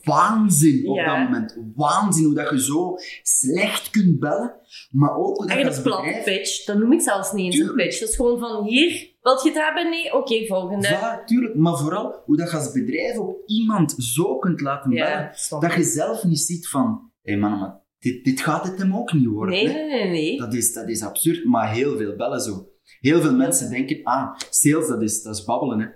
Waanzin 0.04 0.88
op 0.88 0.96
Ja. 0.96 1.04
dat 1.06 1.24
moment. 1.30 1.56
Waanzin 1.74 2.24
hoe 2.24 2.34
dat 2.34 2.50
je 2.50 2.62
zo 2.62 2.94
slecht 3.22 3.90
kunt 3.90 4.18
bellen, 4.18 4.54
maar 4.90 5.16
ook 5.16 5.36
hoe 5.36 5.46
dat 5.46 5.56
je 5.56 5.62
platte 5.62 5.82
bedrijf... 5.82 6.24
pitch. 6.24 6.64
Dat 6.64 6.78
noem 6.78 6.92
ik 6.92 7.00
zelfs 7.00 7.32
niet 7.32 7.54
eens 7.54 7.68
een 7.68 7.74
pitch. 7.74 8.00
Dat 8.00 8.08
is 8.08 8.16
gewoon 8.16 8.38
van, 8.38 8.64
hier, 8.64 9.14
wilt 9.22 9.42
je 9.42 9.48
het 9.48 9.58
hebben? 9.58 9.90
Nee? 9.90 10.14
Oké, 10.14 10.46
volgende. 10.46 10.88
Voilà, 10.88 11.24
tuurlijk. 11.24 11.54
Maar 11.54 11.76
vooral 11.76 12.22
hoe 12.24 12.36
dat 12.36 12.50
je 12.50 12.56
als 12.56 12.72
bedrijf 12.72 13.16
ook 13.16 13.36
iemand 13.46 13.94
zo 13.98 14.38
kunt 14.38 14.60
laten 14.60 14.90
bellen, 14.90 15.30
Ja, 15.50 15.58
dat 15.60 15.72
je 15.74 15.82
zelf 15.82 16.24
niet 16.24 16.40
ziet 16.40 16.68
van, 16.68 17.10
hé 17.22 17.36
man, 17.36 17.58
maar 17.58 17.78
dit, 18.00 18.24
dit 18.24 18.40
gaat 18.40 18.64
het 18.66 18.78
hem 18.78 18.94
ook 18.96 19.12
niet 19.12 19.26
worden. 19.26 19.54
Nee, 19.54 19.66
nee, 19.66 19.88
nee, 19.88 20.08
nee. 20.10 20.38
Dat, 20.38 20.54
is, 20.54 20.72
dat 20.72 20.88
is 20.88 21.02
absurd, 21.02 21.44
maar 21.44 21.72
heel 21.72 21.96
veel 21.96 22.16
bellen 22.16 22.40
zo. 22.40 22.68
Heel 23.00 23.20
veel 23.20 23.34
mensen 23.34 23.70
denken, 23.70 24.00
ah, 24.04 24.34
sales, 24.50 24.88
dat 24.88 25.02
is, 25.02 25.22
dat 25.22 25.36
is 25.36 25.44
babbelen. 25.44 25.80
Hè. 25.80 25.86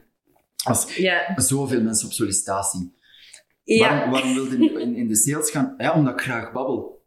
Als 0.65 0.97
Ja. 0.97 1.33
zoveel 1.41 1.83
mensen 1.83 2.07
op 2.07 2.13
sollicitatie. 2.13 2.95
Ja, 3.65 3.89
Waarom, 3.89 4.11
waarom 4.11 4.35
wil 4.35 4.45
je 4.45 4.81
in, 4.81 4.95
in 4.97 5.09
de 5.09 5.17
sales 5.17 5.51
gaan? 5.51 5.75
Ja, 5.79 5.95
omdat 5.95 6.13
ik 6.15 6.21
graag 6.21 6.53
babbel. 6.53 7.03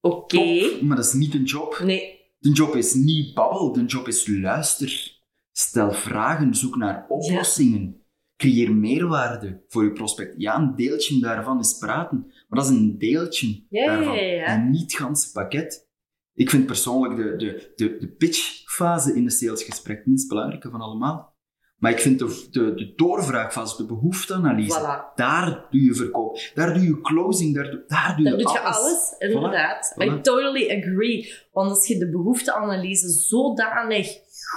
oké. 0.00 0.78
Maar 0.82 0.96
dat 0.96 1.06
is 1.06 1.12
niet 1.12 1.34
een 1.34 1.44
job. 1.44 1.80
Nee, 1.84 2.14
De 2.38 2.50
job 2.52 2.74
is 2.76 2.94
niet 2.94 3.34
babbel, 3.34 3.72
de 3.72 3.84
job 3.84 4.08
is 4.08 4.26
luister. 4.26 5.20
Stel 5.52 5.92
vragen, 5.92 6.54
zoek 6.54 6.76
naar 6.76 7.06
oplossingen. 7.08 8.00
Creëer 8.36 8.74
meerwaarde 8.74 9.64
voor 9.68 9.84
je 9.84 9.92
prospect. 9.92 10.34
Ja, 10.38 10.56
een 10.56 10.74
deeltje 10.76 11.20
daarvan 11.20 11.58
is 11.58 11.78
praten, 11.78 12.32
maar 12.46 12.60
dat 12.60 12.70
is 12.70 12.76
een 12.76 12.98
deeltje 12.98 13.64
Ja, 13.68 13.86
daarvan. 13.86 14.16
En 14.16 14.70
niet 14.70 14.92
het 14.92 15.30
pakket. 15.32 15.88
Ik 16.34 16.50
vind 16.50 16.66
persoonlijk 16.66 17.16
de, 17.16 17.36
de, 17.36 17.72
de, 17.74 17.96
de 17.98 18.08
pitchfase 18.08 19.14
in 19.14 19.24
een 19.24 19.30
salesgesprek 19.30 19.96
het 19.96 20.06
minst 20.06 20.28
belangrijke 20.28 20.70
van 20.70 20.80
allemaal. 20.80 21.34
Maar 21.76 21.90
ik 21.90 21.98
vind 21.98 22.18
de, 22.18 22.46
de, 22.50 22.74
de 22.74 22.92
doorvraagfase, 22.94 23.76
de 23.76 23.86
behoefteanalyse, 23.86 24.80
Voilà. 24.80 25.14
daar 25.14 25.66
doe 25.70 25.82
je 25.84 25.94
verkoop. 25.94 26.38
Daar 26.54 26.74
doe 26.74 26.82
je 26.82 27.00
closing, 27.00 27.54
daar, 27.54 27.70
doe- 27.70 27.84
daar 27.86 28.14
doe 28.16 28.24
Daar 28.24 28.36
je 28.38 28.42
doe 28.44 28.52
je 28.52 28.60
alles. 28.60 28.76
alles, 28.76 29.14
inderdaad. 29.18 29.94
Voilà. 29.94 30.04
I 30.04 30.20
totally 30.20 30.70
agree. 30.82 31.32
Want 31.52 31.70
als 31.70 31.86
je 31.86 31.98
de 31.98 32.10
behoefteanalyse 32.10 33.08
zodanig 33.08 34.08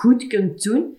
goed 0.01 0.27
kunt 0.27 0.63
doen, 0.63 0.97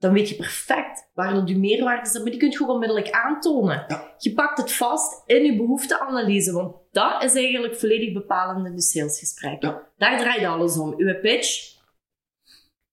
dan 0.00 0.12
weet 0.12 0.28
je 0.28 0.36
perfect 0.36 1.10
waar 1.14 1.34
dat 1.34 1.48
je 1.48 1.58
meerwaarde 1.58 2.08
is. 2.08 2.12
Maar 2.12 2.30
die 2.30 2.36
kun 2.36 2.50
je 2.50 2.56
gewoon 2.56 2.72
onmiddellijk 2.74 3.10
aantonen. 3.10 3.84
Ja. 3.88 4.14
Je 4.18 4.32
pakt 4.32 4.58
het 4.58 4.72
vast 4.72 5.22
in 5.26 5.44
je 5.44 5.56
behoefteanalyse, 5.56 6.52
want 6.52 6.76
dat 6.90 7.24
is 7.24 7.34
eigenlijk 7.34 7.76
volledig 7.76 8.12
bepalend 8.12 8.66
in 8.66 8.72
je 8.72 8.80
salesgesprek. 8.80 9.62
Ja. 9.62 9.88
Daar 9.96 10.18
draait 10.18 10.44
alles 10.44 10.78
om. 10.78 10.94
Uw 10.96 11.20
pitch, 11.20 11.78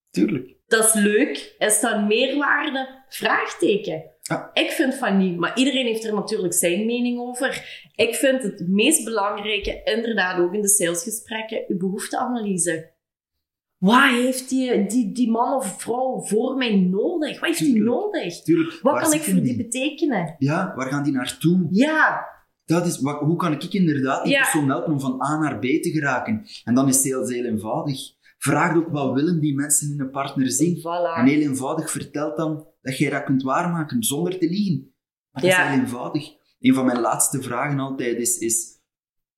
Tuurlijk. 0.09 0.55
dat 0.67 0.85
is 0.85 0.93
leuk. 0.93 1.55
Is 1.57 1.79
dat 1.79 1.93
een 1.93 2.07
meerwaarde? 2.07 3.05
Vraagteken. 3.09 4.03
Ja. 4.21 4.49
Ik 4.53 4.71
vind 4.71 4.95
van 4.95 5.17
niet, 5.17 5.37
maar 5.37 5.57
iedereen 5.57 5.85
heeft 5.85 6.03
er 6.03 6.13
natuurlijk 6.13 6.53
zijn 6.53 6.85
mening 6.85 7.19
over. 7.19 7.85
Ik 7.95 8.15
vind 8.15 8.43
het 8.43 8.67
meest 8.67 9.03
belangrijke, 9.03 9.81
inderdaad 9.83 10.39
ook 10.39 10.53
in 10.53 10.61
de 10.61 10.67
salesgesprekken, 10.67 11.63
uw 11.67 11.77
behoefteanalyse. 11.77 12.95
Wat 13.77 14.09
heeft 14.09 14.49
die, 14.49 14.85
die, 14.85 15.11
die 15.11 15.31
man 15.31 15.55
of 15.55 15.81
vrouw 15.81 16.21
voor 16.25 16.55
mij 16.57 16.75
nodig? 16.75 17.39
Wat 17.39 17.47
heeft 17.49 17.59
die 17.59 17.73
Tuurlijk. 17.73 17.95
nodig? 17.95 18.41
Tuurlijk. 18.43 18.71
Wat 18.81 18.93
Waar 18.93 19.01
kan 19.01 19.13
ik 19.13 19.21
voor 19.21 19.41
die 19.41 19.57
betekenen? 19.57 20.35
Ja, 20.39 20.73
waar 20.75 20.87
gaan 20.87 21.03
die 21.03 21.13
naartoe? 21.13 21.67
Ja, 21.71 22.25
Dat 22.65 22.85
is, 22.85 22.99
wat, 22.99 23.19
hoe 23.19 23.35
kan 23.35 23.53
ik 23.53 23.63
inderdaad 23.73 24.23
die 24.23 24.31
Ja. 24.33 24.39
persoon 24.41 24.69
helpen 24.69 24.91
om 24.93 24.99
van 24.99 25.21
A 25.23 25.39
naar 25.39 25.59
B 25.59 25.61
te 25.61 25.89
geraken? 25.91 26.45
En 26.63 26.75
dan 26.75 26.87
is 26.87 27.01
sales 27.01 27.29
heel 27.29 27.45
eenvoudig. 27.45 27.99
Vraag 28.37 28.75
ook 28.75 28.87
wat 28.89 29.13
willen 29.13 29.39
die 29.39 29.55
mensen 29.55 29.91
in 29.91 29.99
een 29.99 30.09
partner 30.11 30.51
zien. 30.51 30.77
voilà. 30.77 31.17
En 31.17 31.25
heel 31.25 31.41
eenvoudig 31.41 31.91
vertelt 31.91 32.37
dan 32.37 32.67
dat 32.81 32.97
jij 32.97 33.09
dat 33.09 33.23
kunt 33.23 33.43
waarmaken 33.43 34.03
zonder 34.03 34.37
te 34.39 34.47
liegen. 34.49 34.93
Maar 35.31 35.41
dat 35.41 35.51
Ja. 35.51 35.63
is 35.63 35.69
heel 35.71 35.79
eenvoudig. 35.79 36.29
Een 36.59 36.73
van 36.73 36.85
mijn 36.85 36.99
laatste 36.99 37.41
vragen 37.41 37.79
altijd 37.79 38.17
is, 38.17 38.37
is 38.37 38.79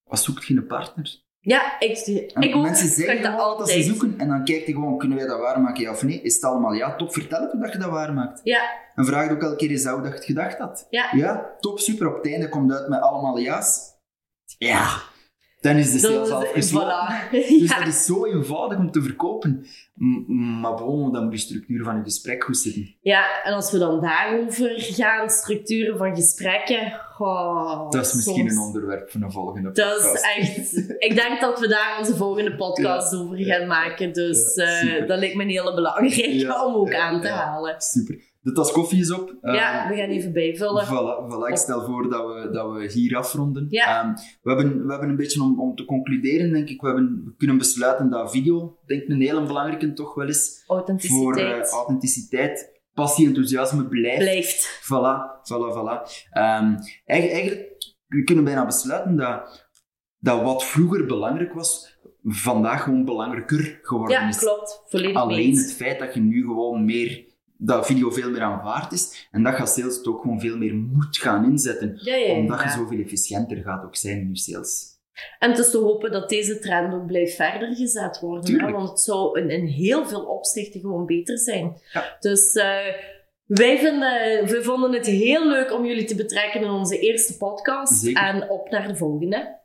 wat 0.04 0.20
zoekt 0.22 0.46
je 0.46 0.54
in 0.54 0.60
een 0.60 0.68
partner? 0.68 1.24
Ja, 1.42 1.80
ik, 1.80 1.98
ik 2.40 2.56
ook. 2.56 2.64
mensen 2.64 2.88
zeggen 2.88 3.16
zeg 3.16 3.22
dat 3.24 3.32
gewoon 3.32 3.58
wat 3.58 3.70
ze 3.70 3.76
altijd. 3.76 3.86
zoeken 3.86 4.14
en 4.20 4.28
dan 4.28 4.44
kijkt 4.44 4.66
hij 4.66 4.74
gewoon, 4.74 4.98
kunnen 4.98 5.18
wij 5.18 5.28
dat 5.28 5.40
waarmaken, 5.40 5.82
ja 5.84 5.92
of 5.92 6.04
nee? 6.04 6.22
Is 6.22 6.36
het 6.36 6.44
allemaal 6.44 6.74
ja? 6.74 6.96
Top, 6.96 7.14
vertel 7.14 7.42
het 7.42 7.52
hoe 7.52 7.62
dat 7.62 7.72
je 7.74 7.78
dat 7.80 7.90
waarmaakt. 7.90 8.40
Ja, 8.44 8.62
En 8.96 9.06
vraag 9.06 9.32
ook 9.32 9.42
elke 9.42 9.56
keer 9.56 9.70
eens 9.70 9.86
hoe 9.86 10.02
dat 10.02 10.08
je 10.12 10.16
het 10.16 10.26
gedacht 10.26 10.58
had. 10.58 10.88
ja. 10.90 11.10
Ja, 11.12 11.56
top, 11.60 11.80
super. 11.80 12.08
Op 12.08 12.16
het 12.16 12.32
einde 12.32 12.50
komt 12.50 12.72
uit 12.74 12.90
met 12.90 13.02
allemaal 13.02 13.40
ja's. 13.40 13.80
Ja, 14.58 15.02
Dan 15.62 15.76
is 15.76 15.92
de 15.92 16.00
sales 16.00 16.30
afgesloten. 16.30 16.90
voilà. 16.90 17.30
Dus 17.32 17.70
Ja. 17.70 17.78
dat 17.80 17.88
is 17.88 18.06
zo 18.06 18.26
eenvoudig 18.26 18.78
om 18.78 18.92
te 18.92 19.02
verkopen. 19.02 19.66
M- 19.96 20.60
maar 20.60 20.74
bon, 20.76 21.12
dan 21.14 21.24
moet 21.24 21.32
de 21.32 21.38
structuur 21.38 21.84
van 21.84 21.96
een 21.96 22.04
gesprek 22.04 22.44
goed 22.44 22.58
zitten. 22.58 22.96
Ja, 23.02 23.42
en 23.44 23.54
als 23.54 23.72
we 23.72 23.78
dan 23.78 24.02
daarover 24.02 24.72
gaan, 24.76 25.30
structuren 25.30 25.98
van 25.98 26.16
gesprekken. 26.16 27.00
Dat 27.90 28.06
is 28.06 28.14
misschien 28.14 28.36
soms- 28.50 28.52
een 28.52 28.60
onderwerp 28.60 29.12
voor 29.12 29.22
een 29.22 29.32
volgende 29.32 29.72
Dat 29.72 29.98
is 29.98 30.02
podcast. 30.04 30.26
echt... 30.38 30.78
Ik 31.00 31.16
denk 31.16 31.42
dat 31.42 31.60
we 31.60 31.68
daar 31.68 31.96
onze 32.00 32.16
volgende 32.16 32.56
podcast 32.66 33.16
over 33.16 33.38
gaan 33.38 33.68
maken. 33.68 34.14
Dus 34.14 34.56
Ja, 34.56 34.80
eh, 34.80 35.08
dat 35.08 35.20
lijkt 35.20 35.36
me 35.36 35.44
een 35.44 35.50
hele 35.50 35.74
belangrijke 35.74 36.64
om 36.66 36.74
ook 36.76 36.94
aan 36.96 37.22
te 37.22 37.28
halen. 37.28 37.76
Super. 37.82 38.20
De 38.42 38.52
tas 38.52 38.72
koffie 38.72 39.00
is 39.00 39.12
op. 39.14 39.38
ja, 39.42 39.82
Ehm, 39.84 39.90
we 39.90 39.96
gaan 39.96 40.10
even 40.10 40.34
bijvullen. 40.34 40.86
Voilà, 40.86 41.32
voilà. 41.34 41.48
Ik 41.52 41.58
stel 41.58 41.86
voor 41.86 42.10
dat 42.10 42.26
we, 42.34 42.50
dat 42.52 42.72
we 42.72 42.92
hier 42.92 43.18
afronden. 43.18 43.66
Ja. 43.70 44.02
Ehm, 44.04 44.14
we, 44.42 44.50
hebben, 44.54 44.86
we 44.86 44.92
hebben 44.92 45.10
een 45.10 45.16
beetje 45.16 45.42
om, 45.44 45.60
om 45.60 45.76
te 45.76 45.86
concluderen, 45.86 46.52
denk 46.54 46.70
ik. 46.70 46.82
We, 46.82 46.88
hebben, 46.88 47.22
we 47.26 47.34
kunnen 47.38 47.58
besluiten 47.58 48.10
dat 48.10 48.32
video, 48.32 48.78
denk 48.86 49.02
ik, 49.02 49.10
een 49.10 49.22
hele 49.22 49.46
belangrijke 49.46 49.94
toch 49.94 50.14
wel 50.14 50.28
is. 50.28 50.64
Voor 50.66 50.76
Authenticiteit 50.78 51.66
eh, 51.68 51.72
authenticiteit, 51.74 52.82
passie, 52.94 53.28
enthousiasme 53.28 53.88
blijft. 53.88 54.18
blijft. 54.20 54.82
Voilà, 54.84 55.18
voilà, 55.52 55.78
voilà. 55.78 56.28
Eigen- 57.06 57.30
eigenlijk, 57.32 57.78
we 58.08 58.24
kunnen 58.24 58.44
bijna 58.44 58.66
besluiten 58.66 59.16
dat, 59.16 59.66
dat 60.20 60.42
wat 60.42 60.66
vroeger 60.66 61.06
belangrijk 61.06 61.54
was, 61.54 61.98
vandaag 62.24 62.84
gewoon 62.84 63.06
belangrijker 63.06 63.80
geworden 63.82 64.20
Ja, 64.22 64.28
is. 64.28 64.38
klopt. 64.38 64.84
Volledig 64.88 65.16
Alleen 65.16 65.56
het 65.58 65.74
feit 65.74 66.00
dat 66.00 66.14
je 66.14 66.20
nu 66.20 66.42
gewoon 66.42 66.86
meer, 66.86 67.26
dat 67.62 67.86
video 67.86 68.10
veel 68.10 68.30
meer 68.30 68.42
aanvaard 68.42 68.92
is, 68.92 69.28
en 69.32 69.44
dat 69.44 69.56
je 69.56 69.62
als 69.62 69.74
sales 69.74 69.98
het 69.98 70.08
ook 70.08 70.22
gewoon 70.22 70.40
veel 70.40 70.58
meer 70.58 70.74
moet 70.74 71.18
gaan 71.18 71.46
inzetten. 71.46 72.00
Ja, 72.02 72.16
ja, 72.16 72.26
ja. 72.28 72.40
Omdat 72.40 72.64
je 72.64 72.70
zoveel 72.70 73.00
efficiënter 73.00 73.58
gaat 73.58 73.84
ook 73.84 73.96
zijn 73.96 74.20
in 74.20 74.30
je 74.30 74.38
sales. 74.38 74.98
En 75.40 75.50
het 75.50 75.60
is 75.60 75.72
te 75.72 75.78
hopen 75.78 76.12
dat 76.12 76.30
deze 76.30 76.60
trend 76.60 76.94
ook 76.94 77.06
blijft 77.06 77.36
verder 77.36 77.76
gezet 77.76 78.20
worden. 78.20 78.60
Hè? 78.60 78.72
Want 78.72 78.90
het 78.90 79.00
zou 79.00 79.40
in, 79.40 79.50
in 79.50 79.66
heel 79.66 80.08
veel 80.08 80.22
opzichten 80.22 80.80
gewoon 80.80 81.06
beter 81.06 81.38
zijn. 81.38 81.82
Dus 82.20 82.54
eh, 82.54 82.66
wij, 83.46 83.78
vinden, 83.78 84.50
wij 84.52 84.62
vonden 84.62 84.94
het 84.94 85.06
heel 85.06 85.48
leuk 85.48 85.74
om 85.74 85.86
jullie 85.86 86.06
te 86.06 86.16
betrekken 86.16 86.62
in 86.62 86.70
onze 86.70 87.00
eerste 87.00 87.38
podcast. 87.38 87.94
Zeker. 87.94 88.24
En 88.24 88.50
op 88.50 88.70
naar 88.70 88.88
de 88.88 88.96
volgende. 88.96 89.59